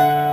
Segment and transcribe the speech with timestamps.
[0.00, 0.29] Welcome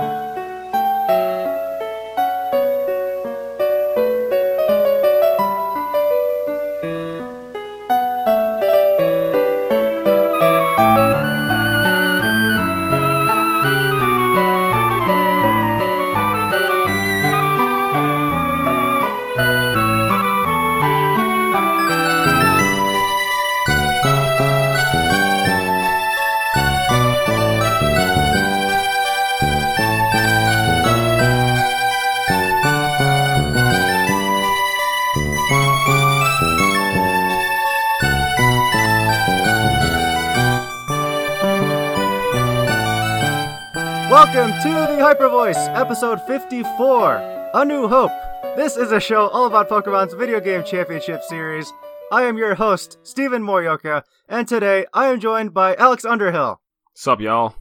[45.48, 48.12] Voice, episode 54, A New Hope.
[48.54, 51.72] This is a show all about Pokemon's video game championship series.
[52.12, 56.60] I am your host, Stephen Morioka, and today I am joined by Alex Underhill
[56.92, 57.54] Sup, y'all?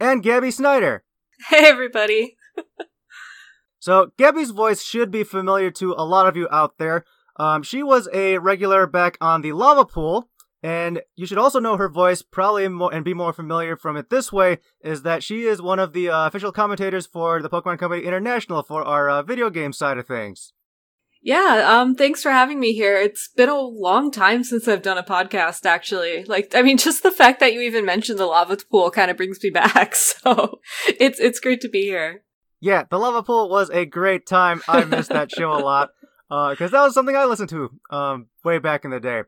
[0.00, 1.04] and Gabby Snyder.
[1.48, 2.36] Hey, everybody.
[3.78, 7.04] So, Gabby's voice should be familiar to a lot of you out there.
[7.36, 10.28] Um, she was a regular back on the lava pool,
[10.62, 14.10] and you should also know her voice probably more, and be more familiar from it
[14.10, 17.78] this way is that she is one of the uh, official commentators for the Pokemon
[17.78, 20.52] Company International for our uh, video game side of things.
[21.24, 22.96] Yeah, um, thanks for having me here.
[22.96, 26.24] It's been a long time since I've done a podcast, actually.
[26.24, 29.16] Like, I mean, just the fact that you even mentioned the lava pool kind of
[29.16, 29.94] brings me back.
[30.22, 32.22] So it's, it's great to be here.
[32.60, 34.62] Yeah, the lava pool was a great time.
[34.68, 35.90] I missed that show a lot
[36.28, 39.22] because that was something I listened to um, way back in the day.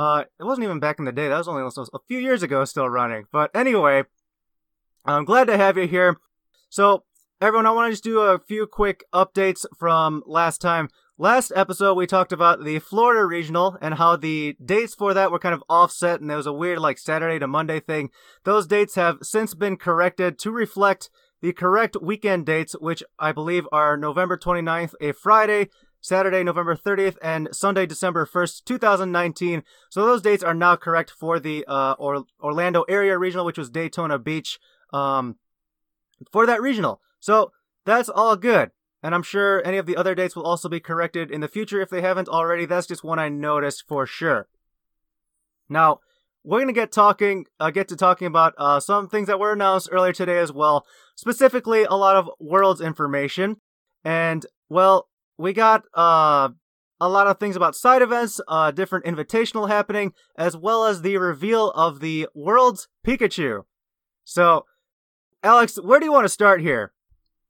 [0.00, 1.28] Uh, it wasn't even back in the day.
[1.28, 3.24] That was only a few years ago, still running.
[3.30, 4.04] But anyway,
[5.04, 6.16] I'm glad to have you here.
[6.70, 7.04] So,
[7.38, 10.88] everyone, I want to just do a few quick updates from last time.
[11.18, 15.38] Last episode, we talked about the Florida Regional and how the dates for that were
[15.38, 18.08] kind of offset, and there was a weird, like, Saturday to Monday thing.
[18.44, 21.10] Those dates have since been corrected to reflect
[21.42, 25.68] the correct weekend dates, which I believe are November 29th, a Friday,
[26.00, 29.62] Saturday, November 30th, and Sunday, December 1st, 2019.
[29.90, 33.70] So those dates are now correct for the uh, or- Orlando area regional, which was
[33.70, 34.58] Daytona Beach,
[34.92, 35.36] um,
[36.32, 37.00] for that regional.
[37.18, 37.52] So
[37.84, 38.70] that's all good.
[39.02, 41.80] And I'm sure any of the other dates will also be corrected in the future
[41.80, 42.66] if they haven't already.
[42.66, 44.48] That's just one I noticed for sure.
[45.68, 46.00] Now,
[46.42, 49.88] we're gonna get talking, uh, get to talking about uh, some things that were announced
[49.92, 50.86] earlier today as well.
[51.14, 53.56] Specifically, a lot of worlds information,
[54.04, 55.08] and well,
[55.40, 56.50] we got uh,
[57.00, 61.16] a lot of things about side events, uh, different invitational happening, as well as the
[61.16, 63.64] reveal of the world's Pikachu.
[64.24, 64.66] So,
[65.42, 66.92] Alex, where do you want to start here?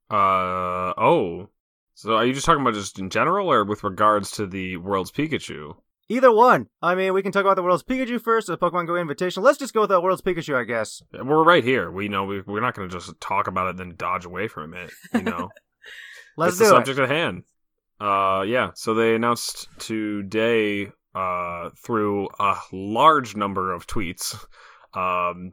[0.09, 1.49] Uh oh.
[1.93, 5.11] So are you just talking about just in general, or with regards to the world's
[5.11, 5.75] Pikachu?
[6.09, 6.67] Either one.
[6.81, 9.43] I mean, we can talk about the world's Pikachu first, the Pokemon Go Invitational.
[9.43, 11.01] Let's just go with the world's Pikachu, I guess.
[11.13, 11.89] We're right here.
[11.91, 14.47] We know we, we're not going to just talk about it and then dodge away
[14.47, 14.91] from it.
[15.13, 15.49] You know,
[16.37, 16.77] Let's it's do the it.
[16.77, 17.43] subject at hand.
[18.01, 18.71] Uh, yeah.
[18.75, 24.33] So they announced today, uh, through a large number of tweets,
[24.93, 25.51] um,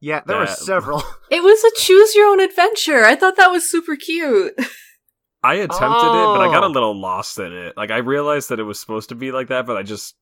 [0.00, 1.02] Yeah, there were several.
[1.30, 3.04] It was a choose your own adventure.
[3.04, 4.54] I thought that was super cute.
[5.42, 5.80] I attempted
[6.22, 6.70] it, but I got a Oh.
[6.70, 7.76] little lost in it.
[7.76, 10.14] Like I realized that it was supposed to be like that, but I just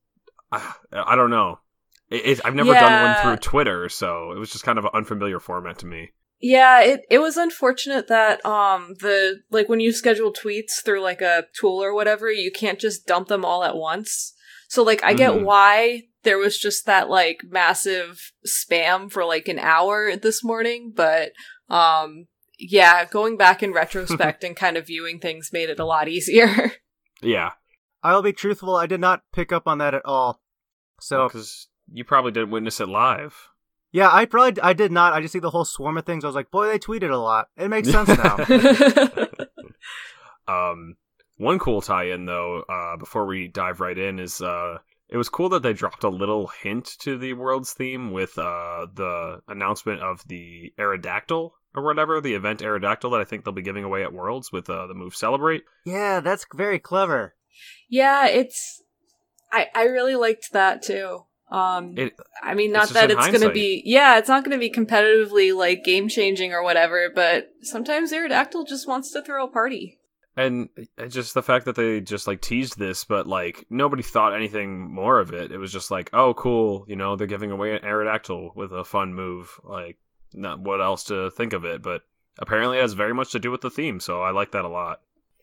[0.51, 1.61] I, I don't know.
[2.11, 4.91] It, it, I've never done one through Twitter, so it was just kind of an
[4.95, 6.11] unfamiliar format to me.
[6.45, 11.21] Yeah, it, it was unfortunate that um the like when you schedule tweets through like
[11.23, 14.35] a tool or whatever, you can't just dump them all at once.
[14.69, 15.45] So like I get Mhm.
[15.45, 21.31] why there was just that like massive spam for like an hour this morning, but
[21.69, 22.27] um
[22.59, 26.73] yeah, going back in retrospect and kind of viewing things made it a lot easier.
[27.25, 27.53] Yeah,
[28.03, 30.43] I will be truthful, I did not pick up on that at all.
[31.01, 33.49] So, because you probably didn't witness it live.
[33.93, 35.13] Yeah, I probably I did not.
[35.13, 36.25] I just see the whole swarm of things.
[36.25, 37.49] I was like, boy, they tweeted a lot.
[37.57, 38.37] It makes sense now.
[40.49, 40.97] Um,
[41.37, 45.49] one cool tie-in though, uh, before we dive right in, is uh, it was cool
[45.51, 50.27] that they dropped a little hint to the world's theme with uh the announcement of
[50.27, 54.13] the Aerodactyl or whatever, the event Aerodactyl that I think they'll be giving away at
[54.13, 55.63] Worlds with uh, the move Celebrate.
[55.87, 57.35] yeah, that's very clever.
[57.89, 58.83] yeah, it's
[59.53, 61.25] I I really liked that too.
[61.53, 64.59] Um It I mean, not that it's going to be, yeah, it's not going to
[64.59, 69.49] be competitively like game changing or whatever, but sometimes Aerodactyl just wants to throw a
[69.49, 69.99] party.
[70.37, 74.35] and uh, just the fact that they just like teased this, but like nobody thought
[74.35, 75.53] anything more of it.
[75.53, 78.85] It was just like, oh, cool, you know, they're giving away an Aerodactyl with a
[78.85, 79.61] fun move.
[79.63, 79.99] Like,
[80.33, 82.01] not what else to think of it, but
[82.39, 84.69] apparently it has very much to do with the theme, so I like that a
[84.69, 85.01] lot.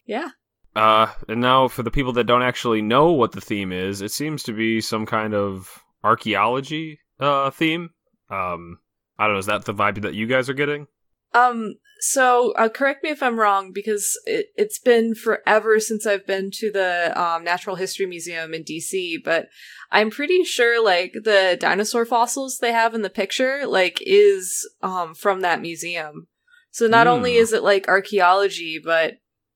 [0.07, 0.29] Yeah.
[0.75, 4.11] Uh, and now for the people that don't actually know what the theme is, it
[4.11, 7.89] seems to be some kind of archaeology uh theme.
[8.29, 8.79] Um,
[9.17, 10.87] I don't know, is that the vibe that you guys are getting?
[11.33, 16.25] Um, so uh, correct me if I'm wrong because it, it's been forever since I've
[16.25, 19.47] been to the um, Natural History Museum in DC, but
[19.91, 25.13] I'm pretty sure like the dinosaur fossils they have in the picture like is um
[25.13, 26.27] from that museum.
[26.71, 27.13] So not Hmm.
[27.13, 29.15] only is it like archaeology, but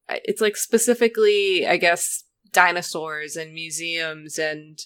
[0.10, 2.23] it's like specifically, I guess,
[2.54, 4.80] dinosaurs and museums and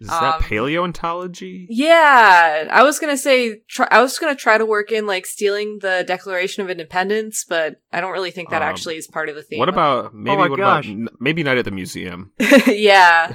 [0.00, 1.66] Is that Um, paleontology?
[1.70, 5.78] yeah, I was gonna say try, I was gonna try to work in like stealing
[5.80, 9.34] the Declaration of Independence, but I don't really think that Um, actually is part of
[9.36, 9.58] the theme.
[9.58, 10.36] What about maybe?
[10.36, 10.88] my what gosh.
[10.88, 12.32] about maybe night at the museum?
[12.66, 13.34] yeah,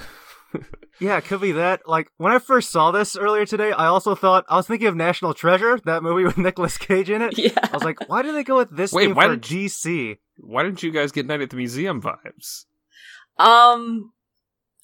[1.00, 1.82] Yeah, it could be that.
[1.88, 4.96] Like when I first saw this earlier today, I also thought I was thinking of
[4.96, 7.38] National Treasure, that movie with Nicolas Cage in it.
[7.38, 7.52] yeah.
[7.62, 10.18] I was like, why did they go with this Wait, theme why for did GC?
[10.40, 12.66] Why didn't you guys get night at the museum vibes?
[13.40, 14.14] Um,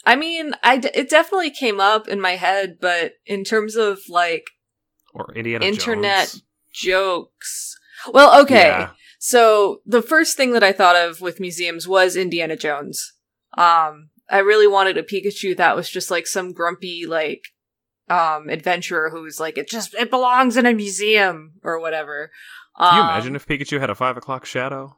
[0.06, 4.00] I mean, I d- it definitely came up in my head, but in terms of
[4.10, 4.46] like
[5.14, 6.44] Or Indiana Internet Jones?
[6.74, 7.80] jokes,
[8.12, 8.68] well, okay.
[8.68, 8.92] Yeah.
[9.20, 13.14] So the first thing that I thought of with museums was Indiana Jones.
[13.58, 17.44] Um, I really wanted a Pikachu that was just like some grumpy like
[18.10, 22.32] um adventurer who's like it just it belongs in a museum or whatever.
[22.78, 24.98] Can you Um, imagine if Pikachu had a five o'clock shadow?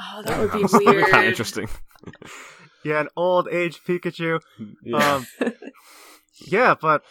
[0.00, 1.04] Oh, that would be weird.
[1.06, 1.68] kind of interesting.
[2.84, 4.40] Yeah, an old age Pikachu.
[4.82, 5.14] Yeah.
[5.14, 5.26] Um,
[6.46, 7.02] yeah, but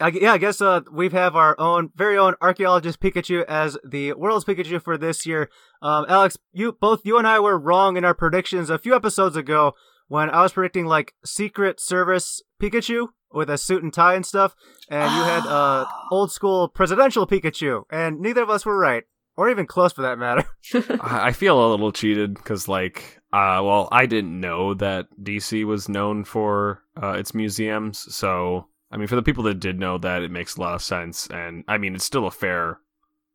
[0.00, 4.14] I, yeah, I guess uh, we have our own very own archaeologist Pikachu as the
[4.14, 5.48] world's Pikachu for this year.
[5.80, 9.36] Um, Alex, you both you and I were wrong in our predictions a few episodes
[9.36, 9.74] ago
[10.08, 14.54] when I was predicting like Secret Service Pikachu with a suit and tie and stuff,
[14.88, 19.04] and you had uh, old school presidential Pikachu, and neither of us were right,
[19.36, 20.44] or even close for that matter.
[21.00, 25.64] I I feel a little cheated because, like, uh, well, I didn't know that DC
[25.64, 28.14] was known for uh, its museums.
[28.14, 30.82] So, I mean, for the people that did know that, it makes a lot of
[30.82, 31.28] sense.
[31.28, 32.78] And I mean, it's still a fair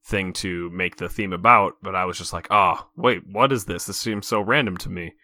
[0.06, 1.78] thing to make the theme about.
[1.82, 3.86] But I was just like, oh, wait, what is this?
[3.86, 5.16] This seems so random to me.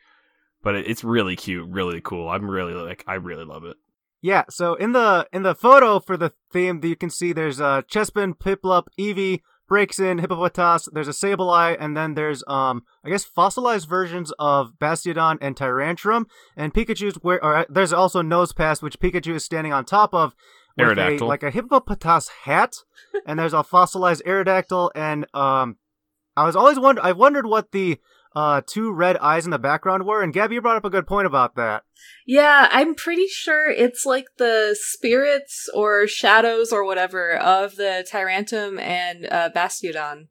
[0.63, 2.29] But it, it's really cute, really cool.
[2.29, 3.77] I'm really like, I really love it.
[4.23, 7.81] Yeah, so in the in the photo for the theme, you can see there's uh,
[7.81, 9.41] Chespin, Piplup, Eevee,
[9.73, 10.87] breaks in Hippopotas.
[10.93, 16.27] There's a Sableye, and then there's um I guess fossilized versions of Bastiodon and Tyrantrum.
[16.55, 20.35] And Pikachu's where or uh, there's also Nosepass, which Pikachu is standing on top of.
[20.75, 22.77] With a, like a hippopotas hat,
[23.27, 25.77] and there's a fossilized Aerodactyl, and um,
[26.35, 27.99] I was always wonder I wondered what the
[28.35, 31.07] uh two red eyes in the background were, and Gabby, you brought up a good
[31.07, 31.83] point about that.
[32.25, 38.79] Yeah, I'm pretty sure it's like the spirits or shadows or whatever of the Tyrantrum
[38.79, 40.27] and uh, Bastiodon.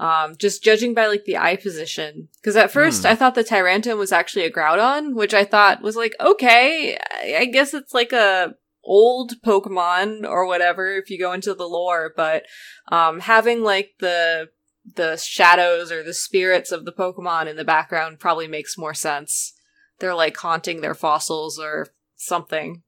[0.00, 2.28] Um, just judging by like the eye position.
[2.40, 3.08] Because at first Hmm.
[3.08, 7.38] I thought the Tyrantrum was actually a Groudon, which I thought was like, okay, I
[7.40, 8.54] I guess it's like a
[8.84, 12.44] old Pokemon or whatever if you go into the lore, but
[12.92, 14.48] um, having like the
[14.94, 19.54] the shadows or the spirits of the Pokemon in the background probably makes more sense
[19.98, 22.82] they're like haunting their fossils or something.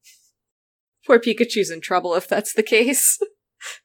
[1.07, 3.19] Poor Pikachu's in trouble if that's the case.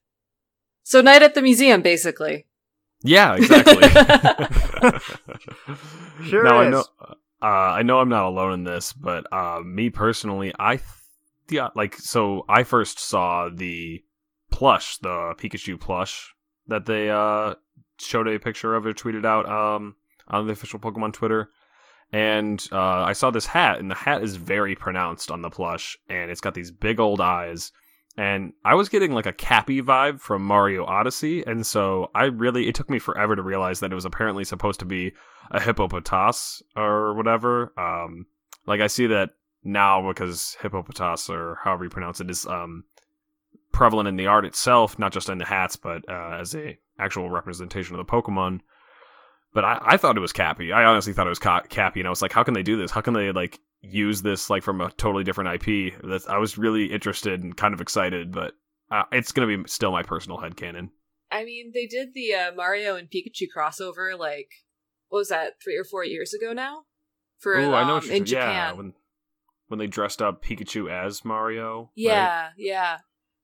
[0.83, 2.45] so night at the museum, basically.
[3.01, 3.89] Yeah, exactly.
[6.23, 6.85] Sure now I know.
[7.41, 10.88] Uh, I know I'm not alone in this, but uh, me personally, I th-
[11.50, 12.45] yeah, like so.
[12.47, 14.03] I first saw the
[14.50, 16.33] plush, the Pikachu plush
[16.68, 17.56] that they uh,
[17.97, 19.95] showed a picture of it, tweeted out um,
[20.27, 21.49] on the official Pokemon Twitter,
[22.11, 25.97] and uh, I saw this hat, and the hat is very pronounced on the plush,
[26.09, 27.71] and it's got these big old eyes.
[28.18, 32.68] And I was getting like a Cappy vibe from Mario Odyssey, and so I really
[32.69, 35.11] it took me forever to realize that it was apparently supposed to be
[35.52, 37.73] a hippopotas or whatever.
[37.78, 38.28] Um,
[38.66, 39.31] like I see that
[39.64, 42.83] now because hippopotas or however you pronounce it is um
[43.73, 47.30] prevalent in the art itself, not just in the hats, but uh, as a actual
[47.30, 48.61] representation of the Pokemon.
[49.54, 50.73] But I, I thought it was Cappy.
[50.73, 52.78] I honestly thought it was Ca- Cappy, and I was like, how can they do
[52.78, 52.92] this?
[52.92, 55.94] How can they like use this like from a totally different IP?
[56.04, 58.54] That's I was really interested and kind of excited, but
[58.92, 60.90] uh, it's gonna be still my personal head headcanon.
[61.31, 64.49] I mean, they did the uh, Mario and Pikachu crossover like
[65.09, 66.83] what was that three or four years ago now?
[67.40, 68.25] For Ooh, um, I know in saying.
[68.28, 68.78] Yeah, Japan.
[68.78, 68.94] when
[69.68, 71.83] when they dressed up Pikachu as Mario.
[71.83, 71.90] right?
[71.95, 72.97] Yeah, yeah.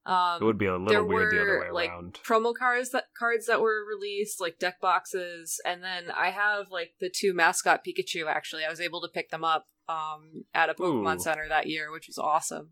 [0.03, 2.17] Um, it would be a little weird the other way like, around.
[2.25, 6.93] promo cards that cards that were released, like deck boxes, and then I have like
[7.00, 8.25] the two mascot Pikachu.
[8.27, 11.20] Actually, I was able to pick them up um, at a Pokemon Ooh.
[11.20, 12.72] Center that year, which was awesome.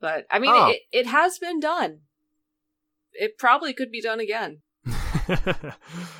[0.00, 0.68] But I mean, Oh.
[0.70, 2.00] it, it has been done.
[3.14, 4.60] It probably could be done again.
[4.84, 5.74] For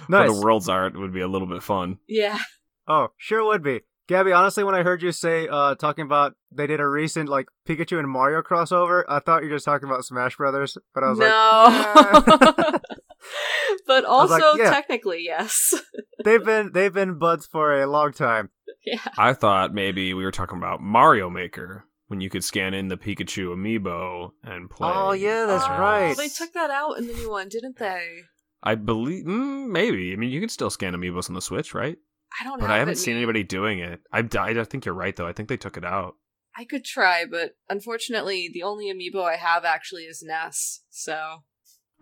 [0.08, 0.32] Nice.
[0.32, 1.98] the world's art would be a little bit fun.
[2.08, 2.38] Yeah.
[2.86, 3.80] Oh, sure would be.
[4.08, 7.48] Gabby, honestly, when I heard you say, uh, talking about they did a recent, like,
[7.68, 11.10] Pikachu and Mario crossover, I thought you were just talking about Smash Brothers, but I
[11.10, 11.26] was no.
[11.26, 12.78] like, no.
[13.86, 14.70] but was like, also yeah.
[14.70, 15.74] technically yes.
[16.24, 18.48] they've been they've been buds for a long time.
[18.84, 18.98] yeah.
[19.18, 22.96] I thought maybe we were talking about Mario Maker when you could scan in the
[22.96, 24.90] Pikachu amiibo and play.
[24.90, 26.16] Oh, yeah, that's Oh, right.
[26.16, 28.20] They took that out in the new one, didn't they?
[28.62, 30.12] I believe mm, maybe.
[30.12, 31.98] I mean, you can still scan amiibos on the Switch, right?
[32.40, 32.58] I don't.
[32.58, 32.62] Know.
[32.62, 34.00] But have I haven't it seen anybody doing it.
[34.12, 35.26] I, I think you're right though.
[35.26, 36.14] I think they took it out.
[36.56, 40.80] I could try, but unfortunately, the only amiibo I have actually is Ness.
[40.90, 41.44] So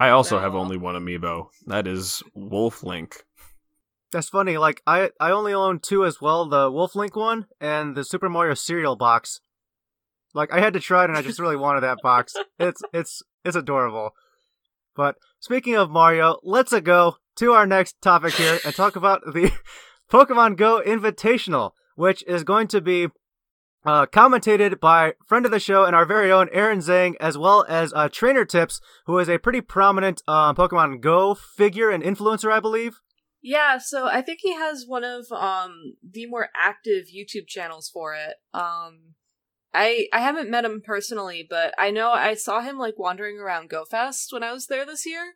[0.00, 1.48] I also have only one amiibo.
[1.66, 3.24] That is Wolf Link.
[4.12, 4.56] That's funny.
[4.56, 8.28] Like I I only own two as well, the Wolf Link one and the Super
[8.28, 9.40] Mario cereal box.
[10.32, 12.34] Like I had to try it and I just really wanted that box.
[12.58, 14.12] It's it's it's adorable.
[14.94, 19.52] But speaking of Mario, let's go to our next topic here and talk about the
[20.10, 23.08] Pokemon Go Invitational, which is going to be
[23.84, 27.64] uh, commentated by friend of the show and our very own Aaron Zhang, as well
[27.68, 32.50] as uh, Trainer Tips, who is a pretty prominent uh, Pokemon Go figure and influencer,
[32.52, 33.00] I believe.
[33.42, 38.14] yeah, so I think he has one of um the more active YouTube channels for
[38.14, 38.34] it.
[38.52, 39.14] Um,
[39.72, 43.70] I I haven't met him personally, but I know I saw him like wandering around
[43.70, 45.34] GoFest when I was there this year.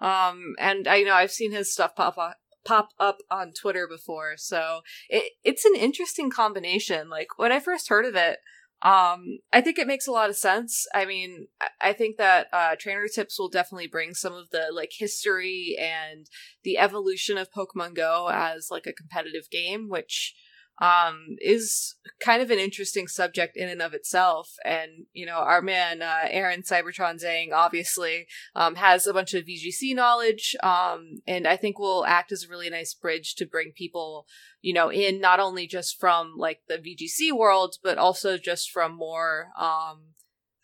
[0.00, 4.34] Um, and I know I've seen his stuff pop up pop up on Twitter before,
[4.36, 7.08] so it it's an interesting combination.
[7.08, 8.38] Like when I first heard of it,
[8.82, 10.86] um, I think it makes a lot of sense.
[10.92, 11.46] I mean,
[11.80, 16.26] I- think that uh, Trainer Tips will definitely bring some of the like history and
[16.64, 20.34] the evolution of Pokemon Go as like a competitive game, which
[20.80, 24.54] um is kind of an interesting subject in and of itself.
[24.64, 29.44] And you know our man uh, aaron cybertron Zhang obviously um, has a bunch of
[29.44, 33.72] vgc knowledge um, and i think will act as a really nice bridge to bring
[33.72, 34.26] people
[34.60, 38.96] you know in not only just from like the vgc world but also just from
[38.96, 40.14] more um,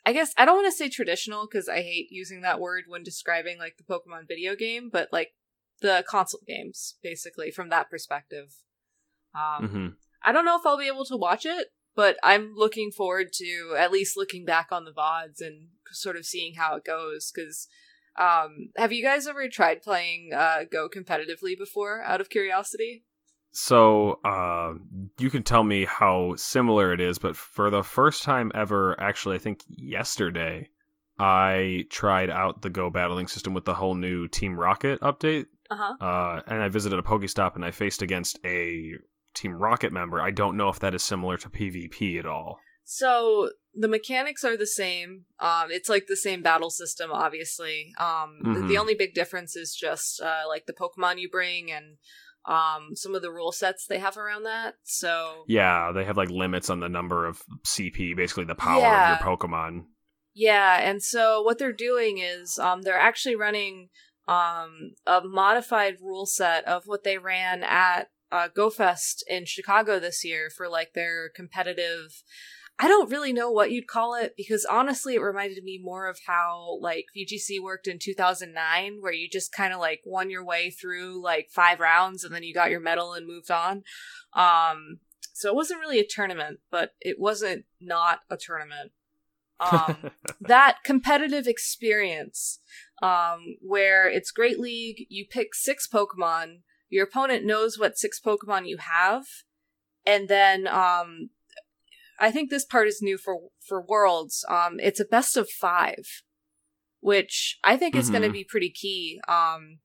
[0.06, 3.02] i guess i don't want to say traditional because i hate using that word when
[3.02, 5.32] describing like the pokemon video game but like
[5.80, 8.54] the console games basically from that perspective
[9.34, 9.88] um, hmm
[10.24, 13.76] I don't know if I'll be able to watch it, but I'm looking forward to
[13.78, 17.32] at least looking back on the VODs and sort of seeing how it goes.
[17.34, 17.68] Because,
[18.16, 23.04] um, have you guys ever tried playing uh, Go competitively before, out of curiosity?
[23.50, 24.74] So uh,
[25.18, 29.36] you can tell me how similar it is, but for the first time ever, actually,
[29.36, 30.68] I think yesterday,
[31.18, 35.46] I tried out the Go battling system with the whole new Team Rocket update.
[35.70, 36.04] Uh huh.
[36.04, 38.92] Uh, and I visited a Pokestop and I faced against a
[39.34, 40.20] Team Rocket member.
[40.20, 42.58] I don't know if that is similar to PvP at all.
[42.84, 45.24] So the mechanics are the same.
[45.38, 47.92] Um, it's like the same battle system, obviously.
[47.98, 48.78] Um, the, the Mhm.
[48.80, 51.98] only big difference is just uh, like the Pokemon you bring and
[52.46, 54.76] um, some of the rule sets they have around that.
[54.84, 59.02] So Yeah, they have like limits on the number of CP, basically the power Yeah.
[59.02, 59.84] of your Pokemon.
[60.32, 63.88] Yeah, and so what they're doing is um, they're actually running
[64.28, 70.24] um, a modified rule set of what they ran at uh, GoFest in Chicago this
[70.24, 72.22] year for like their competitive.
[72.80, 76.20] I don't really know what you'd call it because honestly, it reminded me more of
[76.26, 80.70] how like VGC worked in 2009, where you just kind of like won your way
[80.70, 83.82] through like five rounds and then you got your medal and moved on.
[84.34, 85.00] Um,
[85.32, 88.92] so it wasn't really a tournament, but it wasn't not a tournament.
[89.60, 92.60] Um, that competitive experience
[93.02, 98.66] um, where it's Great League, you pick six Pokemon, your opponent knows what six Pokemon
[98.66, 99.24] you have,
[100.06, 101.30] and then um,
[102.18, 104.44] I think this part is new for for Worlds.
[104.48, 106.22] Um, it's a best of five,
[107.00, 109.20] which I think is going to be pretty key.
[109.28, 109.78] Um,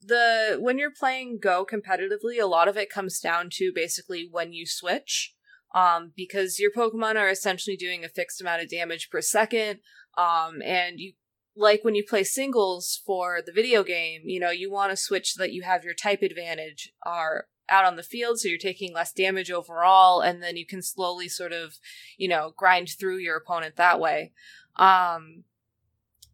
[0.00, 4.52] the when you're playing Go competitively, a lot of it comes down to basically when
[4.52, 5.34] you switch
[5.74, 9.80] um, because your Pokemon are essentially doing a fixed amount of damage per second.
[10.16, 11.12] Um, and you,
[11.56, 15.32] like when you play singles for the video game, you know, you want to switch
[15.32, 18.92] so that you have your type advantage are out on the field, so you're taking
[18.92, 21.78] less damage overall, and then you can slowly sort of,
[22.16, 24.32] you know, grind through your opponent that way.
[24.76, 25.44] Um,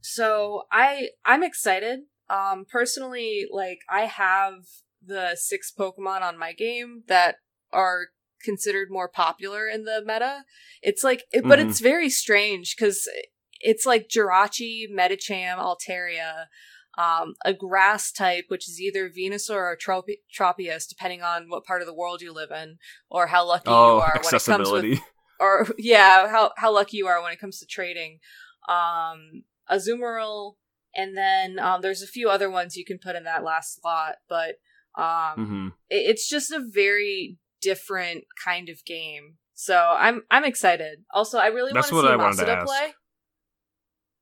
[0.01, 2.01] so I, I'm excited.
[2.29, 4.65] Um, personally, like I have
[5.05, 7.37] the six Pokemon on my game that
[7.73, 8.09] are
[8.43, 10.45] considered more popular in the meta.
[10.83, 11.69] It's like, it, but Mhm.
[11.69, 13.09] it's very strange because
[13.63, 16.47] it's like Jirachi, Medicham, Altaria,
[16.99, 21.81] um, a grass type, which is either Venusaur or Tropi- Tropius, depending on what part
[21.81, 22.79] of the world you live in,
[23.11, 25.01] or how lucky oh, you are when it comes with,
[25.41, 28.19] or yeah, how how lucky you are when it comes to trading.
[28.69, 30.55] Um, Azumarill,
[30.95, 34.17] and then um, there's a few other ones you can put in that last slot,
[34.29, 34.57] but
[34.97, 39.39] um, hmm it- it's just a very different kind of game.
[39.55, 41.05] So I'm I'm excited.
[41.15, 42.09] Also, I really want That's to what see
[42.47, 42.95] to play.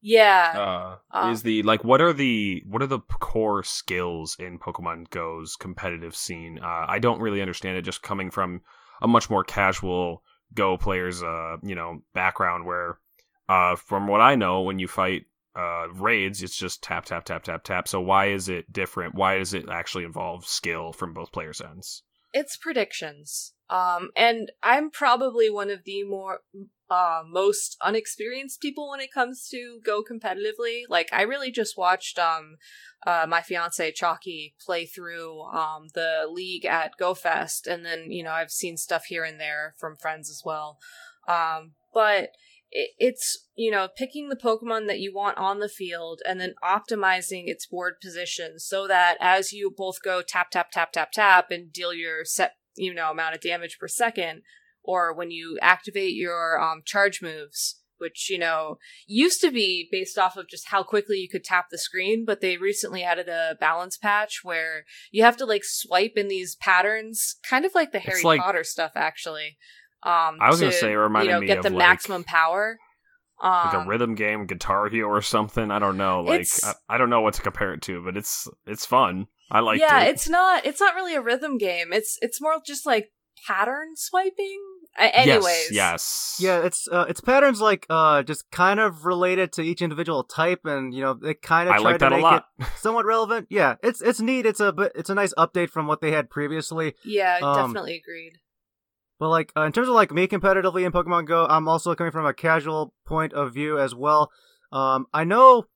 [0.02, 0.98] Yeah.
[1.12, 1.30] Uh, Uh.
[1.32, 6.16] is the like what are the what are the core skills in Pokemon Go's competitive
[6.16, 6.58] scene?
[6.62, 7.82] Uh, I don't really understand it.
[7.82, 8.62] Just coming from
[9.02, 12.98] a much more casual Go player's uh you know background, where
[13.48, 17.44] uh from what I know, when you fight uh raids, it's just tap tap tap
[17.44, 17.86] tap tap.
[17.86, 19.14] So why is it different?
[19.14, 22.02] Why does it actually involve skill from both players' ends?
[22.32, 23.54] it's predictions.
[23.68, 26.42] Um, and I'm probably one of the more
[26.90, 30.82] uh, most unexperienced people when it comes to go competitively.
[30.88, 32.56] Like, I really just watched um,
[33.06, 38.32] uh, my fiance Chalky play through um, the league at GoFest, and then you know
[38.32, 40.78] I've seen stuff here and there from friends as well.
[41.28, 42.30] Um, but
[42.70, 46.54] it, it's you know picking the Pokemon that you want on the field and then
[46.62, 51.50] optimizing its board position so that as you both go tap tap tap tap tap
[51.50, 54.42] and deal your set you know amount of damage per second,
[54.90, 57.76] or when you activate your um, charge moves.
[58.02, 61.66] Which, you know, used to be based off of just how quickly you could tap
[61.70, 66.14] the screen, but they recently added a balance patch where you have to like swipe
[66.16, 69.58] in these patterns, kind of like the Harry like- Potter stuff, actually.
[70.02, 72.24] Um, I was gonna say it reminded you know, me get of, the like- maximum
[72.24, 72.78] power.
[73.42, 75.70] Um, Like a rhythm game, Guitar Hero or something.
[75.70, 76.22] I don't know.
[76.22, 79.26] Like I, I don't know what to compare it to, but it's it's fun.
[79.50, 80.10] I like yeah, it.
[80.12, 80.64] it's not.
[80.64, 81.92] It's not really a rhythm game.
[81.92, 83.12] It's it's more just like
[83.46, 84.62] pattern swiping.
[84.98, 86.36] A- anyways, Yes, yes.
[86.40, 90.64] Yeah, it's uh, it's patterns like uh just kind of related to each individual type,
[90.64, 92.46] and you know they kind of I try like to that a make lot.
[92.58, 93.46] it somewhat relevant.
[93.50, 94.46] Yeah, it's it's neat.
[94.46, 96.94] It's a it's a nice update from what they had previously.
[97.04, 98.38] yeah, Um, definitely agreed.
[99.18, 102.10] But like uh, in terms of like me competitively in Pokemon Go, I'm also coming
[102.10, 104.30] from a casual point of view as well.
[104.72, 105.66] Um, I know,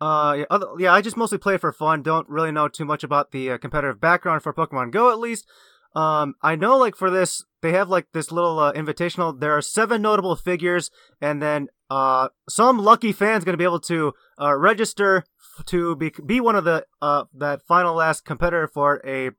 [0.00, 2.02] uh, yeah, other, yeah, I just mostly play it for fun.
[2.02, 5.46] Don't really know too much about the uh, competitive background for Pokemon Go, at least.
[5.94, 9.38] Um, I know like for this, they have like this little uh, invitational.
[9.38, 14.12] There are seven notable figures, and then uh, some lucky fans gonna be able to
[14.40, 15.24] uh, register
[15.58, 19.30] f- to be be one of the uh that final last competitor for a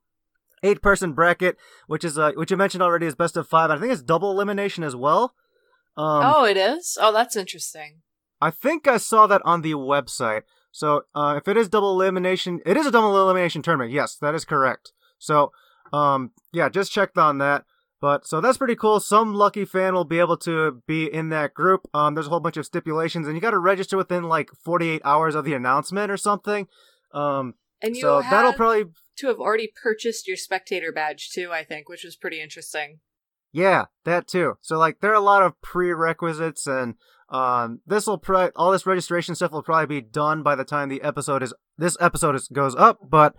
[0.61, 3.71] eight person bracket, which is uh which you mentioned already is best of five.
[3.71, 5.33] I think it's double elimination as well.
[5.97, 6.97] Um, oh, it is.
[6.99, 8.01] Oh, that's interesting.
[8.41, 10.41] I think I saw that on the website.
[10.71, 13.91] So uh, if it is double elimination, it is a double elimination tournament.
[13.91, 14.93] Yes, that is correct.
[15.17, 15.51] So
[15.93, 17.65] um, yeah, just checked on that.
[17.99, 18.99] But so that's pretty cool.
[18.99, 21.87] Some lucky fan will be able to be in that group.
[21.93, 25.03] Um, there's a whole bunch of stipulations, and you got to register within like 48
[25.05, 26.67] hours of the announcement or something.
[27.13, 28.85] Um, And you so that'll probably
[29.17, 31.51] to have already purchased your spectator badge too.
[31.51, 33.01] I think, which was pretty interesting.
[33.51, 34.55] Yeah, that too.
[34.61, 36.95] So like there are a lot of prerequisites and
[37.29, 40.89] um this will pro- all this registration stuff will probably be done by the time
[40.89, 43.35] the episode is this episode is, goes up, but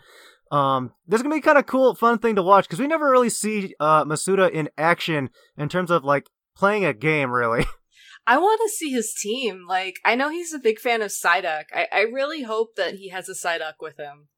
[0.53, 2.87] um this is going to be kind of cool fun thing to watch cuz we
[2.87, 7.65] never really see uh Masuda in action in terms of like playing a game really.
[8.27, 9.67] I want to see his team.
[9.69, 11.65] Like, I know he's a big fan of Psyduck.
[11.75, 14.29] I, I really hope that he has a Psyduck with him.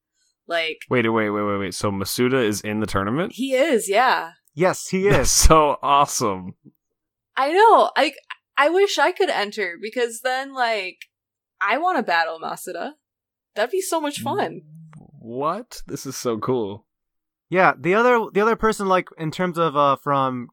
[0.47, 1.75] Like, Wait, wait, wait, wait, wait.
[1.75, 3.33] So Masuda is in the tournament?
[3.35, 4.33] he is, yeah.
[4.55, 5.31] yes, he That's is.
[5.31, 6.55] so awesome.
[7.37, 7.91] I know.
[7.95, 8.15] I
[8.57, 10.97] I wish I could enter because then, like,
[11.61, 12.93] I want to battle Masuda.
[13.55, 14.63] That'd be so much fun.
[15.25, 15.81] What?
[15.87, 16.85] This is so cool.
[17.49, 20.49] Yeah, the other the other person like in terms of uh from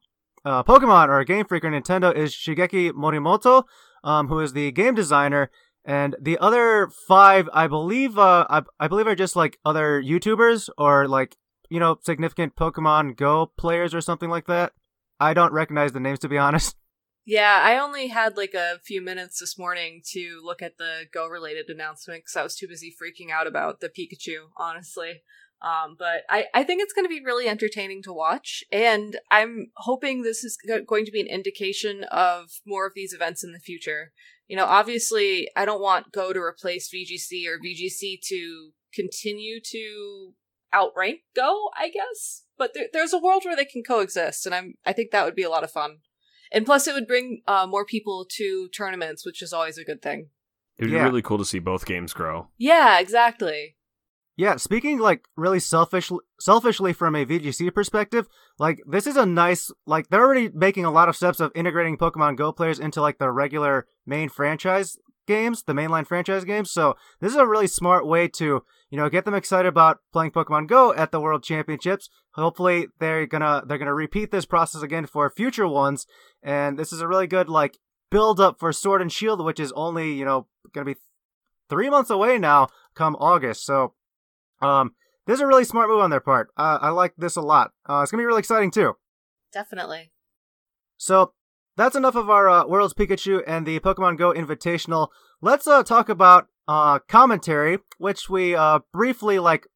[0.46, 3.64] uh Pokemon or Game Freak or Nintendo is Shigeki Morimoto,
[4.02, 5.50] um who is the game designer
[5.84, 10.70] and the other 5 I believe uh I, I believe are just like other YouTubers
[10.78, 11.36] or like
[11.68, 14.72] you know significant Pokemon Go players or something like that.
[15.20, 16.76] I don't recognize the names to be honest.
[17.24, 21.28] Yeah, I only had like a few minutes this morning to look at the Go
[21.28, 25.22] related announcement because I was too busy freaking out about the Pikachu, honestly.
[25.62, 29.70] Um, but I, I think it's going to be really entertaining to watch, and I'm
[29.76, 33.52] hoping this is go- going to be an indication of more of these events in
[33.52, 34.10] the future.
[34.48, 40.34] You know, obviously, I don't want Go to replace VGC or VGC to continue to
[40.74, 42.42] outrank Go, I guess.
[42.58, 45.36] But there, there's a world where they can coexist, and I'm I think that would
[45.36, 45.98] be a lot of fun.
[46.52, 50.02] And plus, it would bring uh, more people to tournaments, which is always a good
[50.02, 50.28] thing.
[50.78, 51.00] It'd Yeah.
[51.04, 52.48] be really cool to see both games grow.
[52.58, 53.76] Yeah, exactly.
[54.36, 56.10] Yeah, speaking like really selfish,
[56.40, 58.26] selfishly from a VGC perspective,
[58.58, 61.98] like this is a nice, like they're already making a lot of steps of integrating
[61.98, 66.70] Pokemon Go players into like the regular main franchise games, the mainline franchise games.
[66.70, 70.32] So this is a really smart way to, you know, get them excited about playing
[70.32, 72.08] Pokemon Go at the World Championships.
[72.32, 76.06] Hopefully they're gonna they're gonna repeat this process again for future ones,
[76.42, 77.78] and this is a really good like
[78.10, 80.96] build up for Sword and Shield, which is only you know gonna be
[81.68, 83.64] three months away now, come August.
[83.64, 83.94] So
[84.60, 84.92] um,
[85.26, 86.48] this is a really smart move on their part.
[86.56, 87.72] Uh, I like this a lot.
[87.88, 88.94] Uh, it's gonna be really exciting too.
[89.52, 90.10] Definitely.
[90.96, 91.34] So
[91.76, 95.08] that's enough of our uh, World's Pikachu and the Pokemon Go Invitational.
[95.40, 99.66] Let's uh, talk about uh, commentary, which we uh, briefly like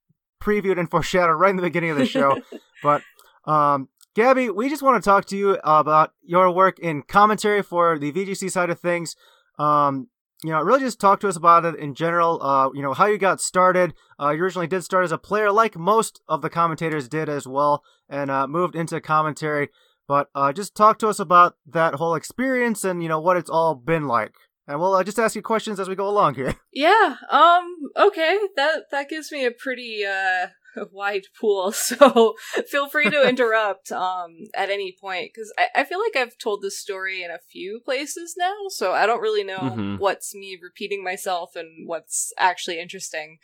[0.43, 2.41] previewed and foreshadowed right in the beginning of the show.
[2.83, 3.03] but
[3.45, 7.99] um, Gabby, we just want to talk to you about your work in commentary for
[7.99, 9.17] the VGC side of things.
[9.59, 10.09] Um,
[10.43, 12.43] you know, really just talk to us about it in general.
[12.43, 13.95] Uh, you know, how you got started.
[14.21, 17.47] Uh, you originally did start as a player, like most of the commentators did as
[17.47, 19.71] well, and uh, moved into commentary.
[20.09, 23.51] But uh, just talk to us about that whole experience and you know what it's
[23.51, 24.35] all been like.
[24.69, 26.55] And we'll uh, just ask you questions as we go along here.
[26.73, 27.17] Yeah.
[27.31, 27.65] Um.
[27.97, 28.39] Okay.
[28.57, 30.49] That that gives me a pretty uh
[30.93, 32.35] wide pool, so
[32.69, 36.61] feel free to interrupt um at any point because I, I feel like I've told
[36.61, 39.99] this story in a few places now, so I don't really know Mhm.
[39.99, 43.39] what's me repeating myself and what's actually interesting.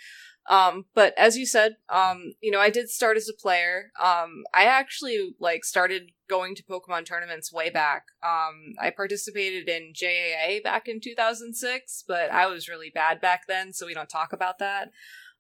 [0.49, 3.93] Um, but as you said, um, you know, I did start as a player.
[4.03, 8.07] Um, I actually like started going to Pokemon tournaments way back.
[8.25, 13.73] Um, I participated in JAA back in 2006, but I was really bad back then,
[13.73, 14.91] so we don't talk about that.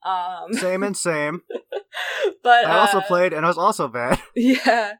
[0.04, 1.42] Um, Same and same.
[2.42, 4.20] but I also uh, played, and I was also bad.
[4.36, 4.94] yeah,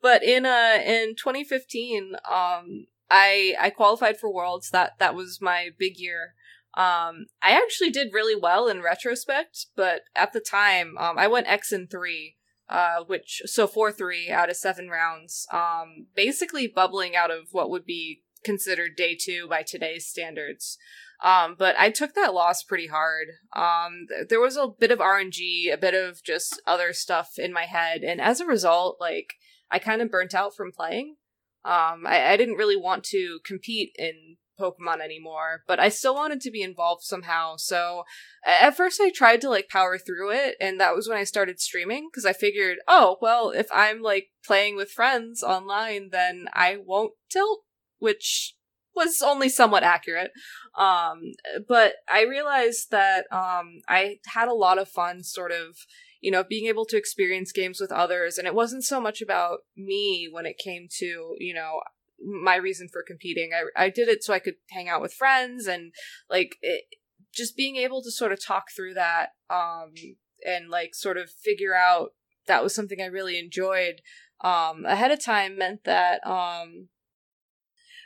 [0.00, 4.70] but in uh in 2015, um, I I qualified for Worlds.
[4.70, 6.34] That that was my big year.
[6.76, 11.46] Um, I actually did really well in retrospect, but at the time, um, I went
[11.46, 12.36] X and three,
[12.68, 15.46] uh, which so four three out of seven rounds.
[15.52, 20.76] Um, basically bubbling out of what would be considered day two by today's standards.
[21.22, 23.28] Um, but I took that loss pretty hard.
[23.54, 27.52] Um, th- there was a bit of RNG, a bit of just other stuff in
[27.52, 29.34] my head, and as a result, like
[29.70, 31.16] I kind of burnt out from playing.
[31.64, 36.40] Um, I, I didn't really want to compete in Pokemon anymore, but I still wanted
[36.42, 37.56] to be involved somehow.
[37.56, 38.04] So
[38.46, 41.60] at first, I tried to like power through it, and that was when I started
[41.60, 46.78] streaming because I figured, oh well, if I'm like playing with friends online, then I
[46.84, 47.60] won't tilt,
[47.98, 48.54] which
[48.94, 50.30] was only somewhat accurate.
[50.78, 51.32] Um,
[51.68, 55.76] but I realized that um, I had a lot of fun, sort of,
[56.20, 59.60] you know, being able to experience games with others, and it wasn't so much about
[59.76, 61.80] me when it came to, you know,
[62.20, 63.50] my reason for competing.
[63.54, 65.92] I I did it so I could hang out with friends and
[66.28, 66.84] like it,
[67.32, 69.92] just being able to sort of talk through that, um,
[70.46, 72.10] and like sort of figure out
[72.46, 74.00] that was something I really enjoyed.
[74.40, 76.88] Um, ahead of time meant that um,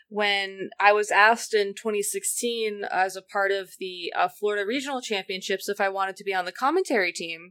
[0.08, 5.68] when I was asked in 2016 as a part of the uh, Florida Regional Championships
[5.68, 7.50] if I wanted to be on the commentary team,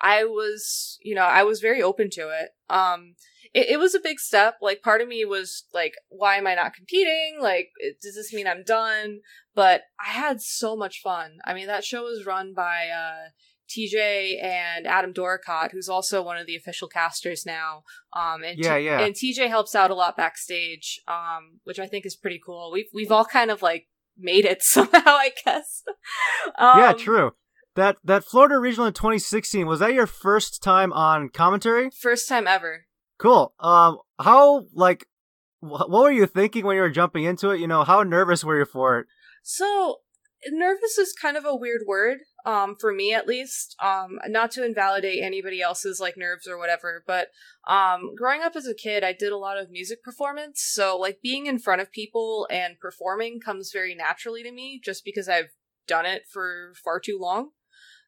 [0.00, 2.50] I was, you know, I was very open to it.
[2.70, 3.16] Um,
[3.54, 4.56] it, it was a big step.
[4.60, 7.38] Like, part of me was like, why am I not competing?
[7.40, 7.70] Like,
[8.02, 9.20] does this mean I'm done?
[9.54, 11.38] But I had so much fun.
[11.44, 13.30] I mean, that show was run by uh,
[13.68, 17.82] TJ and Adam Dorricott, who's also one of the official casters now.
[18.12, 19.00] Um, and Yeah, yeah.
[19.00, 22.70] And TJ helps out a lot backstage, um, which I think is pretty cool.
[22.72, 25.82] We've we've all kind of like made it somehow, I guess.
[26.58, 27.32] um, yeah, true.
[27.74, 31.90] That that Florida Regional in 2016 was that your first time on commentary?
[31.90, 32.86] First time ever.
[33.18, 33.52] Cool.
[33.58, 35.06] Um, how like
[35.60, 37.60] wh- what were you thinking when you were jumping into it?
[37.60, 39.06] You know, how nervous were you for it?
[39.42, 39.98] So
[40.46, 43.74] nervous is kind of a weird word, um, for me at least.
[43.82, 47.28] Um, not to invalidate anybody else's like nerves or whatever, but
[47.66, 50.62] um, growing up as a kid, I did a lot of music performance.
[50.62, 55.04] So like being in front of people and performing comes very naturally to me, just
[55.04, 55.50] because I've
[55.86, 57.50] done it for far too long.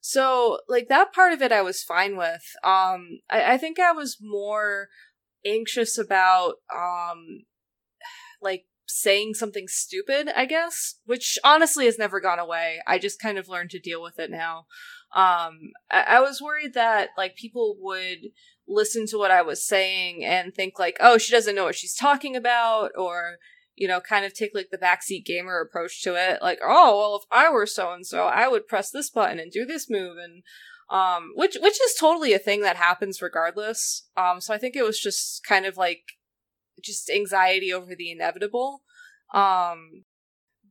[0.00, 2.42] So like that part of it, I was fine with.
[2.64, 4.88] Um, I, I think I was more
[5.44, 7.44] anxious about um,
[8.42, 12.80] like saying something stupid, I guess, which honestly has never gone away.
[12.86, 14.66] I just kind of learned to deal with it now.
[15.14, 18.18] Um, I, I was worried that like people would
[18.68, 21.94] listen to what I was saying and think like, oh, she doesn't know what she's
[21.94, 23.36] talking about, or
[23.80, 27.16] you know, kind of take like the backseat gamer approach to it, like, oh, well,
[27.16, 30.18] if I were so and so, I would press this button and do this move,
[30.22, 30.42] and
[30.90, 34.06] um, which which is totally a thing that happens regardless.
[34.18, 36.02] Um, so I think it was just kind of like
[36.84, 38.82] just anxiety over the inevitable.
[39.32, 40.04] Um,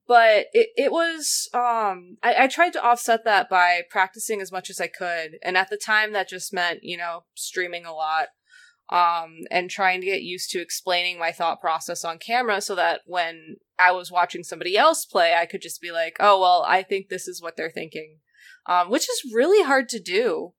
[0.07, 4.69] but it, it was, um, I, I tried to offset that by practicing as much
[4.69, 5.37] as I could.
[5.43, 8.27] And at the time that just meant, you know, streaming a lot.
[8.91, 13.01] Um, and trying to get used to explaining my thought process on camera so that
[13.05, 16.81] when I was watching somebody else play, I could just be like, oh, well, I
[16.81, 18.17] think this is what they're thinking.
[18.65, 20.53] Um, which is really hard to do.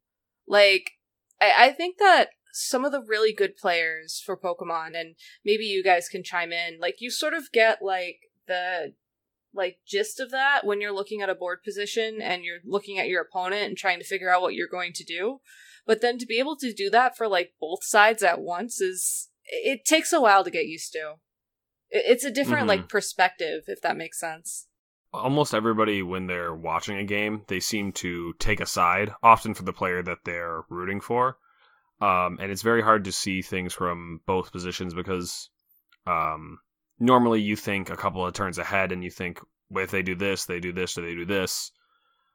[0.46, 0.92] Like,
[1.40, 5.14] I, I think that some of the really good players for Pokemon, and
[5.44, 8.94] maybe you guys can chime in, like you sort of get like the
[9.52, 13.08] like gist of that when you're looking at a board position and you're looking at
[13.08, 15.40] your opponent and trying to figure out what you're going to do.
[15.90, 19.28] But then to be able to do that for like both sides at once is
[19.46, 21.14] it takes a while to get used to.
[21.90, 22.68] it's a different Mhm.
[22.68, 24.68] like perspective if that makes sense
[25.12, 29.64] almost everybody when they're watching a game they seem to take a side often for
[29.64, 31.36] the player that they're rooting for
[32.00, 35.50] um, and it's very hard to see things from both positions because
[36.06, 36.60] um,
[37.00, 40.14] normally you think a couple of turns ahead and you think well, if they do
[40.14, 41.72] this they do this or they do this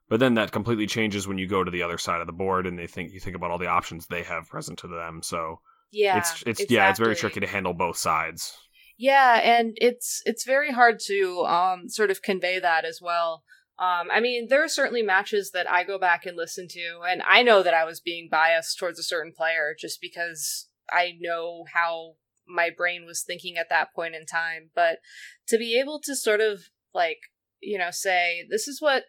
[0.10, 2.68] but then that completely changes when you go to the other side of the board
[2.68, 5.60] and they think you think about all the options they have present to them so
[5.91, 8.58] yeah it's it's yeah it's very tricky to handle both sides
[8.98, 13.44] Yeah, and it's it's very hard to um sort of convey that as well.
[13.78, 17.22] Um, I mean, there are certainly matches that I go back and listen to, and
[17.28, 21.65] I know that I was being biased towards a certain player just because I know
[21.74, 22.13] how
[22.48, 24.70] my brain was thinking at that point in time.
[24.74, 25.00] But
[25.50, 27.20] to be able to sort of like,
[27.60, 29.04] you know, say, this is what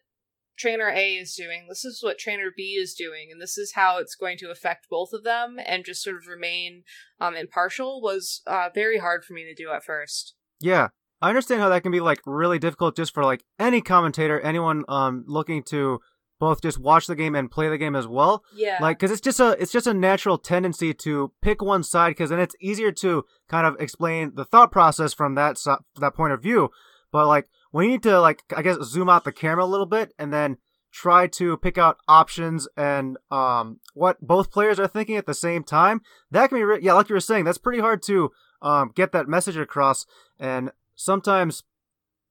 [0.57, 3.99] trainer A is doing, this is what trainer B is doing, and this is how
[3.99, 6.83] it's going to affect both of them, and just sort of remain
[7.21, 10.35] um, impartial was uh, very hard for me to do at first.
[10.61, 10.89] Yeah,
[11.21, 14.85] I understand how that can be like really difficult just for like any commentator, anyone
[14.89, 16.01] um looking to
[16.39, 18.45] both just watch the game and play the game as well.
[18.55, 18.79] Yeah.
[18.81, 22.31] Like, because it's just a it's just a natural tendency to pick one side because
[22.31, 26.33] then it's easier to kind of explain the thought process from that so- that point
[26.33, 26.71] of view.
[27.11, 30.13] But like you need to like I guess zoom out the camera a little bit
[30.19, 30.59] and then
[30.93, 35.63] try to pick out options and um what both players are thinking at the same
[35.63, 36.01] time,
[36.31, 38.31] that can be re- yeah like you were saying that's pretty hard to
[38.63, 40.07] um get that message across
[40.39, 41.65] and sometimes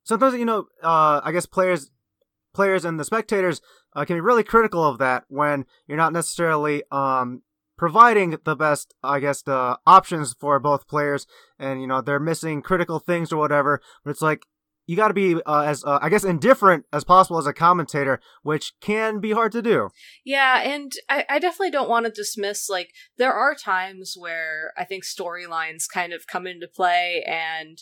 [0.04, 1.92] sometimes you know uh I guess players
[2.56, 3.62] players and the spectators
[3.96, 7.44] uh, can be really critical of that when you're not necessarily um,
[7.78, 11.28] providing the best, I guess, the options for both players,
[11.60, 13.82] and you know they're missing critical things or whatever.
[14.04, 14.46] But it's like
[14.88, 18.20] you got to be uh, as uh, I guess indifferent as possible as a commentator,
[18.44, 19.90] which can be hard to do.
[20.24, 24.86] Yeah, and I, I definitely don't want to dismiss like there are times where I
[24.86, 27.80] think storylines kind of come into play and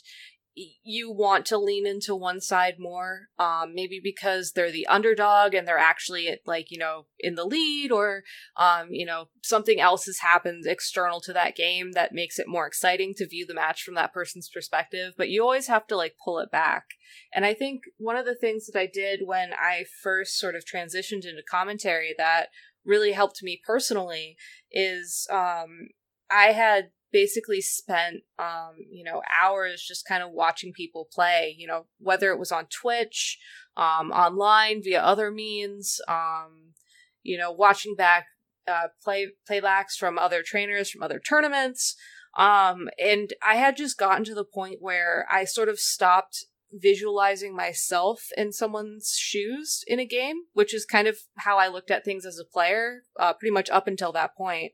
[0.56, 5.68] you want to lean into one side more um maybe because they're the underdog and
[5.68, 8.24] they're actually like you know in the lead or
[8.58, 12.68] um you know something else has happened external to that game that makes it more
[12.68, 16.16] exciting to view the match from that person's perspective but you always have to like
[16.24, 16.86] pull it back.
[17.34, 20.64] And I think one of the things that I did when I first sort of
[20.66, 22.48] transitioned into commentary that
[22.86, 24.38] really helped me personally
[24.72, 25.90] is um,
[26.30, 31.68] I had basically spent um, you know hours just kind of watching people play you
[31.68, 33.38] know whether it was on twitch
[33.78, 36.74] um, online via other means um,
[37.22, 38.26] you know watching back
[38.68, 41.96] uh, play playbacks from other trainers from other tournaments
[42.38, 47.56] um, and i had just gotten to the point where i sort of stopped visualizing
[47.56, 52.04] myself in someone's shoes in a game, which is kind of how I looked at
[52.04, 54.72] things as a player, uh, pretty much up until that point.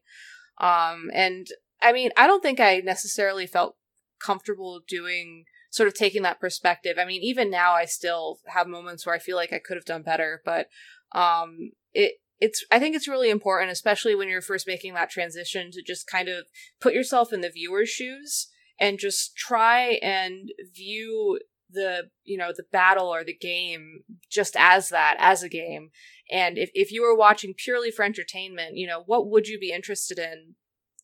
[0.60, 1.48] Um, and
[1.82, 3.76] I mean, I don't think I necessarily felt
[4.22, 6.98] comfortable doing sort of taking that perspective.
[7.00, 9.86] I mean, even now I still have moments where I feel like I could have
[9.86, 10.68] done better, but
[11.14, 15.72] um, it it's I think it's really important, especially when you're first making that transition,
[15.72, 16.46] to just kind of
[16.80, 18.48] put yourself in the viewer's shoes
[18.80, 21.40] and just try and view
[21.72, 25.90] the you know the battle or the game just as that as a game
[26.32, 29.72] and if, if you were watching purely for entertainment you know what would you be
[29.72, 30.56] interested in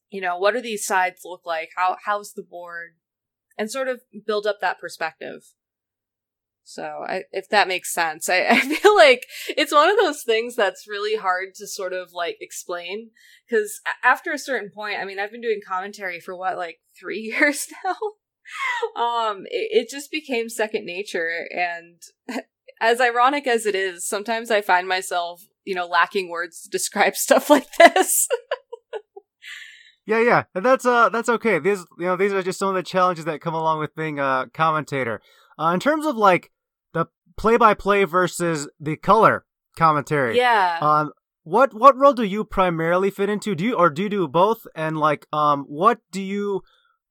[0.09, 1.69] you know what do these sides look like?
[1.75, 2.91] How how's the board?
[3.57, 5.43] And sort of build up that perspective.
[6.65, 8.27] So I, if that makes sense.
[8.29, 12.11] I, I feel like it's one of those things that's really hard to sort of
[12.11, 13.11] like explain.
[13.47, 17.19] Because after a certain point i mean i've been doing commentary for what like three
[17.39, 19.01] years now?
[19.01, 21.47] Um it, it just became second nature.
[21.51, 22.01] And
[22.81, 27.15] as ironic as it is sometimes i find myself you know lacking words to describe
[27.15, 28.27] stuff like this
[30.05, 31.59] Yeah, yeah, and that's uh that's okay.
[31.59, 34.19] These you know these are just some of the challenges that come along with being
[34.19, 35.21] a commentator.
[35.57, 36.51] Uh, in terms of like
[36.93, 39.45] the play-by-play versus the color
[39.77, 40.37] commentary.
[40.37, 41.11] yeah Um,
[41.43, 43.55] what what role do you primarily fit into?
[43.55, 44.65] Do you or do you do both?
[44.75, 46.61] And like, um, what do you,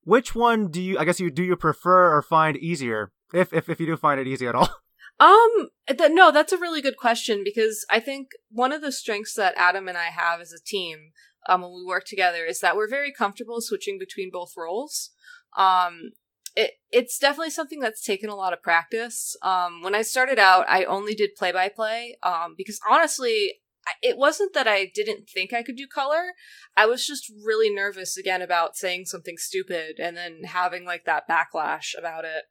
[0.03, 0.99] which one do you?
[0.99, 3.13] I guess you do you prefer or find easier?
[3.33, 4.69] If if if you do find it easy at all.
[5.21, 9.35] Um, th- no, that's a really good question because I think one of the strengths
[9.35, 11.13] that Adam and I have as a team,
[11.49, 15.11] um, when we work together, is that we're very comfortable switching between both roles.
[15.57, 16.13] Um,
[16.57, 19.37] it it's definitely something that's taken a lot of practice.
[19.43, 22.17] Um, when I started out, I only did play by play.
[22.57, 23.61] Because honestly,
[24.03, 26.33] it wasn't that I didn't think I could do color.
[26.77, 31.29] I was just really nervous again about saying something stupid and then having like that
[31.29, 32.45] backlash about it.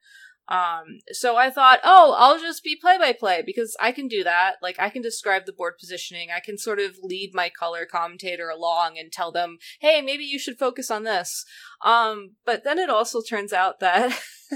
[0.49, 4.23] Um, so I thought, oh, I'll just be play by play because I can do
[4.23, 4.55] that.
[4.61, 6.29] Like, I can describe the board positioning.
[6.35, 10.37] I can sort of lead my color commentator along and tell them, hey, maybe you
[10.37, 11.45] should focus on this.
[11.83, 14.17] Um, but then it also turns out that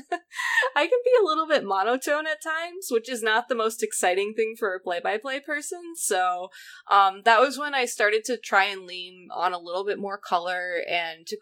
[0.75, 4.33] I can be a little bit monotone at times, which is not the most exciting
[4.35, 5.81] thing for a play-by-play person.
[5.95, 6.49] So,
[6.89, 10.17] um, that was when I started to try and lean on a little bit more
[10.17, 11.37] color and to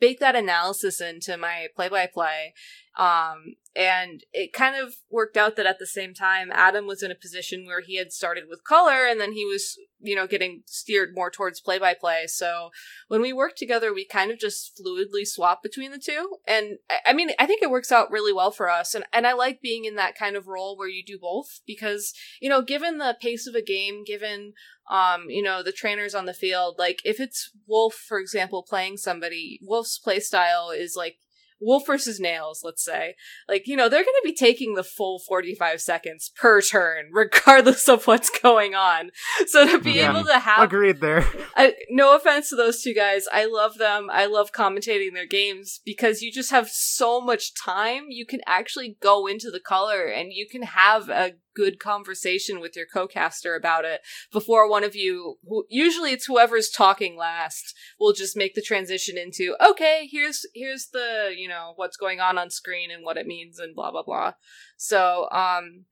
[0.00, 2.54] bake that analysis into my play-by-play.
[2.96, 7.10] Um, and it kind of worked out that at the same time, Adam was in
[7.10, 10.62] a position where he had started with color and then he was, you know, getting
[10.66, 12.26] steered more towards play by play.
[12.26, 12.68] So
[13.08, 16.36] when we worked together, we kind of just fluidly swap between the two.
[16.46, 18.94] And I mean, I think it works out really well for us.
[18.94, 22.12] And, and I like being in that kind of role where you do both because,
[22.42, 24.52] you know, given the pace of a game, given,
[24.90, 28.98] um, you know, the trainers on the field, like if it's Wolfe, for example, playing
[28.98, 31.16] somebody, Wolfe's play style is like,
[31.62, 33.14] Wolfe versus Nails, let's say,
[33.48, 37.88] like, you know, they're going to be taking the full 45 seconds per turn, regardless
[37.88, 39.10] of what's going on.
[39.46, 40.10] So to be Yeah.
[40.10, 41.24] able to have Agreed there.
[41.56, 43.26] I, no offense to those two guys.
[43.32, 44.08] I love them.
[44.10, 48.06] I love commentating their games because you just have so much time.
[48.08, 52.76] You can actually go into the color and you can have a good conversation with
[52.76, 54.00] your co-caster about it
[54.32, 59.16] before one of you, who, usually it's whoever's talking last, will just make the transition
[59.18, 63.26] into, okay, here's, here's the, you know, what's going on on screen and what it
[63.26, 64.32] means and blah, blah, blah.
[64.76, 65.84] So, um,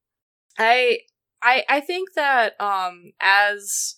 [0.58, 1.00] I,
[1.42, 3.96] I, I think that, um, as,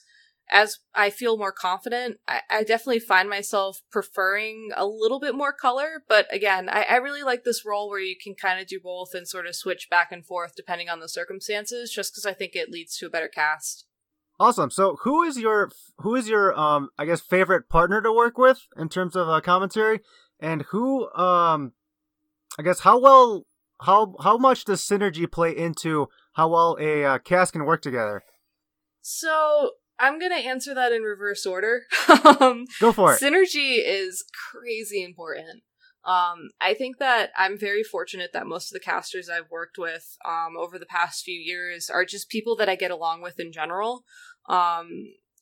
[0.53, 5.53] as I feel more confident, I, I definitely find myself preferring a little bit more
[5.53, 6.05] color.
[6.07, 9.15] But again, I, I really like this role where you can kind of do both
[9.15, 12.55] and sort of switch back and forth depending on the circumstances, just because I think
[12.55, 13.87] it leads to a better cast.
[14.39, 14.71] Awesome.
[14.71, 18.61] So, who is your who is your um I guess favorite partner to work with
[18.77, 20.01] in terms of uh, commentary,
[20.39, 21.73] and who um
[22.59, 23.47] I guess how well
[23.83, 28.23] how how much does synergy play into how well a uh, cast can work together?
[29.01, 31.83] So I'm gonna answer that in reverse order.
[32.41, 33.21] um, Go for it.
[33.21, 35.63] Synergy is crazy important.
[36.05, 40.17] Um, I think that I'm very fortunate that most of the casters I've worked with
[40.25, 43.53] um, over the past few years are just people that I get along with in
[43.53, 44.03] general.
[44.49, 44.89] Um,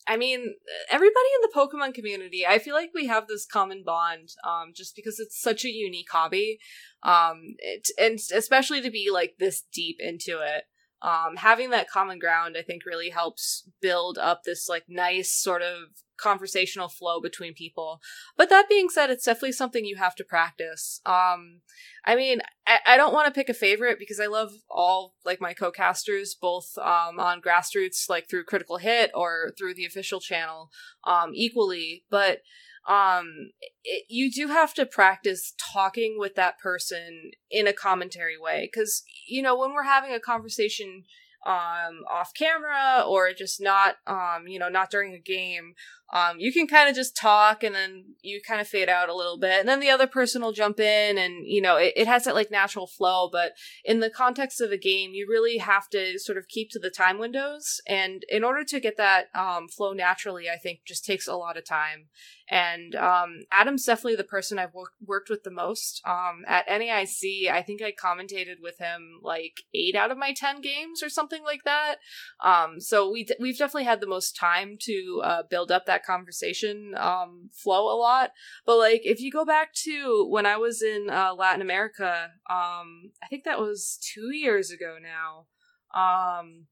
[0.06, 0.54] I mean,
[0.90, 4.94] everybody in the Pokemon community, I feel like we have this common bond, um, just
[4.94, 6.58] because it's such a unique hobby,
[7.02, 10.64] um, it, and especially to be like this deep into it
[11.02, 15.62] um, having that common ground i think really helps build up this like nice sort
[15.62, 15.88] of
[16.20, 18.00] conversational flow between people.
[18.36, 21.00] But that being said it's definitely something you have to practice.
[21.06, 21.60] Um
[22.04, 25.38] i mean i, I don't want to pick a favorite because i love all like
[25.38, 30.70] my co-casters both um on grassroots like through critical hit or through the official channel
[31.04, 32.40] um equally but
[32.88, 33.50] um
[33.84, 39.02] it, you do have to practice talking with that person in a commentary way because
[39.28, 41.04] you know when we're having a conversation
[41.46, 45.74] um off camera or just not um you know not during a game
[46.12, 49.14] um you can kind of just talk and then you kind of fade out a
[49.14, 52.06] little bit and then the other person will jump in and you know it, it
[52.06, 53.52] has that like natural flow but
[53.84, 56.90] in the context of a game you really have to sort of keep to the
[56.90, 61.26] time windows and in order to get that um flow naturally i think just takes
[61.26, 62.08] a lot of time
[62.50, 66.02] and um, Adam's definitely the person I've wo- worked with the most.
[66.04, 70.60] Um, at NAIC, I think I commentated with him like eight out of my ten
[70.60, 71.96] games or something like that.
[72.44, 75.99] Um, so we d- we've definitely had the most time to uh, build up that
[76.04, 78.30] conversation um, flow a lot.
[78.66, 83.12] But like if you go back to when I was in uh, Latin America, um,
[83.22, 85.46] I think that was two years ago now.
[85.92, 86.66] Um,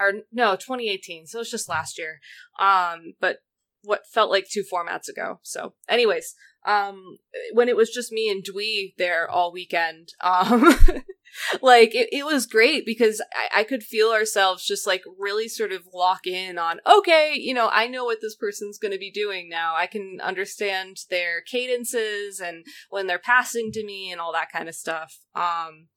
[0.00, 1.26] or no, 2018.
[1.26, 2.20] So it's just last year.
[2.58, 3.38] Um, but
[3.82, 5.40] what felt like two formats ago.
[5.42, 6.34] So, anyways,
[6.66, 7.18] um,
[7.52, 10.74] when it was just me and Dewey there all weekend, um,
[11.62, 15.72] like it, it was great because I, I could feel ourselves just like really sort
[15.72, 19.10] of lock in on, okay, you know, I know what this person's going to be
[19.10, 19.74] doing now.
[19.76, 24.68] I can understand their cadences and when they're passing to me and all that kind
[24.68, 25.18] of stuff.
[25.34, 25.88] Um,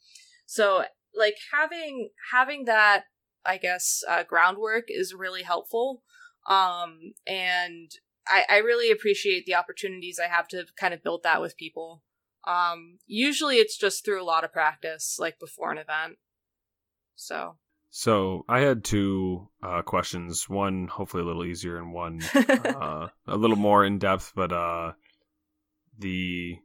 [0.45, 3.03] so like having, having that,
[3.45, 6.03] I guess, uh, groundwork is really helpful
[6.47, 7.91] um and
[8.27, 12.03] I, I really appreciate the opportunities i have to kind of build that with people
[12.45, 16.17] um usually it's just through a lot of practice like before an event
[17.15, 17.55] so
[17.89, 20.49] So I had two uh, questions.
[20.49, 24.33] One hopefully a little easier, and one uh, a little more in depth.
[24.35, 24.93] But uh,
[25.99, 26.57] the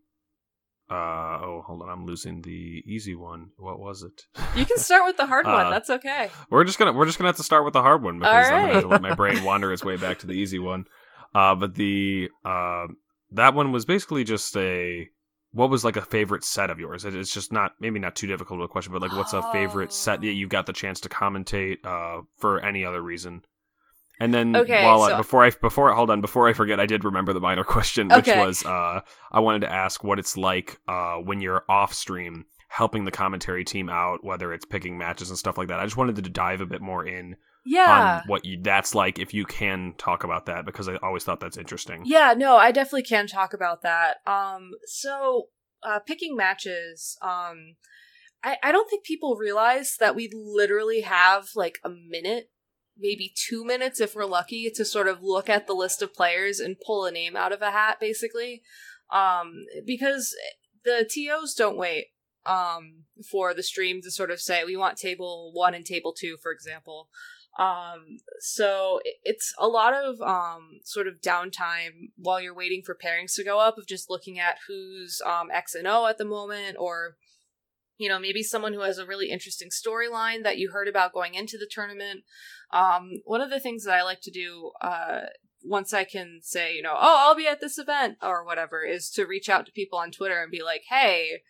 [0.90, 3.50] uh, oh, hold on, I'm losing the easy one.
[3.58, 4.22] What was it?
[4.56, 7.18] you can start with the hard one Uh, that's okay We're just gonna we're just
[7.18, 9.14] gonna have to start with the hard one because I'm gonna have to let my
[9.14, 10.86] brain wander its way back to the easy one.
[11.34, 12.86] Uh, but the uh,
[13.32, 15.08] that one was basically just a
[15.52, 17.04] what was like a favorite set of yours?
[17.04, 19.92] It's just not maybe not too difficult of a question, but like what's a favorite
[19.92, 20.30] set that Oh.
[20.30, 23.42] you got the chance to commentate uh, for any other reason?
[24.20, 27.04] And then Okay, while I, before I before hold on before I forget, I did
[27.04, 28.38] remember the minor question, which Okay.
[28.38, 33.04] was uh, I wanted to ask what it's like uh, when you're off stream helping
[33.04, 35.80] the commentary team out, whether it's picking matches and stuff like that.
[35.80, 37.36] I just wanted to dive a bit more in
[37.68, 38.20] Yeah.
[38.20, 41.40] on what you that's like if you can talk about that because I always thought
[41.40, 42.02] that's interesting.
[42.06, 44.16] Yeah, no, I definitely can talk about that.
[44.26, 45.48] Um, so
[45.82, 47.76] uh, picking matches, um,
[48.42, 52.50] I, I don't think people realize that we literally have like a minute,
[52.96, 56.60] maybe two minutes if we're lucky, to sort of look at the list of players
[56.60, 58.62] and pull a name out of a hat, basically.
[59.12, 60.34] Um, because
[60.84, 62.06] the TOs don't wait
[62.46, 66.36] um, for the stream to sort of say we want table one and table two,
[66.42, 67.08] for example.
[67.58, 73.34] Um, so it's a lot of um sort of downtime while you're waiting for pairings
[73.34, 76.76] to go up of just looking at who's um X and O at the moment
[76.78, 77.16] or
[77.96, 81.34] you know maybe someone who has a really interesting storyline that you heard about going
[81.34, 82.22] into the tournament.
[82.72, 85.22] Um one of the things that I like to do uh
[85.64, 89.10] once I can say, you know, oh, I'll be at this event or whatever is
[89.10, 91.42] to reach out to people on Twitter and be like, "Hey,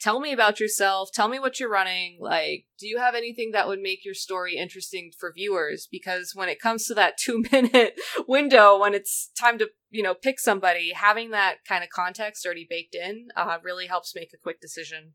[0.00, 1.10] tell me about yourself.
[1.12, 2.18] Tell me what you're running.
[2.20, 5.88] Like do you have anything that would make your story interesting for viewers?
[5.90, 10.14] Because when it comes to that two minute window when it's time to you know
[10.14, 14.38] pick somebody having that kind of context already baked in uh, really helps make a
[14.38, 15.14] quick decision.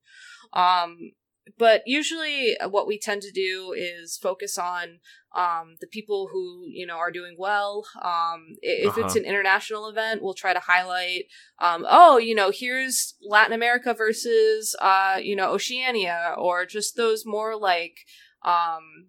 [0.54, 1.12] Um
[1.58, 5.00] but usually uh, what we tend to do is focus on
[5.36, 9.20] um, the people who you know are doing well um, if it's Uh-huh.
[9.20, 11.26] an international event we'll try to highlight
[11.60, 17.24] um, oh, you know, here's Latin America versus, uh, you know, Oceania, or just those
[17.26, 18.00] more like,
[18.44, 19.08] um,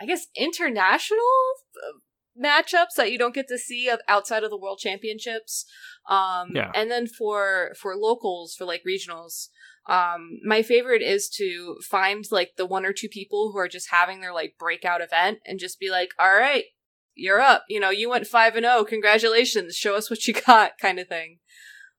[0.00, 1.18] I guess international
[1.76, 1.98] uh,
[2.44, 5.64] matchups that you don't get to see of- outside of the World Championships.
[6.08, 6.72] Um, Yeah.
[6.74, 9.48] and then for for locals, for like regionals,
[9.86, 13.90] um, my favorite is to find like the one or two people who are just
[13.90, 16.64] having their like breakout event and just be like, all right,
[17.14, 17.64] you're up.
[17.68, 18.84] You know, you went five and zero.
[18.84, 19.74] Congratulations.
[19.74, 21.38] Show us what you got, kind of thing.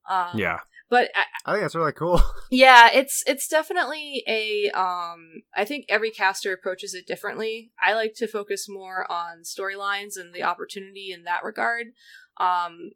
[0.10, 0.60] Um, Yeah.
[0.90, 2.22] but I, I think that's really cool.
[2.52, 7.72] yeah, it's it's definitely a um I think every caster approaches it differently.
[7.84, 11.88] I like to focus more on storylines and the opportunity in that regard.
[12.40, 12.92] Um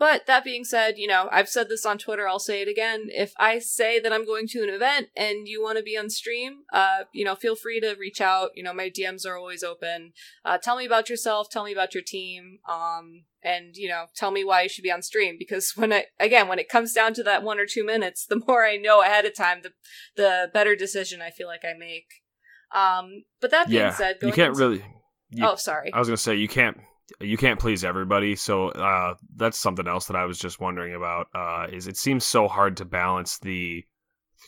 [0.00, 3.08] but that being said, you know, I've said this on Twitter, I'll say it again.
[3.10, 6.08] If I say that I'm going to an event and you want to be on
[6.08, 8.50] stream, uh, you know, feel free to reach out.
[8.54, 10.12] You know, my DMs are always open.
[10.42, 14.30] Uh, tell me about yourself, tell me about your team, um, and you know, tell
[14.30, 15.36] me why you should be on stream.
[15.38, 18.42] Because when I again, when it comes down to that one or two minutes, the
[18.48, 19.72] more I know ahead of time, the
[20.16, 22.06] the better decision I feel like I make.
[22.74, 23.90] Um, but that being Yeah.
[23.92, 24.84] said, You can't into- really
[25.30, 25.92] you, oh, sorry.
[25.92, 26.78] I was gonna say you can't
[27.20, 31.28] you can't please everybody, so uh, that's something else that I was just wondering about.
[31.34, 33.84] Uh, is it seems so hard to balance the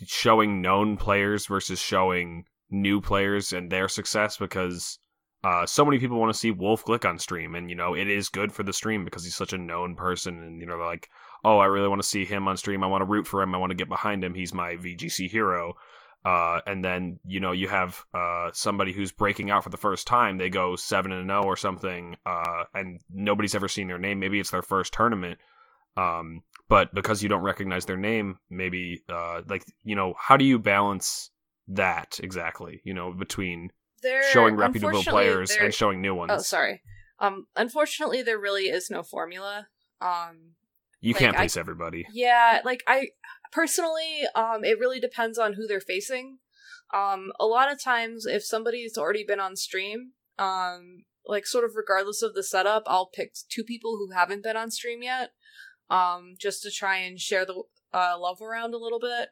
[0.06, 4.98] showing known players versus showing new players and their success because
[5.44, 8.08] uh, so many people want to see Wolfe Glick on stream, and you know it
[8.08, 10.86] is good for the stream because he's such a known person, and you know they're
[10.86, 11.08] like,
[11.44, 12.84] oh, I really want to see him on stream.
[12.84, 13.54] I want to root for him.
[13.54, 14.34] I want to get behind him.
[14.34, 15.74] He's my VGC hero.
[16.24, 20.06] Uh, and then you know you have uh, somebody who's breaking out for the first
[20.06, 20.38] time.
[20.38, 24.20] They go seven and zero or something, uh, and nobody's ever seen their name.
[24.20, 25.38] Maybe it's their first tournament,
[25.96, 30.44] um, but because you don't recognize their name, maybe uh, like you know how do
[30.44, 31.30] you balance
[31.68, 32.80] that exactly?
[32.84, 33.70] You know between
[34.02, 36.30] There, showing reputable players there- and showing new ones.
[36.32, 36.82] Oh, sorry.
[37.18, 39.66] Um, unfortunately, there really is no formula.
[40.00, 40.54] Um,
[41.00, 42.06] you like, can't I- please everybody.
[42.12, 43.08] Yeah, like I
[43.52, 46.38] personally, um, it really depends on who they're facing.
[46.92, 51.76] Um, a lot of times, if somebody's already been on stream, um, like sort of
[51.76, 55.30] regardless of the setup, I'll pick two people who haven't been on stream yet,
[55.88, 57.62] um, just to try and share the
[57.94, 59.28] uh, love around a little bit.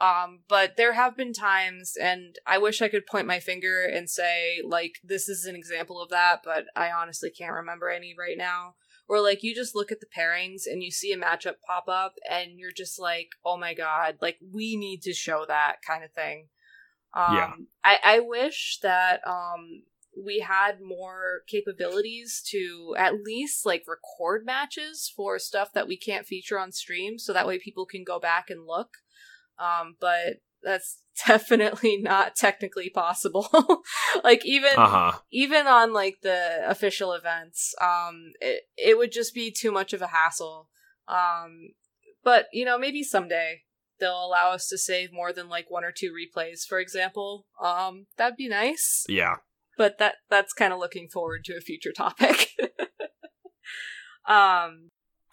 [0.00, 4.08] Um, but there have been times, and I wish I could point my finger and
[4.08, 8.38] say, like, this is an example of that, but I honestly can't remember any right
[8.38, 8.76] now
[9.10, 12.14] where like you just look at the pairings and you see a matchup pop up
[12.30, 16.12] and you're just like oh my god like we need to show that kind of
[16.12, 16.46] thing
[17.12, 17.52] um Yeah.
[17.82, 19.82] i i wish that um
[20.24, 26.24] we had more capabilities to at least like record matches for stuff that we can't
[26.24, 28.90] feature on stream so that way people can go back and look
[29.58, 33.48] um but that's definitely not technically possible.
[34.24, 35.18] Like even Uh huh.
[35.30, 40.02] even on like the official events um it, it would just be too much of
[40.02, 40.68] a hassle.
[41.08, 41.70] Um
[42.24, 43.62] but you know maybe someday
[43.98, 47.46] they'll allow us to save more than like one or two replays for example.
[47.62, 49.04] Um that'd be nice.
[49.08, 49.36] Yeah.
[49.78, 52.48] but that that's kind of looking forward to a future topic.
[54.28, 54.90] Um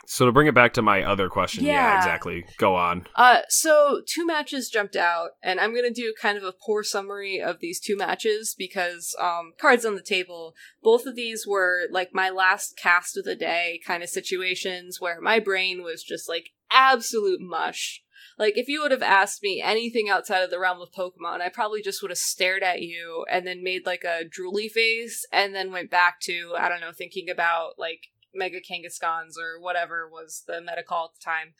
[0.09, 1.97] So to bring it back to my other question, yeah, Yeah.
[1.97, 2.45] exactly.
[2.57, 3.07] Go on.
[3.15, 7.41] Uh, so two matches jumped out, and I'm gonna do kind of a poor summary
[7.41, 10.55] of these two matches because, um, cards on the table.
[10.81, 15.19] Both of these were like my last cast of the day kind of situations where
[15.19, 18.01] my brain was just like absolute mush.
[18.39, 21.49] Like if you would have asked me anything outside of the realm of Pokemon, I
[21.49, 25.53] probably just would have stared at you and then made like a drooly face and
[25.53, 28.07] then went back to I don't know thinking about like
[28.37, 31.53] Mega Kangaskhan's or whatever was the meta call at the time.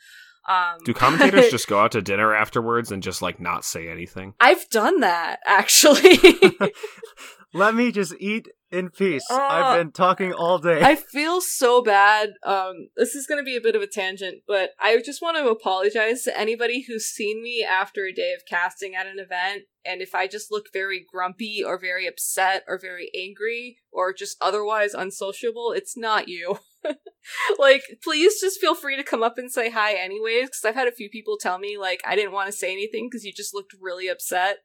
[0.48, 4.34] Um, Do commentators just go out to dinner afterwards and just like not say anything?
[4.40, 6.20] I've done that actually.
[7.54, 9.24] Let me just eat in peace.
[9.32, 10.82] Uh, I've been talking all day.
[10.84, 12.34] I feel so bad.
[12.44, 15.38] Um, this is going to be a bit of a tangent, but I just want
[15.38, 19.64] to apologize to anybody who's seen me after a day of casting at an event.
[19.86, 24.38] And if I just look very grumpy or very upset or very angry or just
[24.42, 26.60] otherwise unsociable, it's not you.
[27.60, 30.88] like, please just feel free to come up and say hi anyways, because I've had
[30.88, 33.54] a few people tell me, like, I didn't want to say anything because you just
[33.54, 34.58] looked really upset.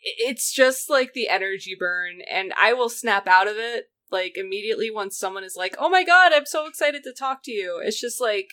[0.00, 4.90] It's just like the energy burn, and I will snap out of it like immediately
[4.90, 8.00] once someone is like, "Oh my god, I'm so excited to talk to you." It's
[8.00, 8.50] just like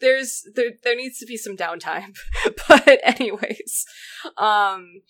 [0.00, 2.16] there's there there needs to be some downtime.
[2.68, 3.84] but anyways,
[4.36, 5.02] um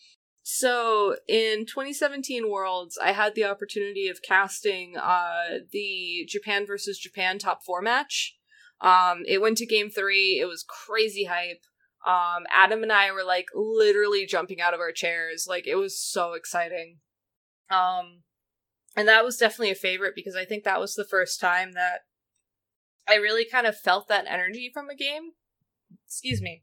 [0.51, 7.38] so in 2017 Worlds, I had the opportunity of casting uh the Japan versus Japan
[7.38, 8.34] top 4 match.
[8.80, 10.40] Um it went to game 3.
[10.40, 11.64] It was crazy hype.
[12.07, 15.44] Um Adam and I were like literally jumping out of our chairs.
[15.46, 17.01] Like it was so exciting.
[17.70, 18.22] Um
[18.96, 22.07] and that was definitely a favorite because I think that was the first time that
[23.07, 25.32] I really kind of felt that energy from a game.
[26.07, 26.62] Excuse me.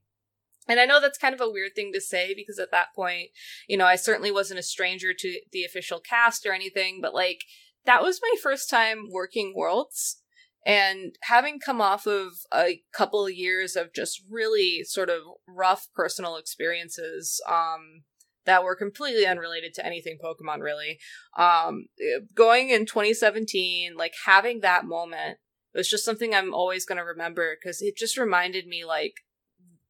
[0.67, 3.29] And I know that's kind of a weird thing to say because at that point,
[3.67, 7.41] you know, I certainly wasn't a stranger to the official cast or anything, but like
[7.85, 10.21] that was my first time working Worlds.
[10.65, 15.87] And having come off of a couple of years of just really sort of rough
[15.93, 18.03] personal experiences, um,
[18.45, 20.99] that were completely unrelated to anything Pokemon really.
[21.37, 21.87] Um,
[22.33, 25.37] going in 2017, like having that moment
[25.73, 29.13] was just something I'm always going to remember because it just reminded me like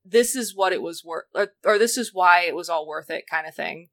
[0.06, 3.10] this is what it was worth or, or this is why it was all worth
[3.10, 3.90] it kind of thing.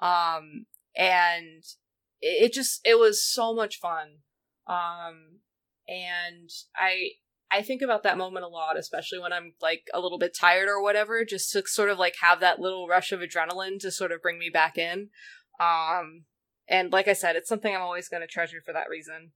[0.00, 1.62] Um, and
[2.20, 4.18] it, it just it was so much fun.
[4.66, 5.40] Um,
[5.88, 7.12] and I
[7.50, 10.68] I think about that moment a lot, especially when I'm like a little bit tired
[10.68, 14.12] or whatever, just to sort of like have that little rush of adrenaline to sort
[14.12, 15.10] of bring me back in.
[15.60, 16.24] Um,
[16.68, 19.32] and like I said, it's something I'm always going to treasure for that reason.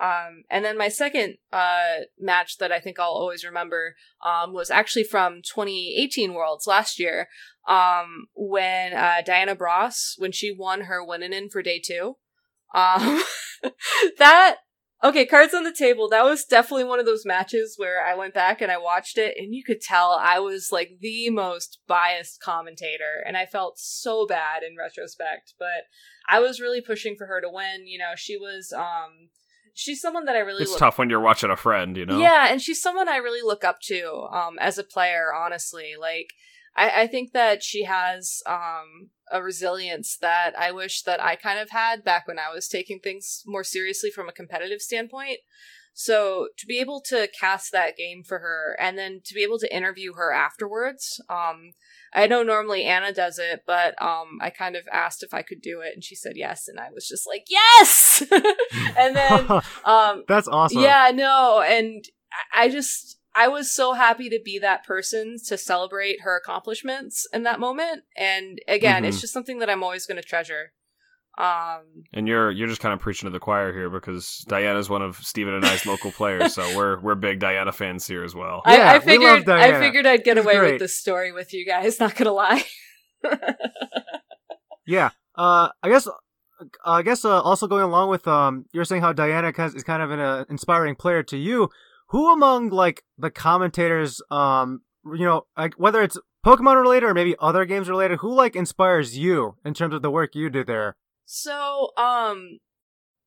[0.00, 4.70] Um, and then my second uh, match that I think I'll always remember um, was
[4.70, 7.28] actually from 2018 Worlds last year
[7.68, 12.16] um, when uh, Diana Bros, when she won her winning in for day two.
[12.74, 13.22] Um,
[14.18, 14.56] that
[15.04, 16.08] Okay, cards on the table.
[16.08, 19.34] That was definitely one of those matches where I went back and I watched it,
[19.36, 24.26] and you could tell I was like the most biased commentator, and I felt so
[24.26, 25.52] bad in retrospect.
[25.58, 25.88] But
[26.26, 27.86] I was really pushing for her to win.
[27.86, 29.28] You know, she was um,
[29.74, 32.18] she's someone that I really It's look- tough when you're watching a friend, you know.
[32.18, 35.92] yeah, and she's someone I really look up to um, as a player, honestly.
[36.00, 36.28] Like,
[36.76, 41.58] I, I think that she has um, a resilience that I wish that I kind
[41.58, 45.38] of had back when I was taking things more seriously from a competitive standpoint.
[45.96, 49.58] So to be able to cast that game for her and then to be able
[49.60, 51.70] to interview her afterwards, um,
[52.12, 55.60] I know normally Anna does it, but um, I kind of asked if I could
[55.62, 58.22] do it, and she said yes, and I was just like yes.
[58.98, 59.48] and then
[59.84, 60.80] um, That's awesome.
[60.82, 62.04] yeah, no, and
[62.54, 67.42] I just I was so happy to be that person to celebrate her accomplishments in
[67.44, 68.02] that moment.
[68.16, 69.20] And again, it's Mhm.
[69.22, 70.72] just something that I'm always going to treasure.
[71.36, 71.80] Um
[72.12, 75.16] And you're you're just kind of preaching to the choir here because Diana's one of
[75.16, 78.62] Stephen and I's local players, so we're we're big Diana fans here as well.
[78.66, 80.72] Yeah, I, I we love figured I figured I'd get She's away great.
[80.74, 82.64] with this story with you guys, not gonna lie.
[84.86, 85.10] Yeah.
[85.34, 86.06] Uh, I guess.
[86.06, 86.12] Uh,
[86.84, 90.02] I guess uh, also going along with um, you're saying how Diana kind- is kind
[90.02, 91.68] of an uh, inspiring player to you.
[92.08, 96.16] Who among like the commentators, um, you know, like whether it's
[96.46, 100.10] Pokemon related or maybe other games related, who like inspires you in terms of the
[100.10, 100.96] work you do there?
[101.24, 102.58] So, um,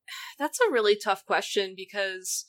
[0.39, 2.45] that's a really tough question because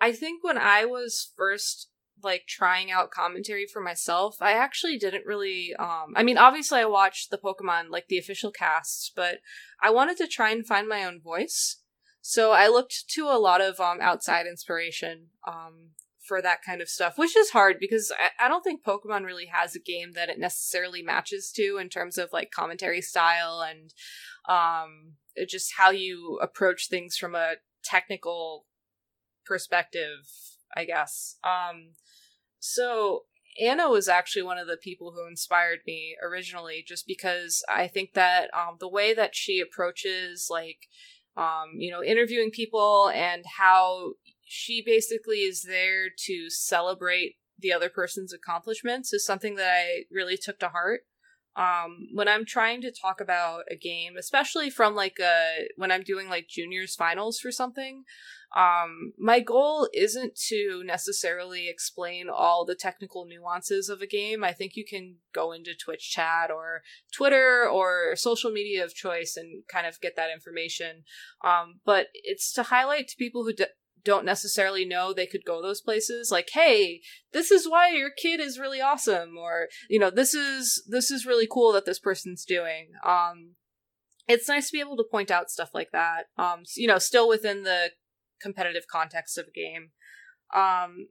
[0.00, 1.88] I think when I was first
[2.24, 6.84] like trying out commentary for myself, I actually didn't really, um, I mean, obviously I
[6.84, 9.38] watched the Pokemon, like the official casts, but
[9.82, 11.80] I wanted to try and find my own voice.
[12.20, 15.90] So I looked to a lot of, um, outside inspiration, um,
[16.22, 19.46] for that kind of stuff, which is hard because I, I don't think Pokemon really
[19.46, 23.92] has a game that it necessarily matches to in terms of like commentary style and
[24.48, 25.14] um
[25.48, 28.66] just how you approach things from a technical
[29.44, 30.26] perspective
[30.76, 31.36] I guess.
[31.44, 31.92] Um,
[32.58, 33.22] so
[33.60, 38.14] Anna was actually one of the people who inspired me originally, just because I think
[38.14, 40.78] that um, the way that she approaches, like,
[41.36, 44.12] um, you know, interviewing people and how
[44.42, 50.36] she basically is there to celebrate the other person's accomplishments is something that I really
[50.36, 51.02] took to heart.
[51.54, 56.02] Um, when I'm trying to talk about a game, especially from like a when I'm
[56.02, 58.04] doing like juniors finals for something,
[58.54, 64.44] um, my goal isn't to necessarily explain all the technical nuances of a game.
[64.44, 66.82] I think you can go into Twitch chat or
[67.12, 71.04] Twitter or social media of choice and kind of get that information.
[71.42, 73.54] Um, but it's to highlight to people who
[74.04, 77.00] don't necessarily know they could go those places like hey
[77.32, 81.26] this is why your kid is really awesome or you know this is this is
[81.26, 83.54] really cool that this person's doing um
[84.28, 87.28] it's nice to be able to point out stuff like that um you know still
[87.28, 87.90] within the
[88.42, 89.92] competitive context of a game.
[90.54, 91.08] Um,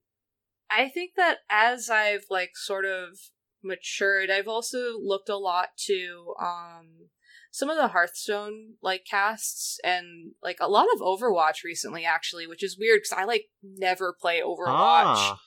[0.70, 3.18] I think that as I've like sort of
[3.64, 7.10] matured, I've also looked a lot to um
[7.52, 12.64] some of the Hearthstone like casts and like a lot of Overwatch recently actually, which
[12.64, 14.68] is weird because I like never play Overwatch.
[14.68, 15.40] Ah.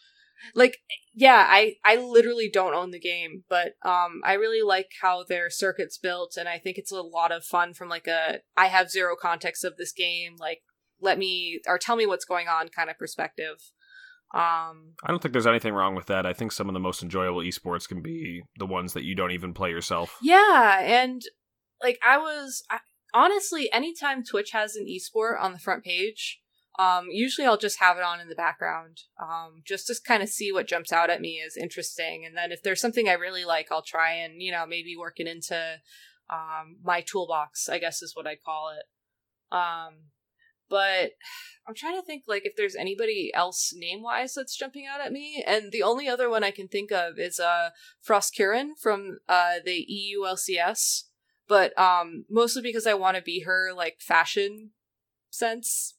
[0.55, 0.79] Like
[1.15, 5.49] yeah, I I literally don't own the game, but um I really like how their
[5.49, 8.91] circuit's built and I think it's a lot of fun from like a I have
[8.91, 10.61] zero context of this game, like
[11.01, 13.57] let me or tell me what's going on kind of perspective.
[14.35, 16.27] Um, I don't think there's anything wrong with that.
[16.27, 19.31] I think some of the most enjoyable esports can be the ones that you don't
[19.31, 20.19] even play yourself.
[20.21, 21.23] Yeah, and
[21.85, 22.79] like I was I,
[23.13, 26.41] honestly, anytime Twitch has an esport on the front page,
[26.79, 30.29] um, usually I'll just have it on in the background, um, just to kind of
[30.29, 33.45] see what jumps out at me as interesting, and then if there's something I really
[33.45, 35.77] like, I'll try and you know maybe work it into
[36.31, 37.69] um, my toolbox.
[37.69, 38.87] I guess is what I'd call it.
[39.55, 40.11] Um,
[40.69, 41.13] but
[41.69, 45.13] I'm trying to think like if there's anybody else name wise that's jumping out at
[45.13, 47.71] me, and the only other one I can think of is uh
[48.07, 51.05] Froskurinn from uh the EU LCS,
[51.49, 54.71] but um mostly because I want to be her like fashion
[55.31, 55.95] sense,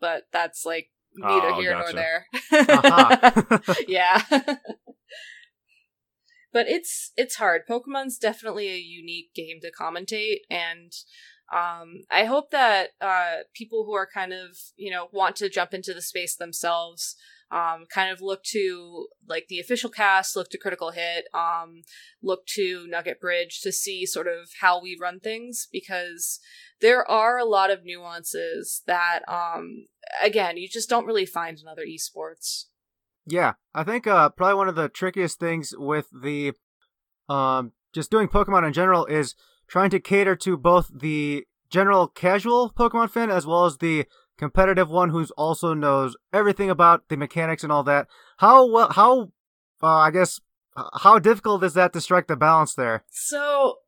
[0.00, 1.92] but that's like neither oh, here gotcha.
[1.92, 2.26] nor there.
[2.52, 3.74] uh-huh.
[3.88, 4.22] yeah.
[6.52, 7.62] but it's it's hard.
[7.68, 10.92] Pokemon's definitely a unique game to commentate and
[11.52, 15.74] um, I hope that uh, people who are kind of you know want to jump
[15.74, 17.16] into the space themselves
[17.50, 21.82] um, kind of look to like the official cast, look to Critical Hit, um,
[22.22, 26.40] look to Nugget Bridge to see sort of how we run things because
[26.80, 29.86] there are a lot of nuances that um,
[30.22, 32.64] again you just don't really find in other esports.
[33.26, 36.52] Yeah, I think uh, probably one of the trickiest things with the
[37.28, 39.34] um, just doing Pokemon in general is
[39.66, 44.06] trying to cater to both the general casual Pokemon fan as well as the
[44.38, 48.08] competitive one who's also knows everything about the mechanics and all that.
[48.38, 49.32] How well, how,
[49.82, 50.40] uh, I guess,
[51.02, 53.04] how difficult is that to strike the balance there?
[53.10, 53.78] So,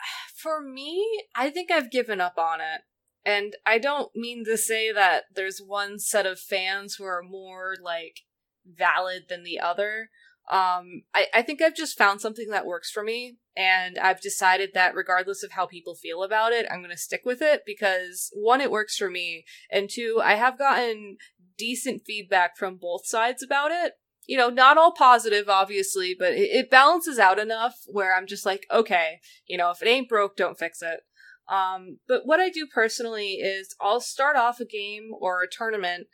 [0.36, 2.82] for me, I think I've given up on it.
[3.26, 7.74] And I don't mean to say that there's one set of fans who are more
[7.82, 8.20] like
[8.66, 10.10] valid than the other.
[10.50, 14.70] Um, I, I think I've just found something that works for me, and I've decided
[14.74, 18.30] that regardless of how people feel about it, I'm going to stick with it because
[18.34, 21.16] one, it works for me, and two, I have gotten
[21.56, 23.94] decent feedback from both sides about it.
[24.26, 28.46] You know, not all positive, obviously, but it, it balances out enough where I'm just
[28.46, 31.00] like, okay, you know, if it ain't broke, don't fix it.
[31.48, 36.06] Um, but what I do personally is I'll start off a game or a tournament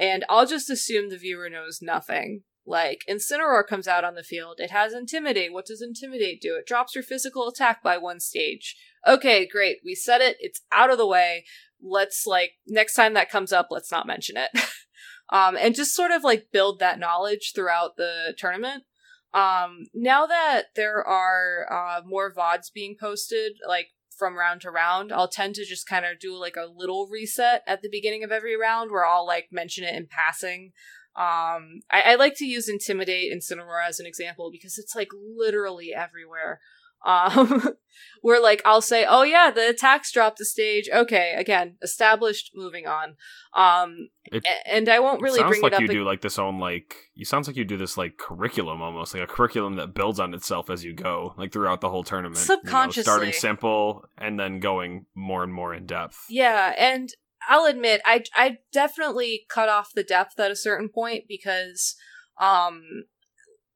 [0.00, 2.42] and I'll just assume the viewer knows nothing.
[2.68, 4.56] Like, Incineroar comes out on the field.
[4.58, 5.54] It has Intimidate.
[5.54, 6.56] What does Intimidate do?
[6.56, 8.76] It drops your physical attack by one stage.
[9.06, 9.78] Okay, great.
[9.82, 10.36] We said it.
[10.38, 11.46] It's out of the way.
[11.82, 14.50] Let's, like, next time that comes up, let's not mention it.
[15.30, 18.84] um, and just sort of, like, build that knowledge throughout the tournament.
[19.32, 23.88] Um, now that there are, uh, more VODs being posted, like,
[24.18, 27.62] from round to round, I'll tend to just kind of do like a little reset
[27.68, 30.72] at the beginning of every round where I'll like mention it in passing.
[31.18, 35.08] Um, I, I like to use Intimidate and Incineroar as an example because it's like
[35.36, 36.60] literally everywhere.
[37.04, 37.74] Um,
[38.22, 40.88] where like I'll say, oh yeah, the attacks dropped the stage.
[40.92, 42.52] Okay, again, established.
[42.54, 43.16] Moving on.
[43.52, 45.80] Um, it, and I won't really bring like it up.
[45.80, 49.12] you do like this own like you sounds like you do this like curriculum almost
[49.12, 52.38] like a curriculum that builds on itself as you go, like throughout the whole tournament.
[52.38, 56.26] Subconsciously, you know, starting simple and then going more and more in depth.
[56.28, 57.10] Yeah, and
[57.48, 61.96] I'll admit I I definitely cut off the depth at a certain point because
[62.38, 62.82] um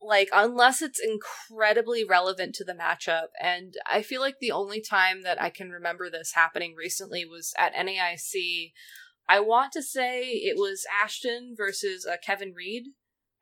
[0.01, 5.23] like unless it's incredibly relevant to the matchup and I feel like the only time
[5.23, 8.73] that I can remember this happening recently was at NAIC
[9.29, 12.89] I want to say it was Ashton versus uh, Kevin Reed.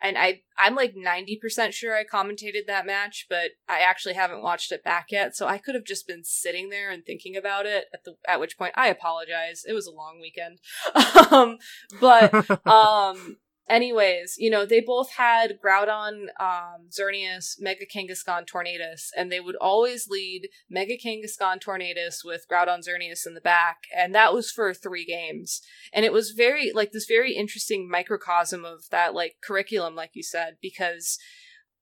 [0.02, 4.72] And I, I'm like 90% sure I commentated that match, but I actually haven't watched
[4.72, 5.36] it back yet.
[5.36, 8.40] So I could have just been sitting there and thinking about it at the, at
[8.40, 9.64] which point I apologize.
[9.66, 10.58] It was a long weekend.
[11.30, 11.58] um,
[12.00, 12.32] but,
[12.66, 13.36] um,
[13.70, 19.56] anyways, you know, they both had Groudon, um, Xerneas, Mega Kangaskhan, Tornadus, and they would
[19.56, 24.74] always lead Mega Kangaskhan, Tornadus with Groudon, Xerneas in the back, and that was for
[24.74, 25.62] three games.
[25.92, 30.22] And it was very, like, this very interesting microcosm of that, like, curriculum, like you
[30.22, 31.18] said, because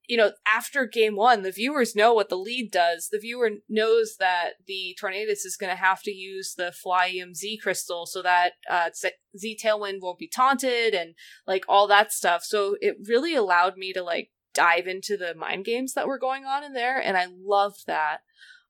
[0.09, 3.09] you know, after game one, the viewers know what the lead does.
[3.11, 7.59] The viewer knows that the Tornadus is going to have to use the Flyinium Z
[7.61, 8.89] crystal so that uh,
[9.37, 11.13] Z Tailwind won't be taunted and
[11.45, 12.43] like all that stuff.
[12.43, 16.43] So it really allowed me to like dive into the mind games that were going
[16.43, 18.21] on in there, and I loved that.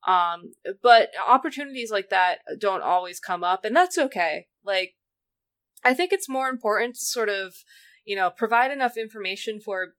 [0.06, 0.52] Um,
[0.84, 4.48] but opportunities like that don't always come up, and that's okay.
[4.66, 4.96] Like,
[5.86, 7.56] I think it's more important to sort of,
[8.04, 9.94] you know, provide enough information for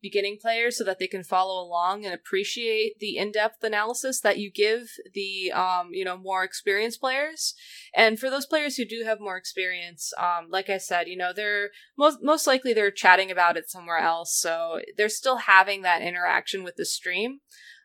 [0.00, 4.50] beginning players so that they can follow along and appreciate the in-depth analysis that you
[4.50, 7.54] give the um, you know more experienced players.
[7.94, 11.32] And for those players who do have more experience um, like i said you know
[11.34, 14.36] they're most most likely they're chatting about it somewhere else.
[14.38, 17.40] So they're still having that interaction with the stream.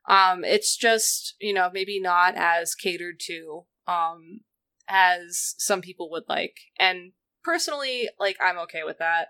[0.08, 4.42] Um, it's just you know maybe not as catered to um,
[4.88, 6.56] as some people would like.
[6.78, 9.30] And personally like i'm okay with that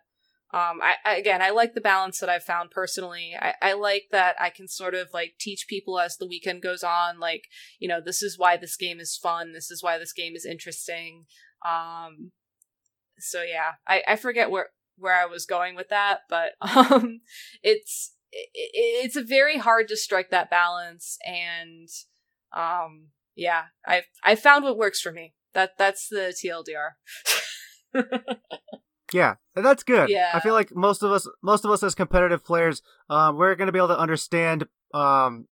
[0.51, 3.35] um I, I, again i like the balance that i've found personally.
[3.39, 6.83] I, I like that i can sort of like teach people as the weekend goes
[6.83, 7.43] on like
[7.79, 9.53] you know this is why this game is fun.
[9.53, 11.25] This is why this game is interesting.
[11.65, 12.31] Um
[13.19, 17.21] so yeah i i forget where where i was going with that but um
[17.61, 21.89] it's it, it's a very hard to strike that balance and
[22.55, 25.33] um yeah i i found what works for me.
[25.53, 26.91] That that's the tldr
[29.13, 30.09] Yeah, and that's good.
[30.09, 30.31] Yeah.
[30.33, 33.67] I feel like most of us, most of us as competitive players, um, we're going
[33.67, 35.47] to be able to understand um,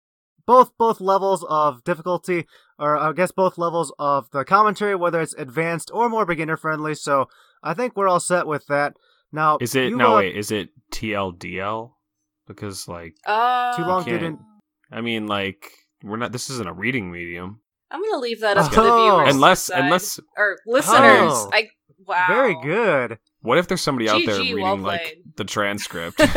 [0.46, 2.46] both both levels of difficulty,
[2.78, 6.94] or I guess both levels of the commentary, whether it's advanced or more beginner friendly.
[6.94, 7.28] So
[7.62, 8.96] I think we're all set with that.
[9.32, 10.36] Now, is it you, no wait?
[10.36, 11.92] Is it TLDL?
[12.46, 14.38] Because like uh, Too long didn't.
[14.92, 15.72] I mean like
[16.04, 16.30] we're not.
[16.32, 17.60] This isn't a reading medium.
[17.90, 19.02] i'm gonna leave that up to the Oh.
[19.18, 19.84] viewers Unless decide.
[19.84, 21.50] unless or listeners Oh.
[21.52, 21.68] i
[22.06, 23.18] wow Very good.
[23.46, 26.18] What if there's somebody out there reading well like the transcript?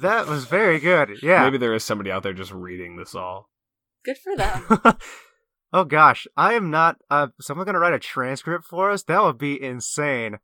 [0.00, 1.18] That was very good.
[1.24, 1.42] Yeah.
[1.42, 3.50] Maybe there is somebody out there just reading this all.
[4.04, 4.64] good for them
[5.72, 6.96] oh gosh, I am not.
[7.10, 9.02] Uh, someone gonna write a transcript for us?
[9.02, 10.38] That would be insane.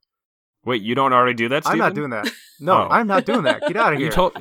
[0.65, 1.63] Wait, you don't already do that?
[1.67, 2.27] I'm not doing that.
[2.59, 2.89] No, Oh.
[2.91, 3.61] I'm not doing that.
[3.67, 4.09] Get out of here.
[4.09, 4.33] You told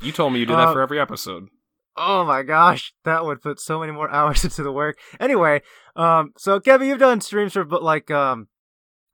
[0.00, 1.48] you told me you do Uh, that for every episode.
[1.96, 4.98] Oh my gosh, that would put so many more hours into the work.
[5.18, 5.62] Anyway,
[5.96, 8.46] um, so Kevin, you've done streams for but like um,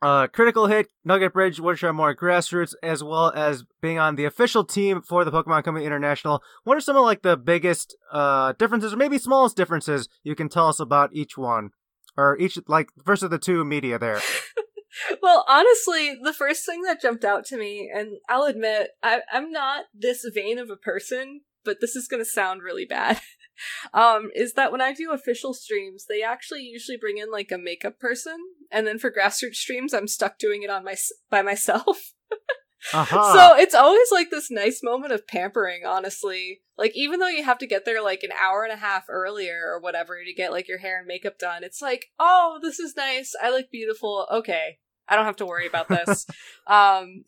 [0.02, 4.24] uh, Critical Hit, Nugget Bridge, which are more grassroots, as well as being on the
[4.24, 6.42] official team for the Pokemon Company International.
[6.64, 10.48] What are some of like the biggest uh differences, or maybe smallest differences you can
[10.48, 11.70] tell us about each one,
[12.16, 14.20] or each like versus the two media there?
[15.22, 19.52] well honestly the first thing that jumped out to me and i'll admit I, i'm
[19.52, 23.20] not this vain of a person but this is going to sound really bad
[23.94, 27.58] um is that when i do official streams they actually usually bring in like a
[27.58, 28.36] makeup person
[28.70, 30.94] and then for grassroots streams i'm stuck doing it on my
[31.30, 32.12] by myself
[32.94, 33.32] Aha.
[33.32, 36.62] So it's always like this nice moment of pampering, honestly.
[36.76, 39.62] Like even though you have to get there like an hour and a half earlier
[39.64, 42.96] or whatever to get like your hair and makeup done, it's like, oh, this is
[42.96, 43.32] nice.
[43.42, 44.26] I look beautiful.
[44.30, 44.78] Okay.
[45.08, 46.26] I don't have to worry about this.
[46.66, 47.24] um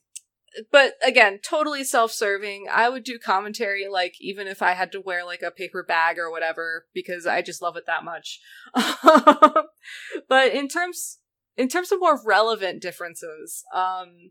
[0.71, 2.67] but again, totally self-serving.
[2.71, 6.19] I would do commentary like even if I had to wear like a paper bag
[6.19, 8.41] or whatever because I just love it that much.
[10.29, 11.19] but in terms
[11.57, 14.31] in terms of more relevant differences, um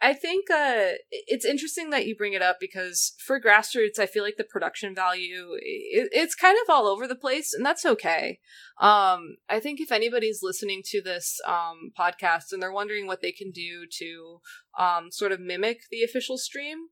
[0.00, 4.22] I- think uh, it's interesting that you bring it up because for grassroots, I feel
[4.22, 8.38] like the production value it, it's kind of all over the place, and that's okay.
[8.80, 13.32] Um, I think if anybody's listening to this um, podcast and they're wondering what they
[13.32, 14.40] can do to
[14.78, 16.88] um, sort of mimic the official stream,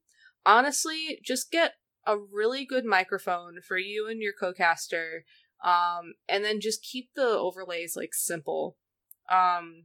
[0.47, 1.75] honestly, just get
[2.07, 5.25] a really good microphone for you and your co-caster,
[5.65, 8.77] um, and then just keep the overlays like simple.
[9.31, 9.85] Um,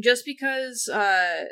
[0.00, 1.44] just because uh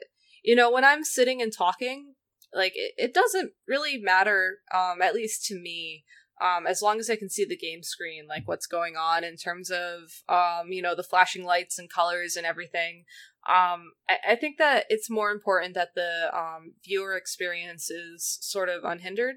[0.45, 2.15] you know when i'm sitting and talking
[2.55, 6.05] like it, it doesn't really matter um at least to me
[6.41, 9.37] um as long as i can see the game screen like what's going on in
[9.37, 13.05] terms of um you know the flashing lights and colors and everything.
[13.49, 18.69] Um I, I think that it's more important that the um viewer experience is sort
[18.69, 19.37] of unhindered.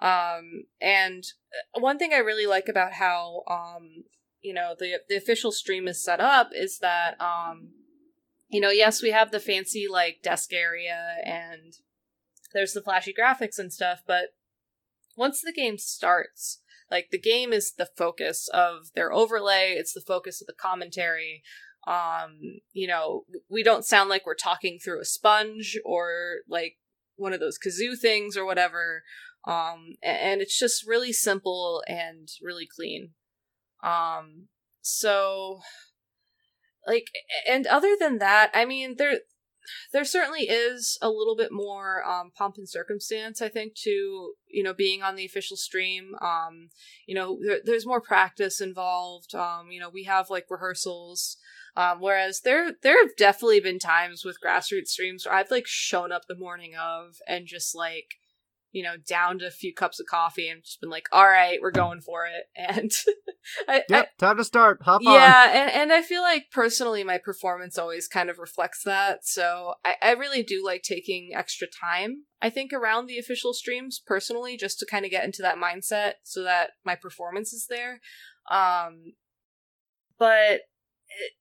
[0.00, 1.24] Um and
[1.76, 4.04] uh, one thing i really like about how um
[4.42, 7.70] you know the the official stream is set up is that um
[8.52, 11.78] you know, yes, we have the fancy like desk area and
[12.52, 14.34] there's the flashy graphics and stuff, but
[15.16, 20.02] once the game starts, like the game is the focus of their overlay, it's the
[20.02, 21.42] focus of the commentary.
[21.86, 26.76] Um, you know, we don't sound like we're talking through a sponge or like
[27.16, 29.02] one of those kazoo things or whatever.
[29.46, 33.12] Um, and it's just really simple and really clean.
[33.82, 34.48] Um,
[34.82, 35.60] so
[36.86, 37.06] like
[37.48, 39.20] and other than that, I mean there
[39.92, 44.62] there certainly is a little bit more um, pomp and circumstance i think to you
[44.62, 46.14] know being on the official stream.
[46.20, 46.70] Um,
[47.06, 49.34] you know there, there's more practice involved.
[49.34, 51.36] Um, you know we have like rehearsals.
[51.74, 56.12] Um, whereas there there have definitely been times with grassroots streams where i've like shown
[56.12, 58.16] up the morning of and just like
[58.72, 61.70] you know, downed a few cups of coffee and just been like, all right, we're
[61.70, 62.44] going for it.
[62.72, 62.90] And
[63.68, 64.82] I, yep, I, time to start.
[64.82, 65.14] Hop yeah, on.
[65.16, 69.26] Yeah, and, and I feel like personally my performance always kind of reflects that.
[69.26, 74.00] So I, I really do like taking extra time, I think, around the official streams
[74.04, 78.00] personally, just to kind of get into that mindset so that my performance is there.
[78.50, 79.14] Um,
[80.18, 80.62] but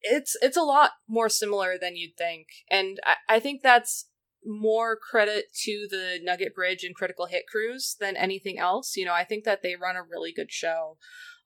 [0.01, 2.47] it's it's a lot more similar than you'd think.
[2.69, 4.07] And I, I think that's
[4.45, 8.95] more credit to the Nugget Bridge and Critical Hit crews than anything else.
[8.95, 10.97] You know, I think that they run a really good show.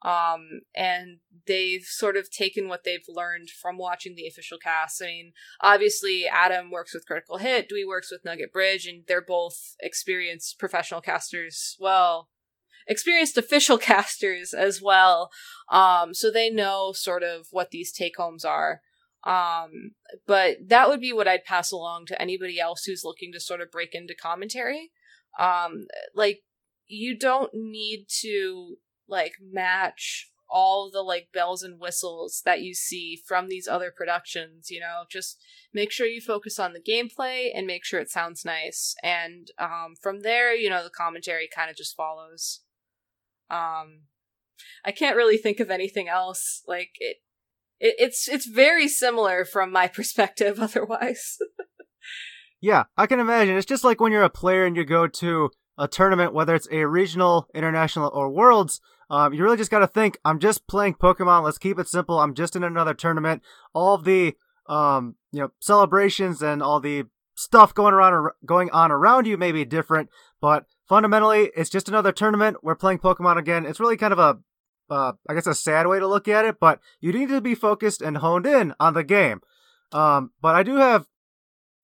[0.01, 1.17] Um, and
[1.47, 5.01] they've sort of taken what they've learned from watching the official cast.
[5.01, 9.21] I mean, obviously, Adam works with Critical Hit, Dewey works with Nugget Bridge, and they're
[9.21, 11.75] both experienced professional casters.
[11.79, 12.29] Well,
[12.87, 15.31] experienced official casters as well.
[15.71, 18.81] Um, so they know sort of what these take homes are.
[19.25, 19.91] Um,
[20.27, 23.61] but that would be what I'd pass along to anybody else who's looking to sort
[23.61, 24.91] of break into commentary.
[25.39, 26.43] Um, like
[26.87, 33.19] you don't need to like match all the like bells and whistles that you see
[33.27, 35.41] from these other productions, you know, just
[35.73, 38.95] make sure you focus on the gameplay and make sure it sounds nice.
[39.03, 42.61] And um from there, you know, the commentary kind of just follows.
[43.49, 44.03] Um
[44.85, 46.61] I can't really think of anything else.
[46.67, 47.17] Like it
[47.79, 51.37] it, it's it's very similar from my perspective otherwise.
[52.61, 53.57] Yeah i can imagine.
[53.57, 56.69] It's just like when you're a player and you go to a tournament whether it's
[56.71, 60.95] a regional international or worlds um, you really just got to think i'm just playing
[60.95, 61.43] pokemon.
[61.43, 62.19] Let's keep it simple.
[62.19, 63.43] I'm just in another tournament.
[63.73, 64.35] All the
[64.67, 67.03] um, you know celebrations and all the
[67.35, 70.09] stuff going around going on around you may be different
[70.39, 72.57] but fundamentally it's just another tournament.
[72.63, 73.65] We're playing pokemon again.
[73.65, 74.39] It's really kind of a
[74.89, 77.55] uh, I guess a sad way to look at it, but you need to be
[77.55, 79.41] focused and honed in on the game.
[79.91, 81.05] Um, but I do have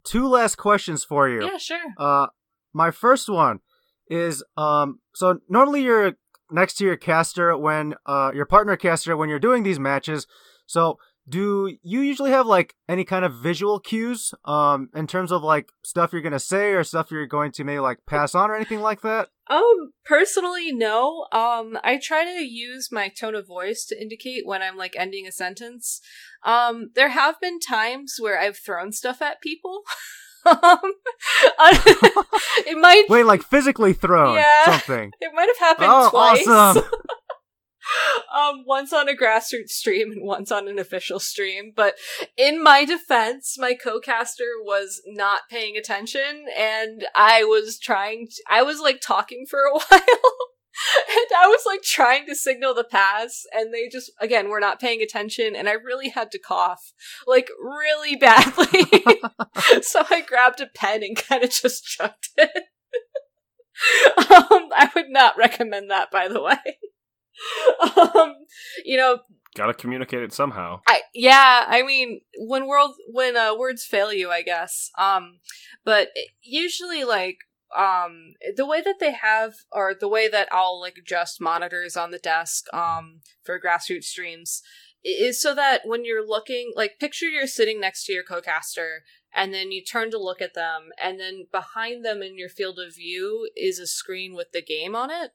[0.04, 1.44] two last questions for you.
[1.46, 1.94] Yeah, sure.
[1.98, 2.28] Uh,
[2.74, 3.60] my first one
[4.08, 6.14] is um, so normally you're
[6.52, 10.28] next to your caster when uh your partner caster when you're doing these matches.
[10.66, 10.98] So
[11.28, 15.72] do you usually have like any kind of visual cues um in terms of like
[15.84, 18.82] stuff you're gonna say or stuff you're going to maybe like pass on or anything
[18.82, 19.30] like that?
[19.50, 21.28] Um personally no.
[21.32, 25.28] Um i try to use my tone of voice to indicate when i'm like ending
[25.28, 26.02] a sentence.
[26.44, 29.84] Um there have been times where i've thrown stuff at people.
[30.44, 30.58] Um
[32.66, 35.12] it might wait like physically thrown yeah, something.
[35.22, 36.48] It might have happened oh, twice.
[36.48, 36.84] awesome
[38.36, 41.74] um, once on a grassroots stream and once on an official stream.
[41.76, 41.96] But
[42.38, 48.64] in my defense, my co-caster was not paying attention and I was trying to, I
[48.64, 50.02] was like talking for a while.
[51.10, 54.80] and I was like trying to signal the pass, and they just again were not
[54.80, 56.94] paying attention, and I really had to cough
[57.28, 59.04] like really badly.
[59.82, 62.52] so I grabbed a pen and kind of just chucked it.
[64.18, 66.78] um, I would not recommend that, by the way.
[67.98, 68.36] um,
[68.86, 69.20] you know,
[69.56, 70.82] gotta communicate it somehow.
[70.88, 74.92] I yeah, I mean, when world when uh, words fail you, I guess.
[74.98, 75.40] Um,
[75.84, 76.10] but
[76.42, 77.38] usually, like
[77.76, 82.12] um the way that they have or the way that I'll like adjust monitors on
[82.12, 84.62] the desk um for grassroots streams
[85.04, 89.54] is so that when you're looking like picture you're sitting next to your co-caster and
[89.54, 92.96] then you turn to look at them and then behind them in your field of
[92.96, 95.32] view is a screen with the game on it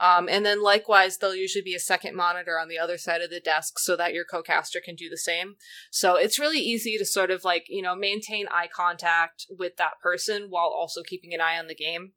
[0.00, 3.28] um, and then likewise, there'll usually be a second monitor on the other side of
[3.28, 5.56] the desk so that your co-caster can do the same.
[5.90, 10.00] So it's really easy to sort of like, you know, maintain eye contact with that
[10.02, 12.12] person while also keeping an eye on the game.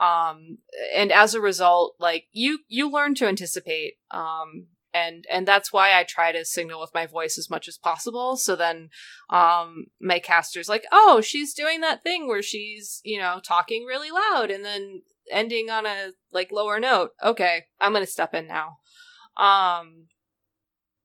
[0.00, 0.58] Um,
[0.92, 3.94] and as a result, like you, you learn to anticipate.
[4.10, 7.78] Um, and and that's why I try to signal with my voice as much as
[7.78, 8.36] possible.
[8.36, 8.88] So then,
[9.28, 14.10] um, my caster's like, oh, she's doing that thing where she's you know talking really
[14.10, 17.10] loud, and then ending on a like lower note.
[17.22, 18.78] Okay, I'm gonna step in now.
[19.36, 20.08] Um,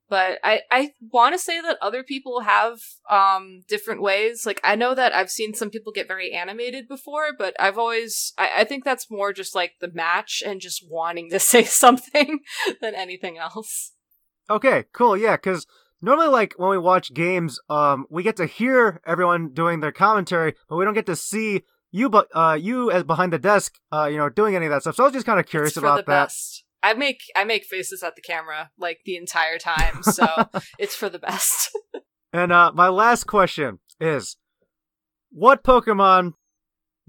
[0.09, 4.45] but I I want to say that other people have um different ways.
[4.45, 8.33] Like I know that I've seen some people get very animated before, but I've always
[8.37, 12.39] I, I think that's more just like the match and just wanting to say something
[12.81, 13.93] than anything else.
[14.49, 15.17] Okay, cool.
[15.17, 15.65] Yeah, because
[16.01, 20.53] normally, like when we watch games, um, we get to hear everyone doing their commentary,
[20.69, 21.63] but we don't get to see
[21.95, 24.81] you, but uh, you as behind the desk, uh, you know, doing any of that
[24.81, 24.95] stuff.
[24.95, 26.25] So I was just kind of curious It's for about the that.
[26.25, 26.63] best.
[26.83, 30.27] I make I make faces at the camera like the entire time, so
[30.79, 31.75] it's for the best.
[32.33, 34.35] And uh, my last question is,
[35.31, 36.33] what Pokemon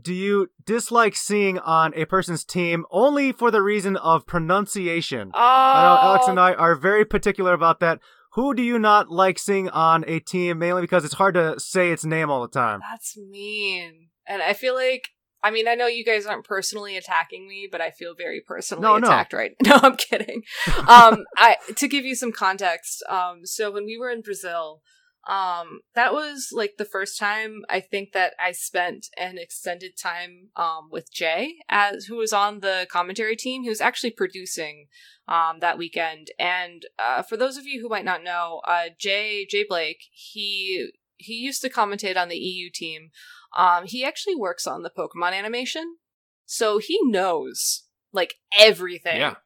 [0.01, 5.33] do you dislike seeing on a person's team only for the reason of pronunciation?
[5.35, 7.99] Oh, I know Alex and I are very particular about that.
[8.35, 11.91] Who do you not like seeing on a team mainly because it's hard to say
[11.91, 12.81] its name all the time?
[12.89, 14.09] That's mean.
[14.27, 15.09] And I feel like
[15.43, 18.83] I mean, I know you guys aren't personally attacking me, but I feel very personally
[18.83, 19.07] No, no.
[19.07, 20.43] attacked right No, I'm kidding.
[20.89, 24.83] um I to give you some context, um so when we were in Brazil,
[25.29, 30.51] um that was like the first time I think that I spent an extended time
[30.57, 33.63] um with Jay as who was on the commentary team.
[33.63, 34.87] He was actually producing
[35.29, 36.29] um that weekend.
[36.39, 40.91] And uh for those of you who might not know, uh Jay Jay Blake, he
[41.17, 43.11] he used to commentate on the EU team.
[43.57, 45.97] Um, he actually works on the Pokemon animation,
[46.45, 49.19] so he knows like everything.
[49.21, 49.37] Yeah.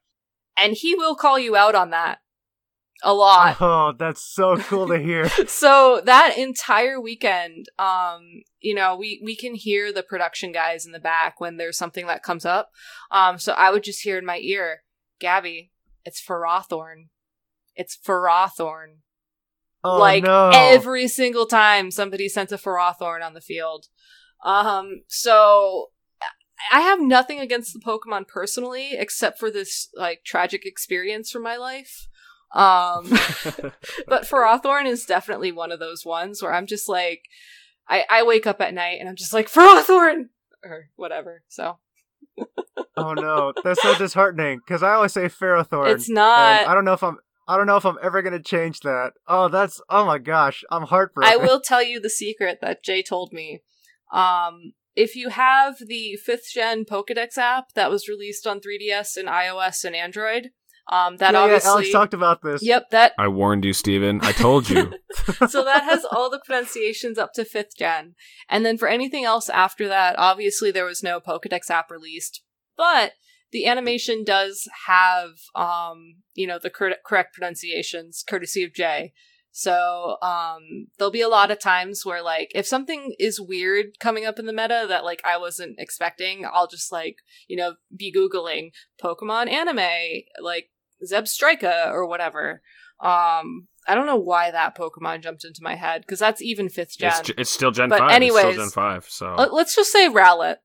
[0.56, 2.18] and he will call you out on that
[3.02, 3.56] a lot.
[3.60, 5.28] Oh, that's so cool to hear.
[5.46, 10.92] so that entire weekend, um, you know, we we can hear the production guys in
[10.92, 12.70] the back when there's something that comes up.
[13.10, 14.82] Um, so I would just hear in my ear,
[15.20, 15.72] Gabby,
[16.04, 17.08] it's Ferrothorn.
[17.74, 18.98] It's Ferrothorn
[19.82, 20.50] Oh, like no.
[20.52, 23.86] every single time somebody sent a Ferrothorn on the field.
[24.44, 25.90] Um, so
[26.72, 31.56] I have nothing against the Pokemon personally, except for this like tragic experience from my
[31.56, 32.08] life.
[32.52, 33.08] Um,
[34.06, 37.22] but Ferrothorn is definitely one of those ones where I'm just like,
[37.88, 40.28] I, I wake up at night and I'm just like Ferrothorn
[40.62, 41.42] or whatever.
[41.48, 41.78] So
[42.96, 45.92] oh no, that's so disheartening because I always say Ferrothorn.
[45.92, 46.66] it's not.
[46.66, 47.18] I don't know if I'm.
[47.49, 49.12] I don't know if I'm ever gonna change that.
[49.26, 49.80] Oh, that's.
[49.88, 51.32] Oh my gosh, I'm heartbroken.
[51.32, 53.62] I will tell you the secret that Jay told me.
[54.12, 59.28] Um, if you have the fifth gen Pokedex app that was released on 3DS and
[59.28, 60.51] iOS and Android,
[60.91, 62.62] um, that yeah, yeah, obviously, Alex talked about this.
[62.64, 64.20] yep, that I warned you, Stephen.
[64.22, 64.93] I told you.
[65.49, 68.14] so that has all the pronunciations up to fifth gen,
[68.49, 72.43] and then for anything else after that, obviously there was no Pokedex app released,
[72.76, 73.12] but
[73.53, 79.12] the animation does have, um, you know, the cor- correct pronunciations, courtesy of Jay.
[79.53, 84.24] So, um, there'll be a lot of times where, like, if something is weird coming
[84.24, 87.16] up in the meta that, like, I wasn't expecting, I'll just, like,
[87.48, 88.70] you know, be Googling
[89.03, 90.70] Pokemon anime, like,
[91.05, 92.62] Zebstrika or whatever.
[93.01, 96.98] Um, I don't know why that Pokemon jumped into my head, because that's even fifth
[96.98, 97.12] gen.
[97.18, 98.11] it's, it's still Gen But 5.
[98.12, 99.34] anyways, it's still Gen 5, so.
[99.36, 100.57] Let- Let's just say Rowlet.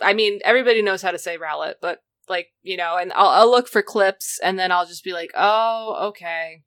[0.00, 3.50] I mean, everybody knows how to say Rowlet, but like you know, and I'll, I'll
[3.50, 6.62] look for clips, and then I'll just be like, oh, okay.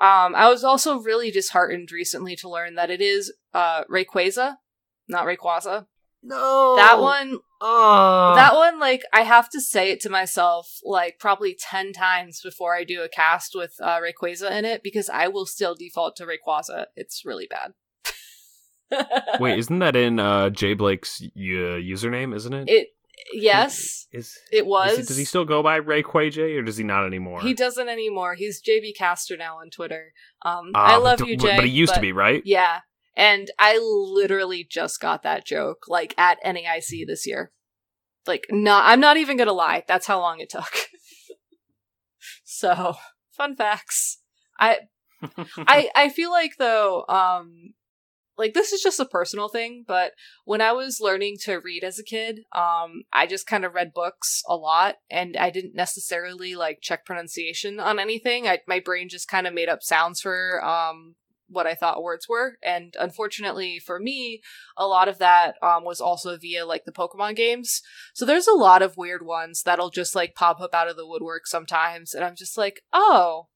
[0.00, 4.56] Um, I was also really disheartened recently to learn that it is uh Rayquaza,
[5.08, 5.86] not Rayquaza.
[6.24, 11.20] No, That one, Oh, that one, like I have to say it to myself like
[11.20, 15.28] probably ten times before I do a cast with uh, Rayquaza in it because I
[15.28, 16.86] will still default to Rayquaza.
[16.96, 17.74] It's really bad.
[19.40, 22.68] Wait, isn't that in uh, Jay Blake's uh, username, isn't it?
[22.68, 22.88] it
[23.32, 24.06] yes.
[24.12, 24.92] Is, It was.
[24.92, 27.40] is it- does he still go by Ray Quay J, or does he not anymore?
[27.40, 28.34] He doesn't anymore.
[28.34, 30.12] He's JB Caster now on Twitter.
[30.42, 31.56] Um, Ah, I love but- you, but- Jay.
[31.56, 32.42] But he used to be, right?
[32.44, 32.80] Yeah,
[33.16, 37.52] and I literally just got that joke like at NAIC this year.
[38.26, 38.84] Like, not.
[38.86, 39.84] I'm not even gonna lie.
[39.88, 40.72] That's how long it took.
[42.44, 42.94] so,
[43.36, 44.18] fun facts.
[44.58, 44.78] I
[45.56, 47.74] I I feel like though, um,
[48.38, 50.12] like this is just a personal thing, but
[50.44, 53.92] when I was learning to read as a kid, um, I just kind of read
[53.92, 58.48] books a lot, and I didn't necessarily like check pronunciation on anything.
[58.48, 61.16] I my brain just kind of made up sounds for um
[61.48, 64.40] what I thought words were, and unfortunately for me,
[64.78, 67.82] a lot of that um was also via like the Pokemon games.
[68.14, 71.06] So there's a lot of weird ones that'll just like pop up out of the
[71.06, 73.48] woodwork sometimes, and I'm just like, oh,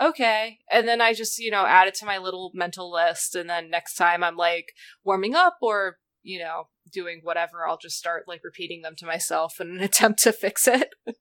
[0.00, 0.58] okay.
[0.70, 3.34] And then I just, you know, add it to my little mental list.
[3.34, 4.72] And then next time I'm like
[5.04, 9.60] warming up or, you know, doing whatever, I'll just start like repeating them to myself
[9.60, 10.90] in an attempt to fix it.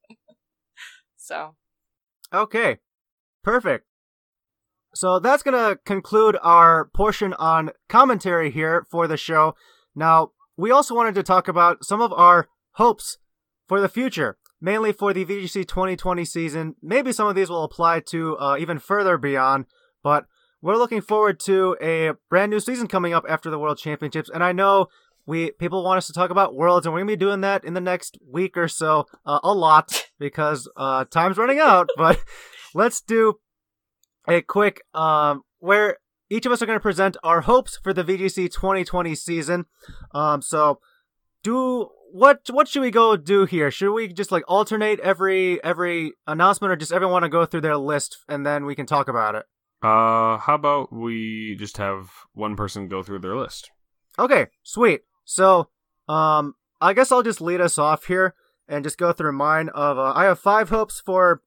[1.18, 1.56] so,
[2.34, 2.80] Okay,
[3.44, 3.86] perfect.
[4.94, 9.56] So that's going to conclude our portion on commentary here for the show.
[9.96, 13.18] Now, we also wanted to talk about some of our hopes
[13.68, 14.38] for the future.
[14.60, 16.76] Mainly for the VGC 2020 season.
[16.82, 19.66] Maybe some of these will apply to uh, even further beyond,
[20.04, 20.26] but
[20.62, 24.30] we're looking forward to a brand new season coming up after the World Championships.
[24.34, 24.88] And I know
[25.26, 27.74] we people want us to talk about Worlds, and we're gonna be doing that in
[27.74, 31.90] the next week or so, uh, a lot because uh, time's running out.
[31.98, 32.20] But
[32.74, 33.36] let's do
[34.28, 35.98] a quick um, where
[36.30, 39.66] each of us are going to present our hopes for the VGC 2020 season.
[40.14, 40.80] Um, so
[41.48, 43.72] do what what should we go do here?
[43.72, 47.62] Should we just like alternate every every announcement, or just everyone want to go through
[47.62, 49.46] their list and then we can talk about it?
[49.82, 53.72] Uh, how about we just have one person go through their list?
[54.18, 55.02] Okay, sweet.
[55.24, 55.70] So,
[56.10, 58.34] um, I guess I'll just lead us off here
[58.68, 59.70] and just go through mine.
[59.70, 61.42] Of uh, I have five hopes for.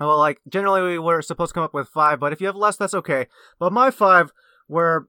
[0.00, 2.56] Well, like generally we were supposed to come up with five, but if you have
[2.56, 3.28] less, that's okay.
[3.58, 4.32] But my five
[4.68, 5.06] were.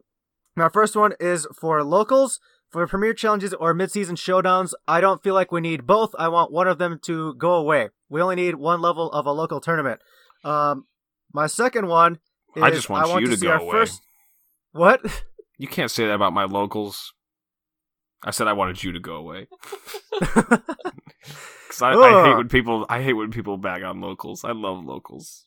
[0.57, 2.39] My first one is for locals
[2.75, 4.73] for premier challenges or mid-season showdowns.
[4.85, 6.13] I don't feel like we need both.
[6.19, 7.89] I want one of them to go away.
[8.09, 10.01] We only need one level of a local tournament.
[10.43, 10.85] Um,
[11.31, 12.19] my second one
[12.53, 13.71] is I just want I want you to, to go away.
[13.71, 14.01] first.
[14.71, 15.01] What?
[15.57, 17.13] You can't say that about my locals.
[18.21, 19.47] I said I wanted you to go away
[20.19, 24.43] because I, I hate when people I hate when people bag on locals.
[24.43, 25.45] I love locals.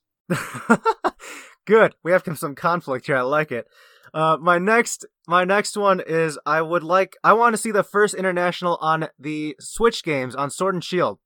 [1.66, 1.94] Good.
[2.02, 3.18] We have some conflict here.
[3.18, 3.66] I like it.
[4.14, 7.82] Uh, my next, my next one is I would like, I want to see the
[7.84, 11.18] first international on the Switch games on Sword and Shield.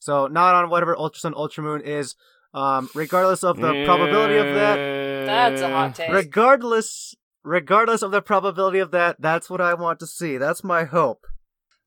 [0.00, 2.14] So not on whatever Ultra Sun Ultra Moon is.
[2.54, 4.76] Um, regardless of the probability of that,
[5.26, 6.10] That's a hot take.
[6.10, 10.38] regardless, regardless of the probability of that, that's what I want to see.
[10.38, 11.26] That's my hope.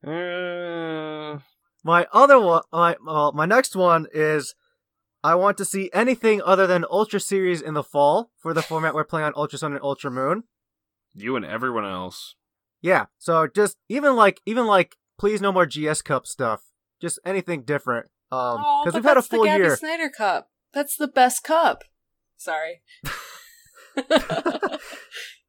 [0.05, 1.39] Uh,
[1.83, 4.53] My other one, my well, my next one is
[5.23, 8.93] I want to see anything other than Ultra Series in the fall for the format
[8.93, 10.43] we're playing on Ultra Sun and Ultra Moon.
[11.13, 12.35] you and everyone else.
[12.81, 16.61] Yeah, so just even like even like please no more GS Cup stuff.
[17.01, 18.05] Just anything different.
[18.31, 19.75] Um, oh, because but we've had a that's full the Gabby year.
[19.75, 20.49] Snyder Cup.
[20.73, 21.83] That's the best cup.
[22.37, 22.81] Sorry.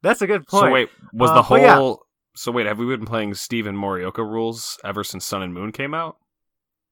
[0.03, 0.65] That's a good point.
[0.65, 1.77] So wait, was Uh, the but yeah.
[1.77, 2.07] whole?
[2.35, 5.93] So wait, have we been playing Stephen Morioka rules ever since Sun and Moon came
[5.95, 6.17] out?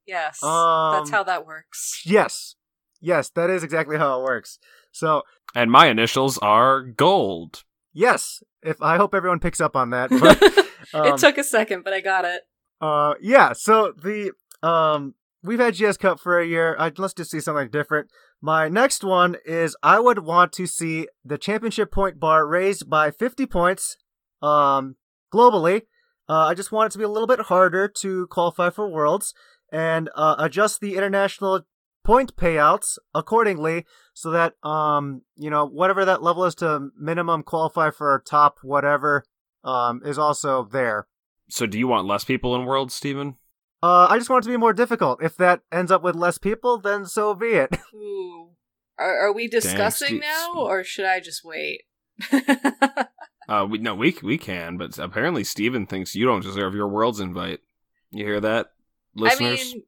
[0.06, 2.02] yes, Um, that's how that works.
[2.04, 2.54] Yes,
[3.00, 4.58] yes, that is exactly how it works.
[4.92, 5.22] So
[5.54, 7.64] And my initials are gold.
[7.92, 10.10] yes, if I hope everyone picks up on that.
[10.10, 10.42] But,
[10.94, 12.42] um, it took a second, but I got it.
[12.80, 13.52] Uh, yeah.
[13.52, 14.32] So the
[14.62, 16.76] um, we've had GS Cup for a year.
[16.78, 18.10] I, let's just see something different.
[18.40, 23.10] My next one is I would want to see the championship point bar raised by
[23.10, 23.96] 50 points,
[24.42, 24.96] um,
[25.32, 25.82] globally.
[26.28, 29.34] Uh, I just want it to be a little bit harder to qualify for Worlds
[29.72, 31.62] and uh, adjust the international
[32.08, 33.84] point payouts accordingly
[34.14, 39.24] so that um, you know, whatever that level is to minimum qualify for top whatever
[39.62, 41.06] um is also there.
[41.50, 43.36] So do you want less people in Worlds, Stephen?
[43.82, 45.22] Uh, I just want it to be more difficult.
[45.22, 47.76] If that ends up with less people, then so be it.
[47.94, 48.50] Ooh.
[48.98, 51.82] Are, are we discussing Steve- now, or should I just wait?
[53.48, 57.18] Uh, we no, we we can, but apparently Stephen thinks you don't deserve your Worlds
[57.18, 57.60] invite.
[58.10, 58.72] You hear that,
[59.14, 59.60] listeners?
[59.60, 59.82] I mean,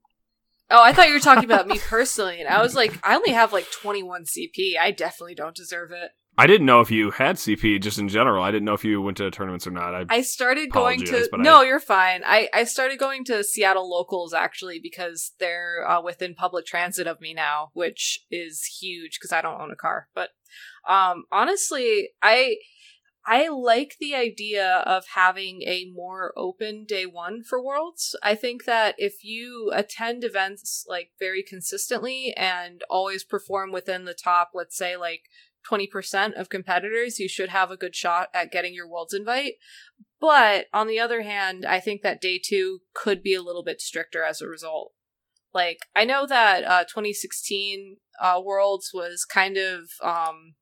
[0.71, 3.31] oh, I thought you were talking about me personally, and I was like, I only
[3.33, 4.79] have like 21 CP.
[4.81, 6.11] I definitely don't deserve it.
[6.39, 8.43] I didn't know if you had CP just in general.
[8.43, 9.95] I didn't know if you went to tournaments or not.
[9.95, 12.23] I, I started going to no, I- you're fine.
[12.25, 17.21] I I started going to Seattle locals actually because they're uh, within public transit of
[17.21, 20.09] me now, which is huge because I don't own a car.
[20.15, 20.31] But
[20.89, 22.57] um, honestly, I
[23.33, 28.17] I like the idea of having a more open day one for Worlds.
[28.25, 34.15] I think that if you attend events like very consistently and always perform within the
[34.15, 35.29] top, let's say like
[35.71, 39.55] 20% of competitors, you should have a good shot at getting your Worlds invite.
[40.21, 43.81] But on the other hand, I think that day two could be a little bit
[43.81, 44.91] stricter as a result.
[45.55, 50.55] Like, I know that uh, 2016 uh, Worlds was kind of um,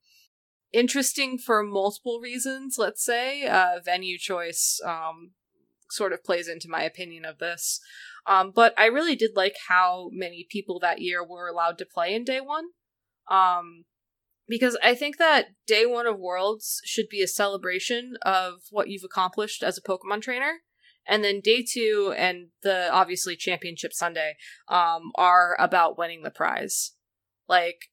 [0.71, 3.45] interesting for multiple reasons, let's say.
[3.47, 5.31] Uh, venue choice um,
[5.89, 7.79] sort of plays into my opinion of this.
[8.27, 12.13] Um, but I really did like how many people that year were allowed to play
[12.13, 12.65] in day one.
[13.29, 13.85] Um,
[14.47, 19.03] because I think that day one of Worlds should be a celebration of what you've
[19.03, 20.59] accomplished as a Pokemon trainer.
[21.07, 24.35] And then day two and the obviously championship Sunday
[24.67, 26.93] um, are about winning the prize.
[27.47, 27.88] Like,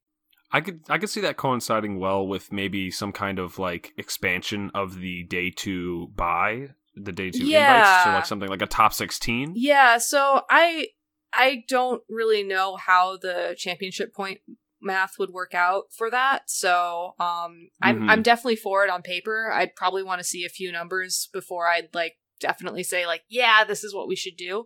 [0.57, 4.71] I could I could see that coinciding well with maybe some kind of like expansion
[4.73, 8.15] of the day two buy, the day two invites to Yeah.
[8.15, 9.53] like something like a top sixteen.
[9.55, 10.89] Yeah, so I
[11.31, 14.41] I don't really know how the championship point
[14.81, 16.49] math would work out for that.
[16.49, 18.11] So um I'm Mhm.
[18.11, 19.53] I'm definitely for it on paper.
[19.53, 23.65] I'd probably want to see a few numbers before I'd like definitely say like, yeah,
[23.65, 24.65] this is what we should do.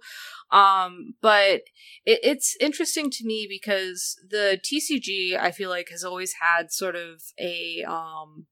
[0.51, 1.63] Um, but
[2.05, 6.97] it, it's interesting to me because the TCG I feel like has always had sort
[6.97, 8.47] of a um,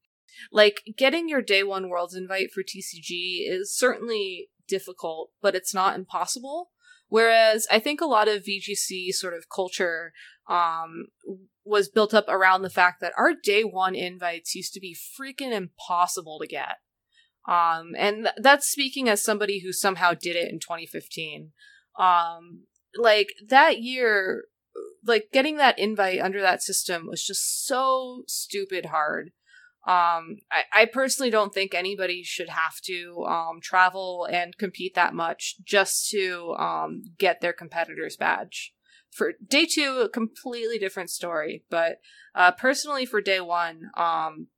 [0.53, 5.97] like getting your day one worlds invite for TCG is certainly difficult, but it's not
[5.97, 6.71] impossible.
[7.09, 10.13] Whereas I think a lot of VGC sort of culture
[10.49, 11.07] um,
[11.65, 15.53] was built up around the fact that our day one invites used to be freaking
[15.53, 16.77] impossible to get.
[17.49, 21.53] Um, and th- that's speaking as somebody who somehow did it in 2015.
[21.99, 22.65] Um,
[22.95, 24.45] like that year,
[25.05, 29.31] like getting that invite under that system was just so stupid hard.
[29.87, 35.15] Um, I, I personally don't think anybody should have to um, travel and compete that
[35.15, 38.75] much just to um, get their competitor's badge.
[39.11, 41.65] For day two, a completely different story.
[41.71, 42.01] But
[42.35, 44.49] uh, personally, for day one, um,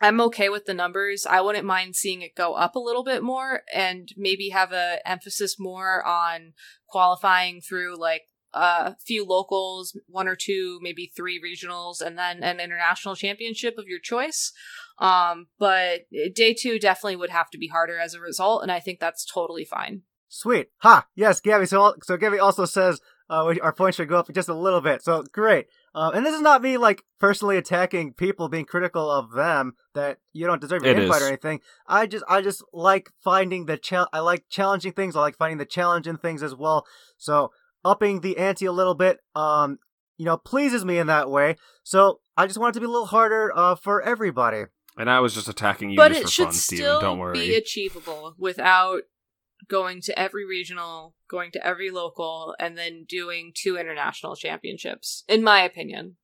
[0.00, 1.24] I'm okay with the numbers.
[1.26, 4.98] I wouldn't mind seeing it go up a little bit more and maybe have a
[5.06, 6.52] emphasis more on
[6.88, 12.60] qualifying through like a few locals, one or two, maybe three regionals, and then an
[12.60, 14.52] international championship of your choice.
[14.98, 16.02] Um, but
[16.34, 19.24] day two definitely would have to be harder as a result, and I think that's
[19.24, 20.02] totally fine.
[20.28, 20.68] Sweet.
[20.78, 21.06] Ha!
[21.14, 21.66] Yes, Gabby.
[21.66, 25.02] So, so Gabby also says uh, our points should go up just a little bit.
[25.02, 25.66] So great.
[25.96, 30.18] Uh, and this is not me like personally attacking people, being critical of them that
[30.34, 31.60] you don't deserve an invite or anything.
[31.86, 35.16] I just, I just like finding the chal- I like challenging things.
[35.16, 36.84] I like finding the challenge in things as well.
[37.16, 37.50] So
[37.82, 39.78] upping the ante a little bit, um,
[40.18, 41.56] you know, pleases me in that way.
[41.82, 44.64] So I just want it to be a little harder uh, for everybody.
[44.98, 46.84] And I was just attacking you but just it for should fun, Stephen.
[46.84, 47.38] still Don't worry.
[47.38, 49.02] be achievable without
[49.68, 55.24] going to every regional, going to every local, and then doing two international championships.
[55.28, 56.16] In my opinion,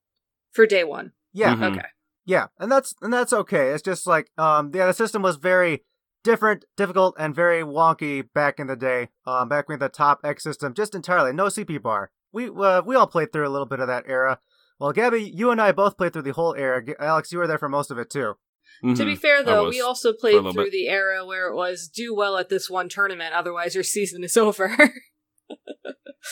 [0.53, 1.13] for day one.
[1.33, 1.55] Yeah.
[1.55, 1.73] Mhm.
[1.73, 1.87] Okay.
[2.25, 3.71] Yeah, and that's and that's okay.
[3.71, 5.85] It's just like um yeah, the system was very
[6.23, 9.09] different, difficult, and very wonky back in the day.
[9.27, 12.11] Um, back when the top X system just entirely no CP bar.
[12.33, 14.39] We uh, we all played through a little bit of that era.
[14.79, 16.83] Well, Gabby, you and I both played through the whole era.
[16.99, 18.35] Alex, you were there for most of it too.
[18.83, 19.19] To be Mhm.
[19.19, 20.73] fair, though, we also played through bit.
[20.73, 24.37] the era where it was do well at this one tournament, otherwise your season is
[24.47, 24.77] over.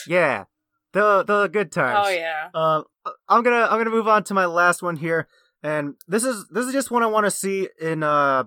[0.07, 0.45] Yeah,
[0.93, 2.07] the the good times.
[2.07, 2.49] oh yeah.
[2.55, 2.85] Um,
[3.29, 5.29] I'm gonna I'm gonna move on to my last one here,
[5.63, 8.45] and this is this is just one I want to see in uh,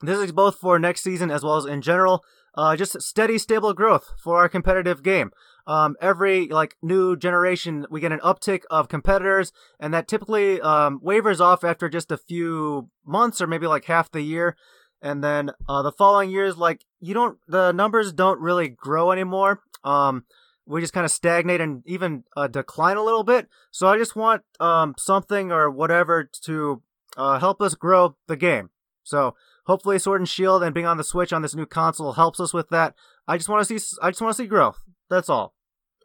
[0.00, 2.24] this is both for next season as well as in general.
[2.54, 5.30] Uh, just steady, stable growth for our competitive game.
[5.68, 10.98] Um, every like new generation, we get an uptick of competitors, and that typically um,
[11.02, 14.56] wavers off after just a few months or maybe like half the year,
[15.02, 19.60] and then uh, the following years, like you don't, the numbers don't really grow anymore.
[19.84, 20.24] Um,
[20.64, 23.48] we just kind of stagnate and even uh, decline a little bit.
[23.70, 26.82] So I just want um, something or whatever to
[27.16, 28.70] uh, help us grow the game.
[29.02, 29.34] So
[29.66, 32.54] hopefully, Sword and Shield and being on the Switch on this new console helps us
[32.54, 32.94] with that.
[33.26, 33.96] I just want to see.
[34.02, 34.80] I just want to see growth.
[35.10, 35.54] That's all.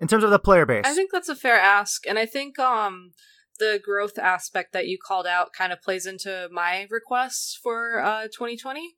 [0.02, 0.84] In terms of the player base.
[0.86, 3.12] I think that's a fair ask, and I think um
[3.60, 8.24] the growth aspect that you called out kind of plays into my requests for uh
[8.24, 8.96] 2020.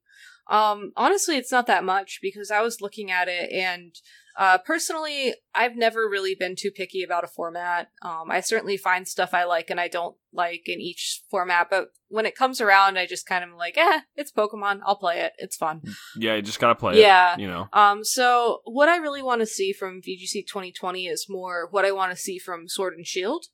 [0.49, 3.95] Um honestly, it's not that much because I was looking at it and
[4.37, 7.89] uh personally, I've never really been too picky about a format.
[8.01, 11.89] Um I certainly find stuff I like and I don't like in each format, but
[12.09, 14.79] when it comes around, I just kind of like, "Eh, it's Pokemon.
[14.85, 15.33] I'll play it.
[15.37, 15.81] It's fun."
[16.17, 17.33] Yeah, you just gotta play Yeah.
[17.33, 17.39] it.
[17.39, 17.67] You know.
[17.73, 21.91] Um, so what I really want to see from VGC 2020 is more what I
[21.91, 23.45] want to see from Sword and Shield,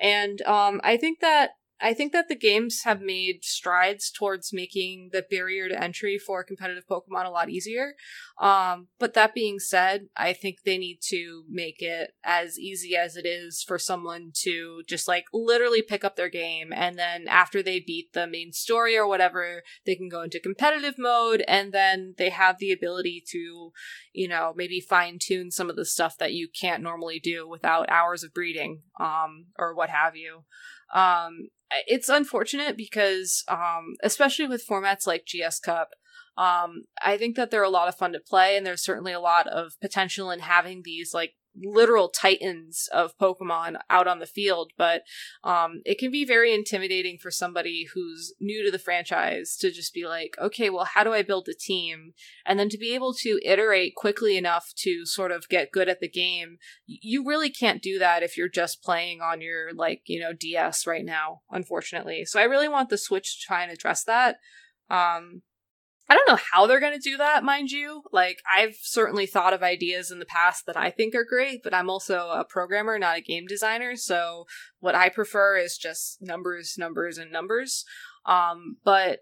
[0.00, 1.50] and um, I think that
[1.84, 6.42] I think that the games have made strides towards making the barrier to entry for
[6.42, 7.92] competitive Pokemon a lot easier.
[8.40, 13.18] Um, but that being said, I think they need to make it as easy as
[13.18, 17.62] it is for someone to just like literally pick up their game and then after
[17.62, 22.14] they beat the main story or whatever, they can go into competitive mode and then
[22.16, 23.72] they have the ability to,
[24.14, 27.90] you know, maybe fine tune some of the stuff that you can't normally do without
[27.90, 30.44] hours of breeding, um, or what have you.
[30.94, 31.48] Um,
[31.86, 35.90] it's unfortunate because, um, especially with formats like GS Cup,
[36.36, 39.20] um, I think that they're a lot of fun to play, and there's certainly a
[39.20, 44.72] lot of potential in having these like literal titans of Pokemon out on the field,
[44.76, 45.02] but
[45.42, 49.94] um, it can be very intimidating for somebody who's new to the franchise to just
[49.94, 52.12] be like, okay, well, how do I build a team?
[52.44, 56.00] And then to be able to iterate quickly enough to sort of get good at
[56.00, 60.20] the game, you really can't do that if you're just playing on your, like, you
[60.20, 62.24] know, DS right now, unfortunately.
[62.24, 64.36] So I really want the Switch to try and address that.
[64.90, 65.42] Um,
[66.14, 68.02] I don't know how they're going to do that, mind you.
[68.12, 71.74] Like, I've certainly thought of ideas in the past that I think are great, but
[71.74, 73.96] I'm also a programmer, not a game designer.
[73.96, 74.44] So,
[74.78, 77.84] what I prefer is just numbers, numbers, and numbers.
[78.26, 79.20] Um, but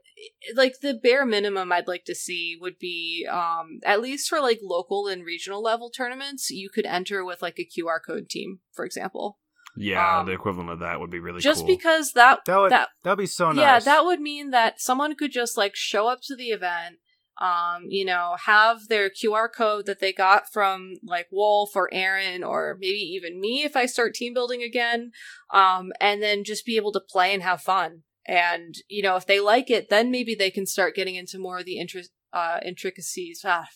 [0.55, 4.61] like the bare minimum I'd like to see would be um at least for like
[4.63, 8.85] local and regional level tournaments, you could enter with like a QR code team, for
[8.85, 9.39] example.
[9.77, 11.67] Yeah, Um, the equivalent of that would be really Just cool.
[11.67, 13.63] because that That would that that would be so nice.
[13.63, 16.97] yeah, that would mean that someone could just like show up to the event,
[17.41, 22.45] um, you know, have their QR code that they got from like Wolfe or Aaron
[22.45, 25.11] or maybe even me if I start team building again,
[25.53, 28.03] um, and then just be able to play and have fun.
[28.27, 31.59] And you know, if they like it, then maybe they can start getting into more
[31.61, 33.41] of the interest uh, intricacies.
[33.45, 33.67] Ah,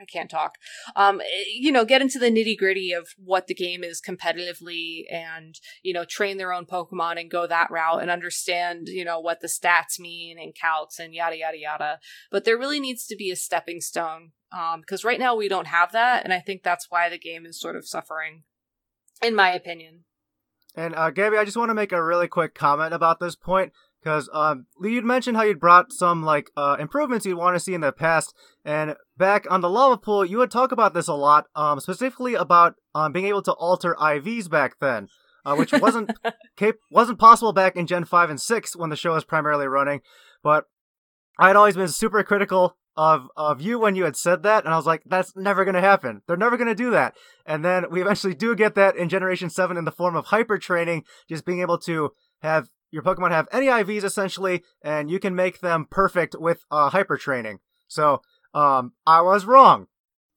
[0.00, 0.56] I can't talk.
[0.96, 5.04] Um, eh, you know, get into the nitty gritty of what the game is competitively
[5.10, 9.20] and you know, train their own Pokemon and go that route and understand, you know,
[9.20, 11.98] what the stats mean and calcs and yada yada yada.
[12.30, 14.32] But there really needs to be a stepping stone.
[14.52, 17.44] Um, because right now we don't have that, and I think that's why the game
[17.44, 18.44] is sort of suffering,
[19.20, 20.04] in my opinion.
[20.76, 23.72] And uh, Gabby, I just want to make a really quick comment about this point
[24.04, 27.72] because um, you'd mentioned how you'd brought some like uh, improvements you'd want to see
[27.72, 31.14] in the past, and back on the lava pool, you would talk about this a
[31.14, 35.08] lot, um, specifically about um, being able to alter IVs back then,
[35.46, 36.12] uh, which wasn't
[36.56, 40.02] cap- wasn't possible back in Gen five and six when the show was primarily running.
[40.42, 40.66] But
[41.38, 44.74] I had always been super critical of of you when you had said that, and
[44.74, 46.20] I was like, that's never gonna happen.
[46.26, 47.14] They're never gonna do that.
[47.46, 50.58] And then we eventually do get that in Generation 7 in the form of hyper
[50.58, 52.10] training, just being able to
[52.42, 56.90] have your Pokemon have any IVs essentially, and you can make them perfect with uh,
[56.90, 57.58] hyper training.
[57.88, 58.22] So,
[58.54, 59.88] um, I was wrong,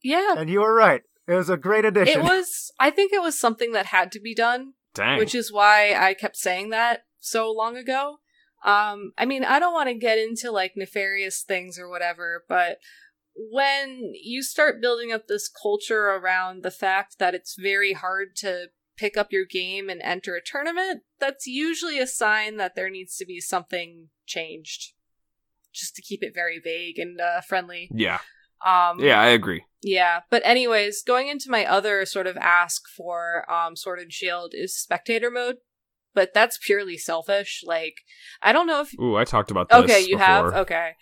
[0.03, 1.03] Yeah, and you were right.
[1.27, 2.19] It was a great addition.
[2.21, 2.71] it was.
[2.79, 4.73] I think it was something that had to be done.
[4.95, 5.19] Dang.
[5.19, 8.17] which is why I kept saying that so long ago.
[8.65, 12.79] Um, I mean, I don't want to get into like nefarious things or whatever, but
[13.35, 18.69] when you start building up this culture around the fact that it's very hard to
[18.97, 23.15] pick up your game and enter a tournament, that's usually a sign that there needs
[23.17, 24.93] to be something changed.
[25.73, 27.89] Just to keep it very vague and uh, friendly.
[27.93, 28.19] yeah.
[28.65, 29.63] Um, Yeah, I agree.
[29.83, 34.53] yeah, but anyways, going into my other sort of ask for um Sword and Shield
[34.55, 35.57] is spectator mode,
[36.15, 37.61] but that's purely selfish.
[37.63, 37.97] Like,
[38.41, 39.83] I don't know if Ooh, I talked about this.
[39.83, 40.93] okay, you have okay,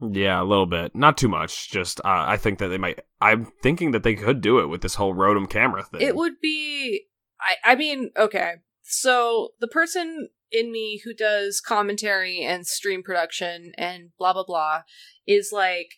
[0.00, 0.96] Yeah, a little bit.
[0.96, 1.70] Not too much.
[1.70, 2.98] Just uh, I think that they might.
[3.20, 6.00] I'm thinking that they could do it with this whole Rotom camera thing.
[6.00, 7.02] it would be.
[7.40, 13.72] I I mean, okay, so the person in me who does commentary and stream production
[13.76, 14.82] and blah blah blah
[15.26, 15.94] is like,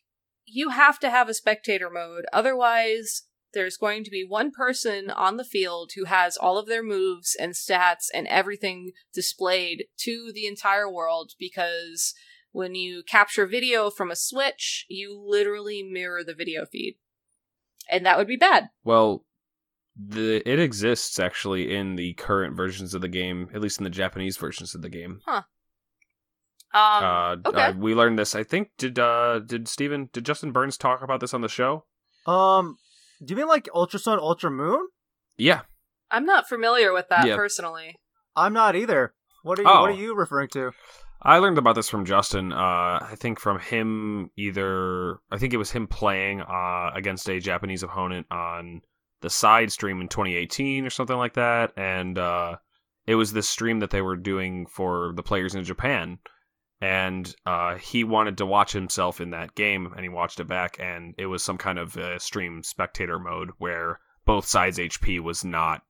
[0.46, 3.22] you have to have a spectator mode, otherwise.
[3.54, 7.34] There's going to be one person on the field who has all of their moves
[7.34, 12.12] and stats and everything displayed to the entire world because
[12.52, 16.98] when you capture video from a Switch, you literally mirror the video feed.
[17.90, 18.68] And that would be bad.
[18.84, 19.24] Well,
[19.98, 23.90] the it exists actually in the current versions of the game, at least in the
[23.90, 25.20] Japanese versions of the game.
[25.26, 25.44] Um,
[26.74, 27.62] uh, okay.
[27.62, 28.34] uh, we learned this.
[28.34, 31.84] I think did uh did Stephen did Justin Burns talk about this on the show?
[32.26, 32.76] um,
[33.24, 34.86] do you mean like Ultra Sun, Ultra Moon?
[35.36, 35.62] Yeah.
[36.10, 37.36] I'm not familiar with that Yeah.
[37.36, 37.96] personally.
[38.36, 39.14] I'm not either.
[39.42, 39.80] What are you, Oh.
[39.82, 40.72] what are you referring to?
[41.22, 42.52] I learned about this from Justin.
[42.52, 45.18] Uh, I think from him either.
[45.32, 48.82] I think it was him playing uh, against a Japanese opponent on
[49.20, 52.56] the side stream in 2018 or something like that, and uh,
[53.06, 56.18] it was this stream that they were doing for the players in Japan.
[56.80, 60.76] And uh, he wanted to watch himself in that game, and he watched it back,
[60.78, 65.44] and it was some kind of uh, stream spectator mode where both sides' HP was
[65.44, 65.82] not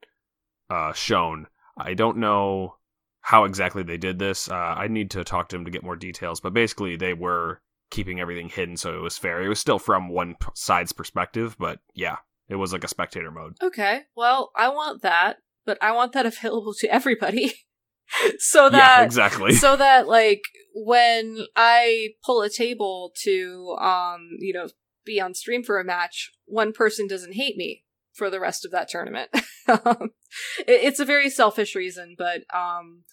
[0.71, 1.47] uh, shown.
[1.77, 2.77] I don't know
[3.21, 4.49] how exactly they did this.
[4.49, 7.61] Uh, I need to talk to him to get more details, but basically they were
[7.91, 9.43] keeping everything hidden so it was fair.
[9.43, 12.17] It was still from one side's perspective, but yeah,
[12.49, 13.55] it was like a spectator mode.
[13.63, 17.53] Okay, well, I want that, but I want that available to everybody.
[18.39, 19.53] so that yeah, exactly.
[19.55, 20.43] so that like
[20.75, 24.69] when I pull a table to um, you know,
[25.05, 27.85] be on stream for a match, one person doesn't hate me
[28.15, 29.31] for the rest of that tournament.
[29.69, 30.11] um,
[30.67, 33.05] it- it's a very selfish reason, but um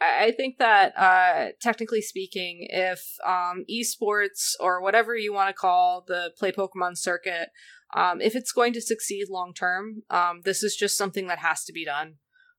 [0.00, 5.54] I I think that uh technically speaking, if um esports or whatever you want to
[5.54, 7.48] call the play Pokemon circuit,
[7.94, 11.64] um, if it's going to succeed long term, um, this is just something that has
[11.64, 12.14] to be done.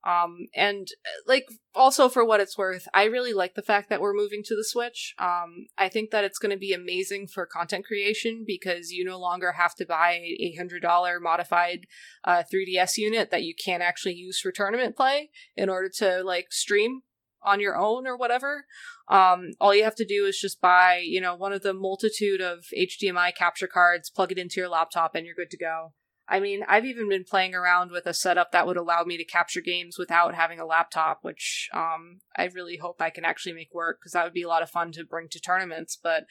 [0.08, 4.00] Um, and uh, like also for what it's worth, I really like the fact that
[4.00, 5.14] we're moving to the Switch.
[5.20, 9.20] Um, I think that it's going to be amazing for content creation because you no
[9.20, 11.88] longer have to buy a hundred dollar modified
[12.24, 16.48] uh, 3DS unit that you can't actually use for tournament play in order to like
[16.52, 17.02] stream
[17.48, 18.66] on your own or whatever.
[19.08, 22.42] Um, all you have to do is just buy, you know, one of the multitude
[22.42, 25.94] of HDMI capture cards, plug it into your laptop, and you're good to go.
[26.30, 29.24] I mean, I've even been playing around with a setup that would allow me to
[29.24, 33.74] capture games without having a laptop, which um, I really hope I can actually make
[33.74, 35.98] work because that would be a lot of fun to bring to tournaments.
[36.02, 36.26] But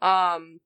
[0.00, 0.60] um,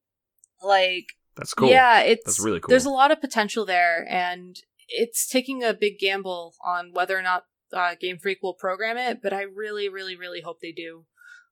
[0.63, 1.07] like,
[1.37, 1.69] That's cool.
[1.69, 2.71] yeah, it's That's really cool.
[2.71, 4.57] There's a lot of potential there, and
[4.89, 9.21] it's taking a big gamble on whether or not uh, Game Freak will program it.
[9.23, 11.05] But I really, really, really hope they do.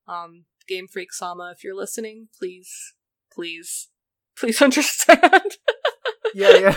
[0.06, 2.94] Um, Game Freak Sama, if you're listening, please,
[3.32, 3.88] please,
[4.36, 5.20] please understand.
[6.34, 6.76] yeah, yeah.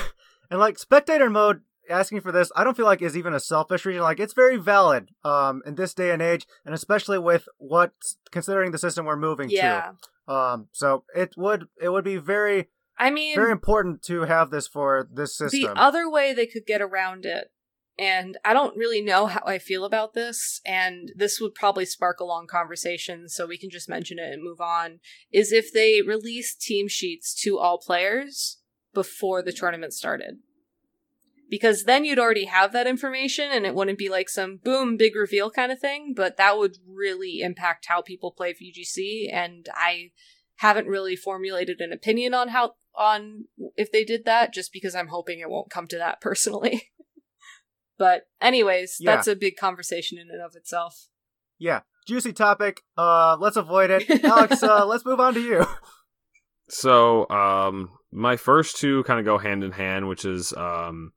[0.49, 3.85] And like spectator mode, asking for this, I don't feel like is even a selfish
[3.85, 4.01] reason.
[4.01, 7.93] Like it's very valid um in this day and age, and especially with what
[8.31, 9.91] considering the system we're moving yeah,
[10.27, 10.33] to.
[10.33, 14.67] Um, so it would it would be very I mean, very important to have this
[14.67, 15.61] for this system.
[15.61, 17.51] The other way they could get around it,
[17.99, 22.19] and I don't really know how I feel about this, and this would probably spark
[22.19, 24.99] a long conversation, so we can just mention it and move on,
[25.31, 28.59] is if they release team sheets to all players
[28.93, 30.37] before the tournament started.
[31.49, 35.15] Because then you'd already have that information and it wouldn't be like some boom, big
[35.15, 40.11] reveal kind of thing, but that would really impact how people play VGC, and I
[40.57, 43.45] haven't really formulated an opinion on how on
[43.75, 46.91] if they did that just because I'm hoping it won't come to that personally.
[47.97, 49.15] but anyways, Yeah.
[49.15, 51.07] that's a big conversation in and of itself.
[51.59, 52.81] yeah, juicy topic.
[52.97, 54.23] Uh, let's avoid it.
[54.23, 55.65] Alex, uh, let's move on to you.
[56.69, 61.13] So, um, my first two kind of go hand in hand, which is um,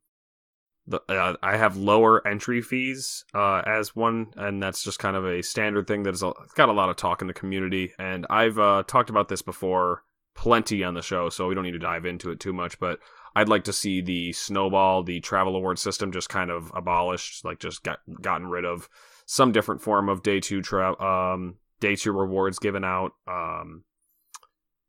[0.86, 5.24] the uh, I have lower entry fees uh, as one, and that's just kind of
[5.26, 7.92] a standard thing that is a, it's got a lot of talk in the community,
[7.98, 10.02] and I've uh, talked about this before
[10.36, 12.98] plenty on the show, so we don't need to dive into it too much, but.
[13.34, 17.58] I'd like to see the snowball, the travel award system, just kind of abolished, like
[17.58, 18.88] just got gotten rid of
[19.26, 23.12] some different form of day two tra- um, day two rewards given out.
[23.26, 23.84] Um,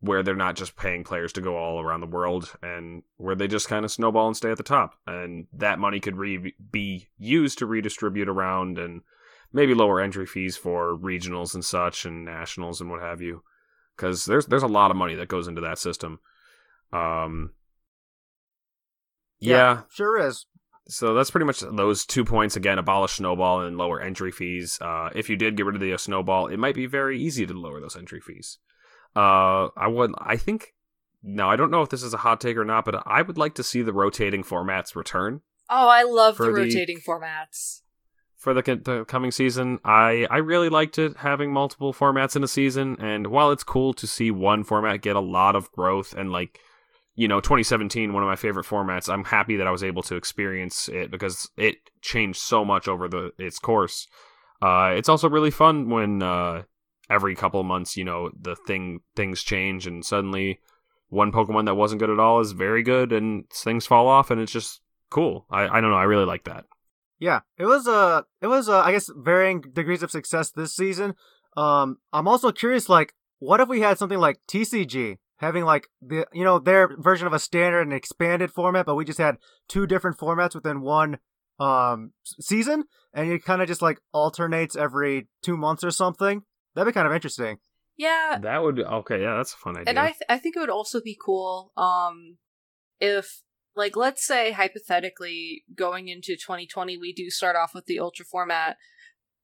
[0.01, 3.47] where they're not just paying players to go all around the world and where they
[3.47, 7.07] just kind of snowball and stay at the top and that money could re- be
[7.19, 9.01] used to redistribute around and
[9.53, 13.43] maybe lower entry fees for regionals and such and nationals and what have you
[13.95, 16.19] because there's there's a lot of money that goes into that system
[16.91, 17.51] um
[19.41, 20.45] yeah, sure is.
[20.87, 22.55] so that's pretty much those two points.
[22.55, 24.79] Again abolish snowball and lower entry fees.
[24.81, 27.45] Uh, if you did get rid of the uh, snowball it might be very easy
[27.45, 28.57] to lower those entry fees.
[29.15, 30.73] Uh, i would i think
[31.21, 33.37] no i don't know if this is a hot take or not but i would
[33.37, 35.41] like to see the rotating formats return.
[35.69, 37.81] Oh, I love For the the- rotating formats.
[38.37, 42.47] for the, the coming season i i really liked it having multiple formats in a
[42.47, 42.95] season.
[43.01, 46.59] And while it's cool to see one format get a lot of growth and like
[47.15, 49.11] you know 2017 one of my favorite formats.
[49.11, 53.07] I'm happy that i was able to experience it because it changed so much over
[53.07, 54.07] the its course.
[54.61, 56.63] Uh it's also really fun when uh
[57.09, 60.59] every couple of months you know the thing things change and suddenly
[61.09, 64.39] one pokemon that wasn't good at all is very good and things fall off and
[64.39, 65.45] it's just cool.
[65.49, 65.97] I i don't know.
[65.97, 66.65] I really like that.
[67.19, 71.13] Yeah, it was uh it was uh, I guess varying degrees of success this season.
[71.55, 76.25] Um, I'm also curious, like, what if we had something like TCG having like the
[76.31, 79.37] you know their version of a standard and expanded format, but we just had
[79.67, 81.17] two different formats within one
[81.59, 86.43] um season, and it kind of just like alternates every two months or something.
[86.75, 87.57] That'd be kind of interesting.
[87.97, 90.59] Yeah, that would okay yeah that's a fun idea and I th- I think it
[90.59, 92.37] would also be cool um
[92.99, 93.41] if
[93.75, 98.77] like let's say hypothetically going into 2020 we do start off with the ultra format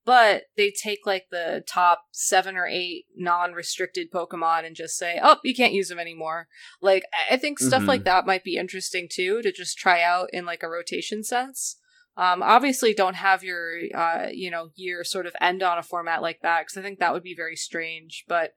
[0.07, 5.37] but they take like the top 7 or 8 non-restricted pokemon and just say oh
[5.43, 6.47] you can't use them anymore
[6.81, 7.87] like I- think stuff Mhm.
[7.87, 11.77] like that might be interesting too to just try out in like a rotation sense
[12.15, 16.23] um, obviously don't have your uh, you know year sort of end on a format
[16.23, 18.25] like that because I think that would be very strange.
[18.27, 18.53] But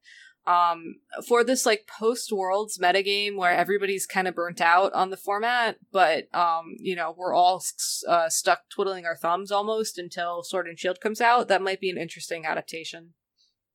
[0.47, 0.97] um,
[1.29, 5.77] for this like post worlds metagame where everybody's kind of burnt out on the format,
[5.93, 7.63] but um, you know we're all
[8.09, 11.49] uh, stuck twiddling our thumbs almost until Sword and Shield comes out.
[11.49, 13.15] That might be an interesting adaptation.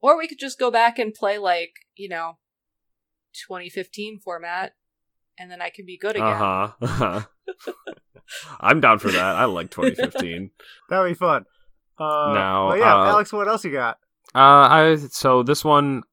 [0.02, 2.38] Or we could just go back and play like you know
[3.48, 4.74] 2015 format,
[5.38, 6.28] and then I can be good again.
[6.28, 7.22] Uh huh.
[8.60, 9.36] I'm down for that.
[9.36, 10.50] I like 2015.
[10.90, 11.46] That'd be fun.
[11.98, 13.98] Uh, Now, but yeah, uh, Alex, what else you got?
[14.34, 16.04] uh, I so this one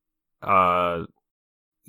[0.43, 1.05] uh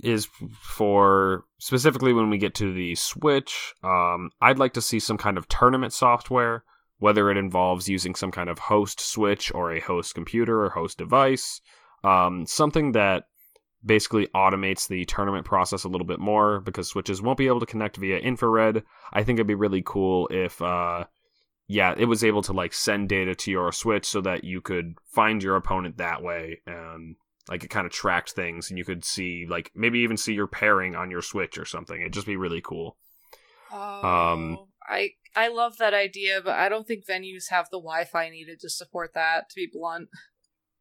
[0.02, 0.28] is
[0.60, 3.74] for specifically when we get to the Switch.
[3.84, 6.64] Um, I'd like to see some kind of tournament software,
[6.98, 10.98] whether it involves using some kind of host Switch or a host computer or host
[10.98, 11.62] device.
[12.04, 13.26] Um, something that
[13.86, 17.66] basically automates the tournament process a little bit more because switches won't be able to
[17.66, 18.84] connect via infrared.
[19.12, 21.06] I think it'd be really cool if uh
[21.68, 24.96] yeah, it was able to like send data to your switch so that you could
[25.14, 27.16] find your opponent that way and
[27.50, 30.48] like it kind of tracked things and you could see like maybe even see your
[30.48, 32.00] pairing on your switch or something.
[32.00, 32.98] It'd just be really cool.
[33.72, 34.58] Oh, Um,
[34.88, 38.70] I I love that idea, but I don't think venues have the Wi-Fi needed to
[38.70, 39.50] support that.
[39.50, 40.10] To be blunt,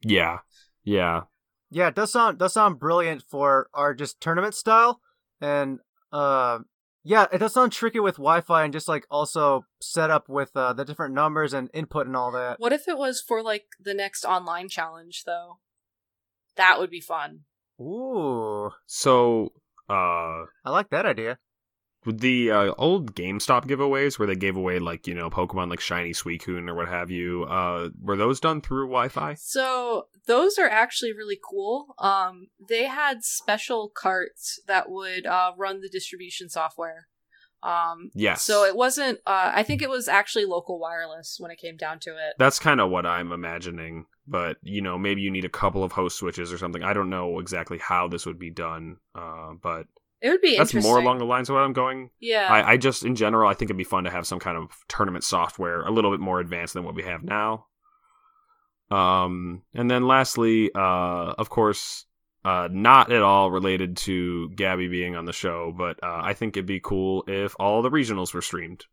[0.02, 0.38] Yeah,
[0.84, 1.22] yeah.
[1.70, 5.00] Yeah, it does sound does sound brilliant for our just tournament style,
[5.40, 5.78] and
[6.12, 6.58] uh,
[7.02, 10.74] yeah, it does sound tricky with Wi-Fi and just like also set up with uh,
[10.74, 12.60] the different numbers and input and all that.
[12.60, 15.58] what if it was for like the next online challenge though?
[16.56, 17.40] That would be fun.
[17.80, 19.52] Ooh, So,
[19.88, 21.38] uh, I like that idea.
[22.04, 25.80] with the uh, old GameStop giveaways where they gave away like you know Pokemon like
[25.80, 29.34] Shiny Suicune or what have you, uh, were those done through Wi-Fi?
[29.34, 31.94] So those are actually really cool.
[31.98, 37.08] Um, they had special carts that would uh, run the distribution software.
[37.62, 38.42] Um, Yes.
[38.42, 39.20] So it wasn't.
[39.26, 42.34] Uh, I think it was actually local wireless when it came down to it.
[42.38, 45.92] That's kind of what I'm imagining, but you know, maybe you need a couple of
[45.92, 46.82] host switches or something.
[46.82, 49.86] I don't know exactly how this would be done, uh, but
[50.20, 52.10] It would be that's more along the lines of what I'm going.
[52.20, 52.48] Yeah.
[52.50, 54.70] I, I just, in general, I think it'd be fun to have some kind of
[54.88, 57.66] tournament software a little bit more advanced than what we have now.
[58.90, 62.06] Um, and then lastly, uh, of course,
[62.44, 66.56] uh, not at all related to Gabby being on the show, but uh, I think
[66.56, 68.84] it'd be cool if all the regionals were streamed.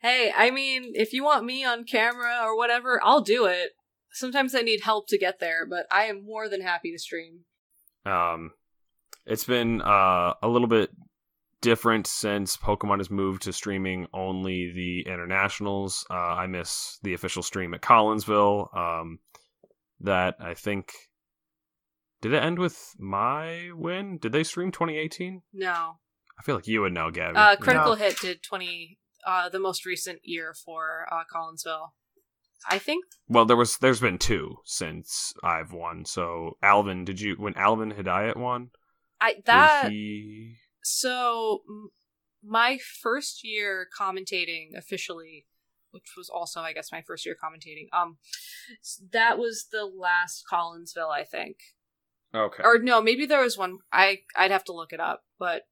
[0.00, 3.70] Hey, I mean, if you want me on camera or whatever, I'll do it.
[4.12, 7.40] Sometimes I need help to get there, but I am more than happy to stream.
[8.06, 8.52] Um,
[9.26, 10.90] it's been uh, a little bit
[11.60, 16.06] different since Pokemon has moved to streaming only the internationals.
[16.08, 18.76] Uh, I miss the official stream at Collinsville.
[18.76, 19.18] Um,
[20.00, 20.92] that I think
[22.20, 24.18] did it end with my win?
[24.18, 25.42] Did they stream 2018?
[25.52, 25.98] No.
[26.38, 27.36] I feel like you would know, Gabby.
[27.36, 27.96] Uh, Critical No.
[27.96, 31.90] Hit did 20, uh, the most recent year for uh, Collinsville.
[32.68, 36.04] I think Well, there was there's been two since I've won.
[36.04, 38.70] So Alvin, did you when Alvin Hidayat won?
[39.20, 41.62] I that he so
[42.42, 45.46] my first year commentating officially,
[45.90, 47.86] which was also I guess my first year commentating.
[47.92, 48.18] Um,
[49.12, 51.56] that was the last Collinsville, I think.
[52.34, 52.62] Okay.
[52.62, 53.78] Or no, maybe there was one.
[53.92, 55.62] I I'd have to look it up, but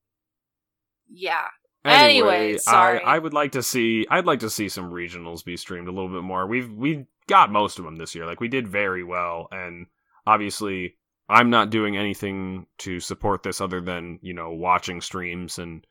[1.09, 1.47] yeah.
[1.85, 3.01] Anyway, sorry.
[3.01, 4.07] I, I would like to see.
[4.11, 6.47] I'd like to see some regionals be streamed a little bit more.
[6.47, 8.27] We've we got most of them this year.
[8.27, 9.87] Like we did very well, and
[10.27, 10.97] obviously,
[11.29, 15.87] I'm not doing anything to support this other than you know watching streams and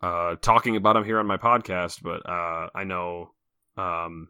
[0.00, 2.02] uh, talking about them here on my podcast.
[2.02, 3.32] But uh, I know,
[3.76, 4.28] um,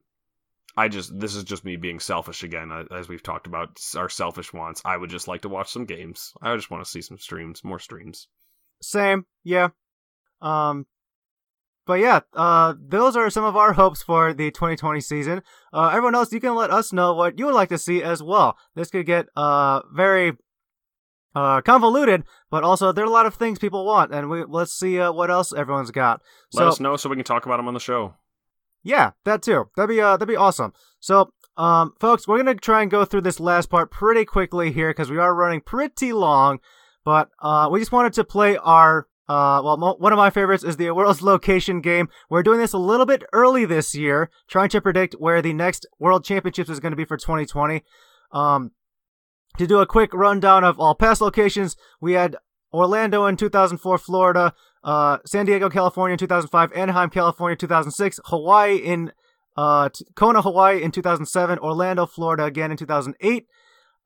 [0.77, 4.09] I just this is just me being selfish again, uh, as we've talked about our
[4.09, 4.83] selfish wants.
[4.85, 6.33] I would just like to watch some games.
[6.43, 8.29] I just want to see some streams, more streams.
[8.83, 9.69] Same, yeah.
[10.43, 10.87] Um,
[11.87, 15.43] but yeah, uh, those are some of our hopes for the 2020 season.
[15.73, 18.23] Uh, everyone else, you can let us know what you would like to see as
[18.23, 18.59] well.
[18.75, 20.33] This could get uh very
[21.35, 24.75] uh convoluted, but also there are a lot of things people want, and we let's
[24.75, 26.21] see uh, what else everyone's got.
[26.53, 28.15] Let so us know so we can talk about them on the show.
[28.87, 29.69] Yeah, that too.
[29.77, 30.73] That'd be uh that'd be awesome.
[31.01, 34.91] So um, folks, we're gonna try and go through this last part pretty quickly here
[34.91, 36.61] because we are running pretty long.
[37.05, 40.77] But uh, we just wanted to play our uh, well, one of my favorites is
[40.77, 42.09] the World's Location game.
[42.31, 45.85] We're doing this a little bit early this year, trying to predict where the next
[45.99, 47.83] World Championships is going to be for 2020.
[48.31, 48.71] Um,
[49.59, 52.37] to do a quick rundown of all past locations, we had
[52.73, 54.55] Orlando in 2004, Florida,
[54.87, 59.13] uh, San Diego, California in 2005, Anaheim, California 2006, Hawaii in
[59.57, 63.47] uh, Kona, Hawaii in 2007, Orlando, Florida again in 2008,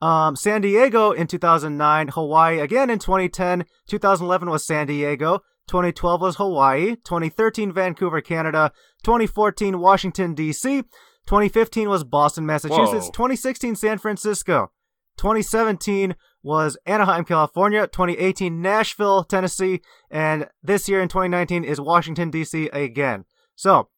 [0.00, 6.36] um, San Diego in 2009, Hawaii again in 2010, 2011 was San Diego, 2012 was
[6.36, 8.72] Hawaii, 2013 Vancouver, Canada,
[9.04, 10.82] 2014 Washington D.C.,
[11.26, 13.12] 2015 was Boston, Massachusetts, Whoa.
[13.12, 14.72] 2016 San Francisco,
[15.18, 19.80] 2017 was Anaheim, California, 2018 Nashville, Tennessee,
[20.10, 22.68] and this year in 2019 is Washington D.C.
[22.68, 23.24] again.
[23.56, 23.88] So,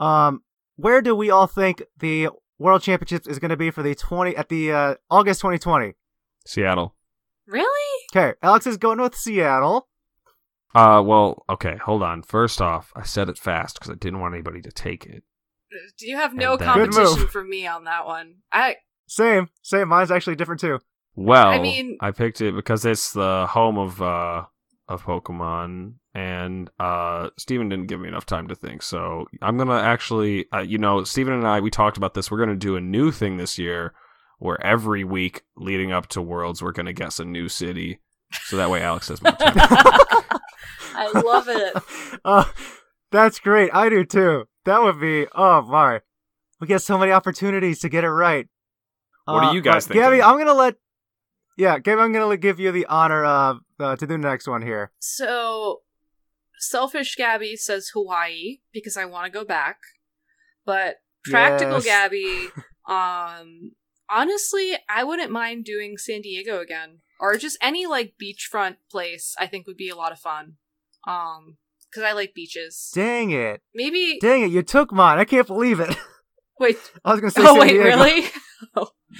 [0.00, 0.42] um,
[0.76, 4.36] where do we all think the World Championships is going to be for the 20
[4.36, 5.94] at the uh, August 2020?
[6.46, 6.94] Seattle.
[7.46, 8.06] Really?
[8.14, 9.88] Okay, Alex is going with Seattle.
[10.74, 12.22] Uh, well, okay, hold on.
[12.22, 15.24] First off, I said it fast because I didn't want anybody to take it.
[15.98, 18.36] Do you have no then- competition for me on that one?
[18.52, 18.76] I
[19.08, 19.88] Same, same.
[19.88, 20.80] Mine's actually different too.
[21.24, 24.44] Well, I mean- I picked it because it's the home of uh
[24.88, 28.82] of Pokemon, and uh Stephen didn't give me enough time to think.
[28.82, 32.30] So I'm gonna actually, uh, you know, Stephen and I we talked about this.
[32.30, 33.92] We're gonna do a new thing this year,
[34.38, 38.00] where every week leading up to Worlds, we're gonna guess a new city,
[38.46, 39.52] so that way Alex has more time.
[40.94, 42.20] I love it.
[42.24, 42.44] uh,
[43.12, 43.70] that's great.
[43.72, 44.44] I do too.
[44.64, 45.26] That would be.
[45.34, 46.00] Oh my,
[46.60, 48.48] we get so many opportunities to get it right.
[49.26, 50.22] What are Uh, you guys but Gabby.
[50.22, 50.74] I'm gonna let.
[51.60, 54.62] Yeah, Gabby, I'm gonna give you the honor uh, uh, to do the next one
[54.62, 54.92] here.
[54.98, 55.82] So
[56.58, 59.76] selfish Gabby says Hawaii because I want to go back,
[60.64, 61.84] but practical Yes.
[61.84, 62.48] Gabby,
[62.88, 63.72] um,
[64.08, 69.34] honestly, I wouldn't mind doing San Diego again or just any like beachfront place.
[69.38, 70.54] I think would be a lot of fun.
[71.06, 71.58] Um,
[71.90, 72.90] because I like beaches.
[72.94, 73.60] Dang it.
[73.74, 75.18] Maybe Dang it, you took mine.
[75.18, 75.94] I can't believe it.
[76.58, 76.78] wait.
[77.04, 77.84] I was gonna say Oh San wait, Diego.
[77.84, 78.28] really?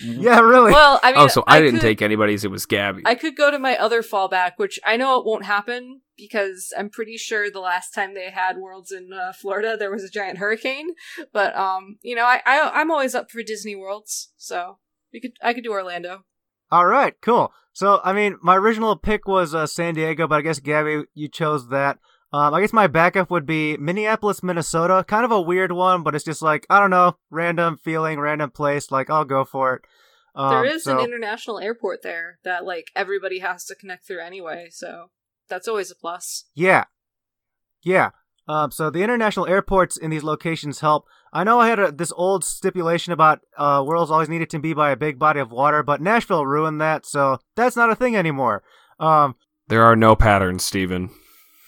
[0.03, 0.73] Yeah, really.
[0.73, 2.45] Well, I mean, oh, so I, didn't could- take anybody's.
[2.45, 3.03] It was Gabby.
[3.05, 6.91] I could go to my other fallback, which I know it won't happen because I'm
[6.91, 10.39] pretty sure the last time they had Worlds in uh, Florida, there was a giant
[10.39, 10.91] hurricane.
[11.33, 14.79] But um, you know, I, I I'm always up for Disney Worlds, so
[15.12, 16.25] we could I could do Orlando.
[16.71, 17.53] All right, cool.
[17.73, 21.29] So, I mean, my original pick was uh, San Diego, but I guess Gabby, you
[21.29, 21.99] chose that.
[22.32, 25.05] Um, I guess my backup would be Minneapolis, Minnesota.
[25.07, 28.51] Kind of a weird one, but it's just like I don't know, random feeling, random
[28.51, 28.90] place.
[28.90, 29.82] Like I'll go for it.
[30.35, 34.20] Um, there is so- an international airport there that like everybody has to connect through
[34.20, 35.11] anyway, so
[35.48, 36.44] that's always a plus.
[36.55, 36.85] Yeah.
[37.82, 38.11] Yeah.
[38.47, 41.07] Um, so the international airports in these locations help.
[41.32, 44.73] I know I had a, this old stipulation about uh, worlds always needed to be
[44.74, 48.16] by a big body of water, but Nashville ruined that, so that's not a thing
[48.16, 48.65] anymore.
[48.98, 49.36] Um,
[49.69, 51.11] there are no patterns, Stephen.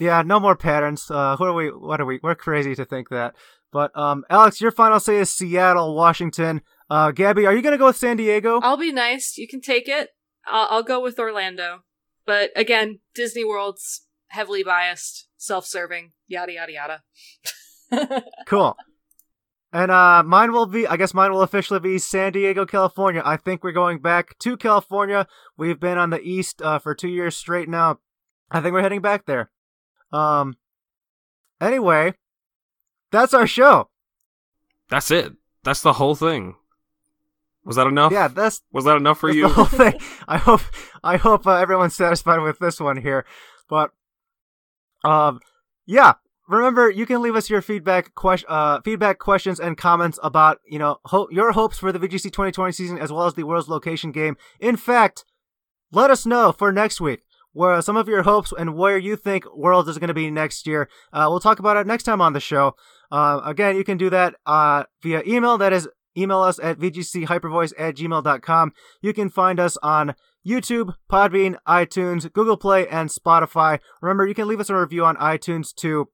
[0.02, 1.10] Yeah, no more patterns.
[1.10, 1.68] Uh, who are we?
[1.68, 2.18] What are we?
[2.22, 3.34] We're crazy to think that.
[3.70, 6.60] But um, Alex, your final say is Seattle, Washington.
[6.90, 8.60] Uh, Gabby, are you gonna go with San Diego?
[8.62, 9.38] I'll be nice.
[9.38, 10.10] You can take it.
[10.46, 11.84] I'll, I'll go with Orlando,
[12.26, 17.02] but again, Disney World's heavily biased, self-serving, yada yada yada.
[18.46, 18.76] Cool.
[19.72, 23.22] And uh, mine will be, I guess mine will officially be San Diego, California.
[23.24, 25.26] I think we're going back to California.
[25.56, 27.98] We've been on the East uh, for two years straight now.
[28.50, 29.50] I think we're heading back there.
[30.12, 30.56] Um.
[31.60, 32.14] Anyway,
[33.10, 33.88] that's our show.
[34.90, 35.32] That's it.
[35.62, 36.56] That's the whole thing.
[37.64, 38.10] Was that enough?
[38.12, 39.42] Yeah, that's Was that enough for you?
[39.42, 39.94] the whole thing.
[40.26, 40.62] I hope
[41.04, 43.24] I hope uh, everyone's satisfied with this one here.
[43.68, 43.90] But
[45.04, 45.38] um
[45.86, 46.14] yeah,
[46.48, 50.78] remember you can leave us your feedback ques- uh feedback questions and comments about, you
[50.80, 54.10] know, ho- your hopes for the VGC 2020 season as well as the World's Location
[54.10, 54.36] game.
[54.58, 55.24] In fact,
[55.92, 57.22] let us know for next week
[57.52, 60.66] where some of your hopes and where you think Worlds is going to be next
[60.66, 60.88] year.
[61.12, 62.74] Uh, we'll talk about it next time on the show.
[63.10, 65.58] Uh, again, you can do that uh, via email.
[65.58, 68.72] That is, email us at vgchypervoice at gmail.com.
[69.00, 70.14] You can find us on
[70.46, 73.78] YouTube, Podbean, iTunes, Google Play, and Spotify.
[74.00, 76.08] Remember, you can leave us a review on iTunes to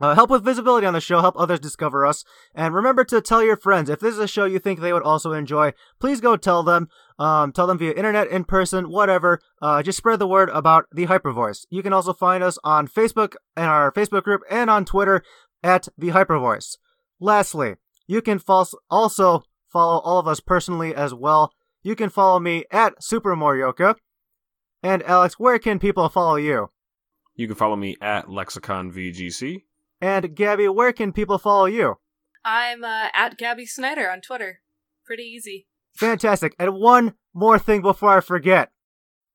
[0.00, 2.24] uh, help with visibility on the show, help others discover us.
[2.54, 3.90] And remember to tell your friends.
[3.90, 6.88] If this is a show you think they would also enjoy, please go tell them.
[7.20, 9.40] Um, tell them via internet, in person, whatever.
[9.60, 11.66] Uh, just spread the word about the Hypervoice.
[11.68, 15.22] You can also find us on Facebook and our Facebook group and on Twitter
[15.62, 16.78] at the Hypervoice.
[17.20, 17.76] Lastly,
[18.06, 21.52] you can false- also follow all of us personally as well.
[21.82, 23.96] You can follow me at Super Morioka.
[24.82, 26.70] And Alex, where can people follow you?
[27.34, 29.64] You can follow me at Lexicon VGC.
[30.00, 31.98] And Gabby, where can people follow you?
[32.46, 34.60] I'm uh, at Gabby Snyder on Twitter.
[35.04, 35.66] Pretty easy.
[35.96, 36.54] Fantastic.
[36.58, 38.70] And one more thing before I forget.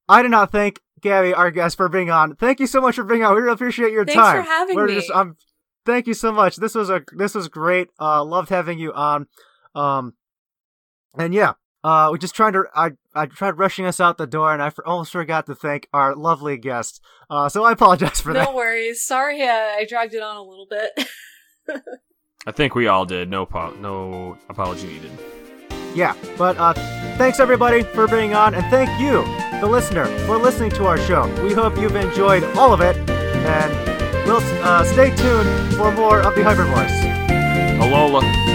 [0.07, 2.35] I did not thank Gabby, our guest, for being on.
[2.35, 3.35] Thank you so much for being on.
[3.35, 4.35] We really appreciate your Thanks time.
[4.35, 4.95] Thanks for having We're me.
[4.95, 5.37] Just, um,
[5.85, 6.55] thank you so much.
[6.57, 7.89] This was a this was great.
[7.99, 9.27] Uh, loved having you on.
[9.73, 10.13] Um,
[11.17, 11.53] and yeah,
[11.83, 14.69] uh, we just tried to I I tried rushing us out the door, and I
[14.71, 17.01] for, almost forgot to thank our lovely guest.
[17.29, 18.49] Uh, so I apologize for no that.
[18.49, 19.05] No worries.
[19.05, 21.07] Sorry, uh, I dragged it on a little bit.
[22.47, 23.29] I think we all did.
[23.29, 25.11] No, po- no apology needed.
[25.95, 26.73] Yeah, but uh,
[27.17, 29.23] thanks everybody for being on, and thank you,
[29.61, 31.25] the listener, for listening to our show.
[31.41, 36.35] We hope you've enjoyed all of it, and we'll uh, stay tuned for more of
[36.35, 36.91] the Hyper Voice.
[37.79, 38.54] Alola.